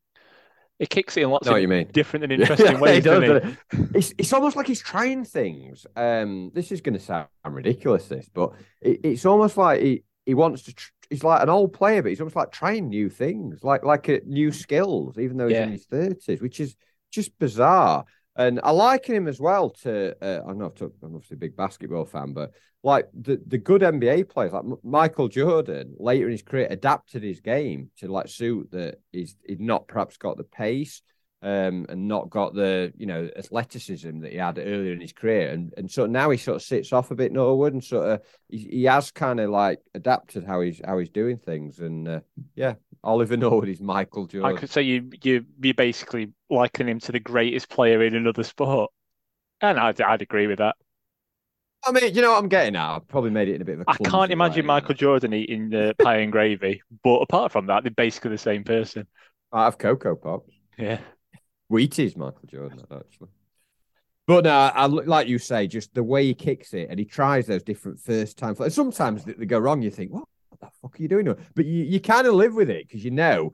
[0.79, 1.89] He kicks it in lots know what of you mean.
[1.91, 3.97] different and interesting he ways, does, doesn't doesn't he?
[3.99, 5.85] It's it's almost like he's trying things.
[5.95, 10.33] Um, this is going to sound ridiculous, this, but it, it's almost like he he
[10.33, 10.73] wants to.
[10.73, 14.07] Tr- he's like an old player, but he's almost like trying new things, like like
[14.09, 15.63] uh, new skills, even though he's Yeah.
[15.63, 16.75] in his thirties, which is
[17.11, 18.05] just bizarre.
[18.39, 22.05] And I liken him as well to uh, I'm not I'm obviously a big basketball
[22.05, 22.51] fan, but
[22.83, 27.21] like the, the good NBA players like M- Michael Jordan later in his career adapted
[27.21, 31.01] his game to like suit that he's he's not perhaps got the pace
[31.41, 35.49] um, and not got the you know athleticism that he had earlier in his career,
[35.49, 38.21] and and so now he sort of sits off a bit Norwood, and sort of
[38.49, 42.19] he, he has kind of like adapted how he's how he's doing things, and uh,
[42.55, 44.57] yeah, Oliver Norwood is Michael Jordan.
[44.57, 48.43] I could say you you you basically liken him to the greatest player in another
[48.43, 48.91] sport,
[49.61, 50.75] and I'd I'd agree with that.
[51.85, 52.95] I mean, you know what I'm getting at.
[52.95, 53.91] I probably made it in a bit of a.
[53.91, 57.83] I can't imagine way, Michael Jordan eating the pie and gravy, but apart from that,
[57.83, 59.07] they're basically the same person.
[59.53, 60.53] I have Coco Pops.
[60.77, 60.99] Yeah.
[61.71, 63.29] Wheaties, Michael Jordan, actually.
[64.25, 67.47] But no, I, like you say, just the way he kicks it and he tries
[67.47, 68.55] those different first time.
[68.69, 69.81] Sometimes they, they go wrong.
[69.81, 70.25] You think, what
[70.61, 71.35] the fuck are you doing?
[71.55, 73.53] But you, you kind of live with it because you know,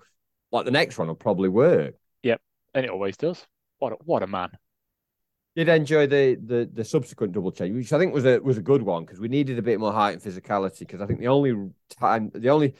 [0.52, 1.96] like the next one will probably work.
[2.24, 2.42] Yep,
[2.74, 3.46] and it always does.
[3.80, 4.50] What a, what a man!
[5.56, 8.62] Did enjoy the the the subsequent double change, which I think was a was a
[8.62, 10.80] good one because we needed a bit more height and physicality.
[10.80, 12.76] Because I think the only time, the only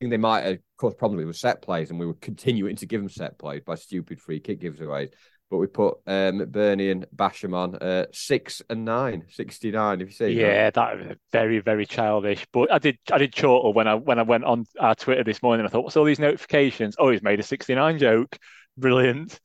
[0.00, 3.00] thing they might have caused probably was set plays, and we were continuing to give
[3.00, 5.12] them set plays by stupid free kick giveaways.
[5.50, 10.12] But we put um, Bernie and Basham on uh, six and nine, 69, If you
[10.12, 10.74] see, yeah, that.
[10.74, 12.46] that was very very childish.
[12.52, 15.42] But I did I did chortle when I when I went on our Twitter this
[15.42, 15.66] morning.
[15.66, 16.96] I thought, what's all these notifications?
[16.98, 18.38] Oh, he's made a sixty nine joke.
[18.76, 19.38] Brilliant.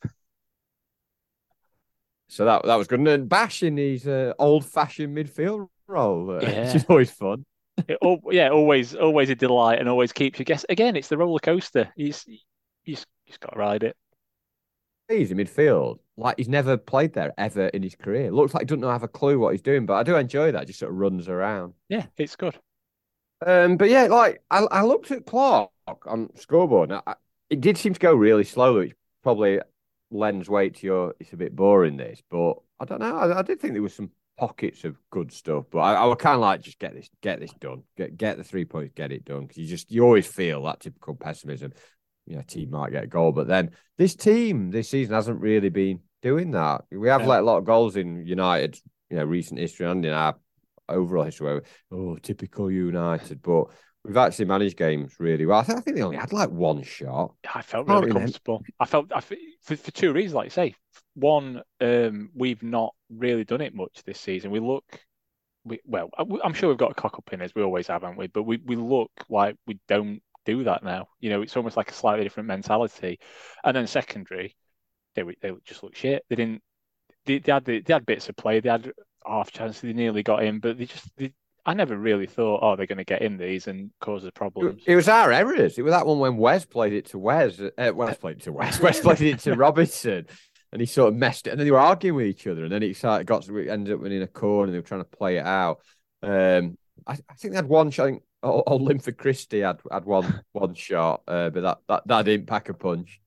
[2.28, 3.00] So that that was good.
[3.00, 6.66] And then bashing his uh, old fashioned midfield role, uh, yeah.
[6.66, 7.44] which is always fun.
[7.88, 10.64] It, oh, yeah, always always a delight and always keeps you guess.
[10.68, 11.92] Again, it's the roller coaster.
[11.96, 12.24] He's
[12.82, 13.96] he's he's got to ride it.
[15.08, 15.98] He's in midfield.
[16.16, 18.30] Like he's never played there ever in his career.
[18.30, 20.66] Looks like he doesn't have a clue what he's doing, but I do enjoy that.
[20.66, 21.74] Just sort of runs around.
[21.88, 22.56] Yeah, it's good.
[23.44, 25.72] Um, but yeah, like I, I looked at clock
[26.06, 26.92] on scoreboard.
[26.92, 27.14] I,
[27.48, 29.60] it did seem to go really slowly, which probably
[30.10, 31.14] lends weight to your.
[31.18, 33.16] It's a bit boring this, but I don't know.
[33.16, 34.10] I, I did think there was some
[34.40, 37.40] pockets of good stuff, but I, I would kind of like just get this, get
[37.40, 40.26] this done, get get the three points, get it done, because you just you always
[40.26, 41.72] feel that typical pessimism.
[42.26, 45.40] Yeah, you know, team might get a goal, but then this team this season hasn't
[45.40, 46.84] really been doing that.
[46.90, 47.26] We have yeah.
[47.26, 48.78] let a lot of goals in United,
[49.10, 50.36] you know, recent history and in our
[50.88, 51.60] overall history.
[51.92, 53.66] Oh, typical United, but
[54.04, 55.58] We've actually managed games really well.
[55.58, 57.34] I think, I think they only had like one shot.
[57.54, 58.62] I felt really comfortable.
[58.78, 60.74] I felt I, for, for two reasons, like you say.
[61.14, 64.50] One, um, we've not really done it much this season.
[64.50, 64.84] We look,
[65.64, 66.10] we, well,
[66.42, 68.28] I'm sure we've got a cock up in as we always have, haven't we?
[68.28, 71.08] But we, we look like we don't do that now.
[71.20, 73.18] You know, it's almost like a slightly different mentality.
[73.64, 74.56] And then secondary,
[75.14, 76.24] they they just look shit.
[76.28, 76.62] They didn't.
[77.26, 78.60] They, they had they had bits of play.
[78.60, 78.92] They had
[79.26, 79.82] half chances.
[79.82, 81.32] They nearly got in, but they just they,
[81.66, 84.82] I never really thought, oh, they're going to get in these and cause the problems.
[84.86, 85.78] It was our errors.
[85.78, 87.60] It was that one when Wes played it to Wes.
[87.60, 88.80] Uh, Wes played it to Wes.
[88.80, 90.26] Wes played it to Robinson,
[90.72, 91.50] and he sort of messed it.
[91.50, 93.94] And then they were arguing with each other, and then it started got to ended
[93.94, 94.64] up in a corner.
[94.64, 95.80] and They were trying to play it out.
[96.22, 96.76] Um,
[97.06, 98.04] I, I, think they had one shot.
[98.04, 102.24] I think old Linford Christie had had one one shot, uh, but that, that that
[102.24, 103.20] didn't pack a punch.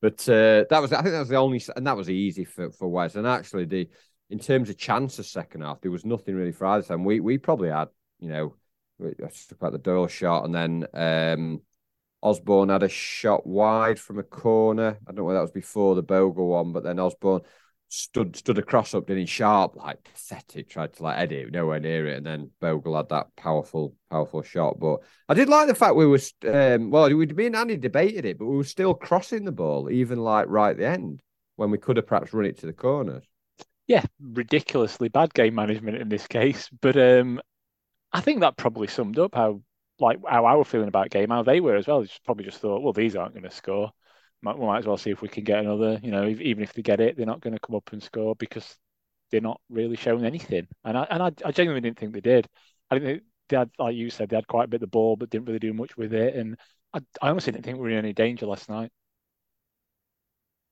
[0.00, 2.70] but uh, that was I think that was the only, and that was easy for
[2.70, 3.14] for Wes.
[3.14, 3.88] And actually, the
[4.30, 7.04] in terms of chances second half, there was nothing really for either time.
[7.04, 7.88] We we probably had,
[8.18, 8.54] you know,
[9.00, 11.60] I about the Doyle shot, and then um,
[12.22, 14.98] Osborn had a shot wide from a corner.
[15.02, 17.42] I don't know whether that was before the Bogle one, but then Osborn
[17.88, 21.80] stood stood across up, did he sharp, like pathetic, tried to like edit it, nowhere
[21.80, 24.78] near it, and then Bogle had that powerful, powerful shot.
[24.78, 28.38] But I did like the fact we were, um, well, we'd been Andy debated it,
[28.38, 31.20] but we were still crossing the ball, even like right at the end
[31.56, 33.24] when we could have perhaps run it to the corners
[33.86, 36.70] yeah, ridiculously bad game management in this case.
[36.80, 37.40] But um,
[38.12, 39.60] I think that probably summed up how
[40.02, 42.00] like how I were feeling about game, how they were as well.
[42.00, 43.90] They just probably just thought, well, these aren't going to score.
[44.42, 46.00] Might, we might as well see if we can get another.
[46.02, 48.34] You know, even if they get it, they're not going to come up and score
[48.36, 48.76] because
[49.30, 50.66] they're not really showing anything.
[50.84, 52.48] And I and I, I genuinely didn't think they did.
[52.90, 53.22] I didn't.
[53.48, 55.46] They had, like you said, they had quite a bit of the ball, but didn't
[55.46, 56.34] really do much with it.
[56.34, 56.56] And
[56.92, 58.90] I, I honestly didn't think we were in any danger last night.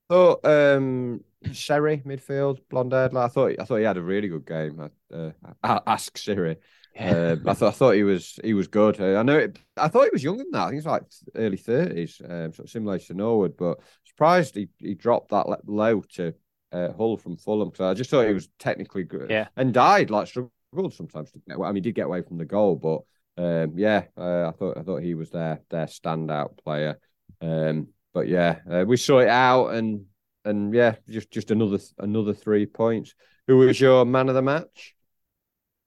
[0.08, 3.14] Thought um, Seri midfield, blonde haired.
[3.14, 4.90] I thought I thought he had a really good game.
[5.12, 5.32] I,
[5.62, 6.56] uh, ask Siri.
[6.98, 9.00] Uh, I thought I thought he was he was good.
[9.00, 10.62] Uh, I know it, I thought he was younger than that.
[10.62, 11.04] I think he's like
[11.34, 13.56] early thirties, um, sort of similar to Norwood.
[13.56, 16.34] But surprised he, he dropped that low to
[16.72, 19.30] uh, Hull from Fulham because I just thought he was technically good.
[19.30, 21.58] Yeah, and died like struggled sometimes to get.
[21.58, 23.02] I mean, he did get away from the goal, but
[23.42, 26.98] um, yeah, uh, I thought I thought he was their their standout player.
[27.40, 30.06] Um, but yeah, uh, we saw it out, and
[30.44, 33.14] and yeah, just just another another three points.
[33.46, 34.94] Who was your man of the match?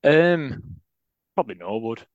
[0.03, 0.81] Um,
[1.35, 2.05] probably Norwood.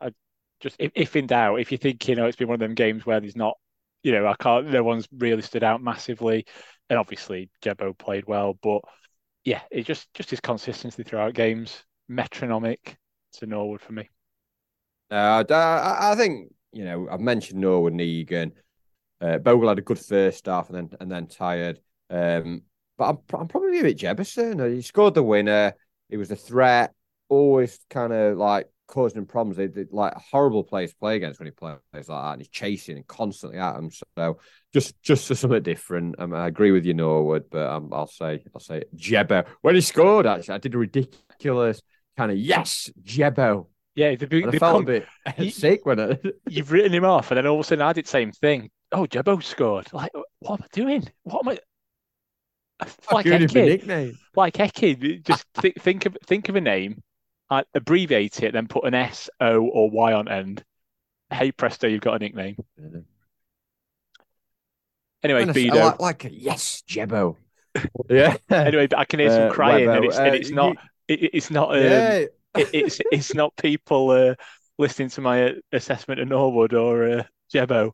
[0.00, 0.12] I
[0.60, 2.74] just if, if in doubt, if you think you know it's been one of them
[2.74, 3.56] games where there's not
[4.02, 4.68] you know, I can't.
[4.68, 6.46] No one's really stood out massively,
[6.88, 8.80] and obviously Jebbo played well, but
[9.44, 12.96] yeah, it just just his consistency throughout games, metronomic
[13.34, 14.08] to Norwood for me.
[15.10, 18.52] Uh, I, think you know I've mentioned Norwood and Egan.
[19.20, 21.80] Uh, Bogle had a good first half and then and then tired.
[22.08, 22.62] Um,
[22.96, 24.74] but I'm, I'm probably a bit Jebbison.
[24.74, 25.74] He scored the winner.
[26.08, 26.92] He was a threat,
[27.30, 29.56] always kind of like causing him problems.
[29.56, 32.48] They, they like horrible players to play against when he plays like that, and he's
[32.48, 33.90] chasing and constantly at him.
[34.18, 34.38] So
[34.74, 36.16] just just for something different.
[36.18, 39.80] Um, I agree with you, Norwood, but um, I'll say I'll say Jebbo when he
[39.80, 40.26] scored.
[40.26, 41.80] Actually, I did a ridiculous
[42.18, 43.68] kind of yes, Jebbo.
[43.94, 45.04] Yeah, they, they, felt come, a
[45.36, 46.36] bit sick when it.
[46.48, 48.70] you've written him off, and then all of a sudden I did the same thing.
[48.92, 49.92] Oh, Jebbo scored.
[49.92, 51.08] Like, what am I doing?
[51.22, 51.58] What am I?
[53.12, 57.02] Like Eke, like Eke, just th- think of think of a name,
[57.50, 60.64] uh, abbreviate it, then put an S, O, or Y on end.
[61.30, 62.56] Hey presto, you've got a nickname.
[65.22, 65.74] Anyway, Bedo.
[65.74, 67.36] Like, like a, yes, Jebbo.
[68.10, 68.36] yeah.
[68.50, 70.76] anyway, I can hear some uh, crying, and it's, uh, and it's not.
[71.08, 71.76] You, it, it's not.
[71.76, 72.24] Um, yeah.
[72.56, 74.34] it, it's it's not people uh,
[74.78, 77.22] listening to my uh, assessment of Norwood or uh,
[77.52, 77.92] Jebbo.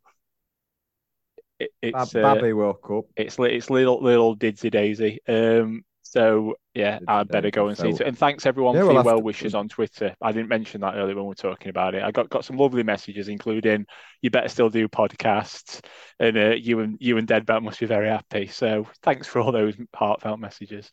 [1.59, 3.05] It, it's uh, Babby woke up.
[3.17, 5.21] It's it's little little Didsy Daisy.
[5.27, 8.01] Um, so yeah, I'd better go and see it.
[8.01, 10.15] And thanks everyone yeah, for your well wishes on Twitter.
[10.23, 12.03] I didn't mention that earlier when we were talking about it.
[12.03, 13.87] I got, got some lovely messages, including
[14.23, 15.85] you better still do podcasts,
[16.21, 18.47] and uh, you and you and Deadbat must be very happy.
[18.47, 20.91] So thanks for all those heartfelt messages.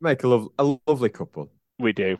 [0.00, 1.50] Make a, love, a lovely couple.
[1.78, 2.16] We do.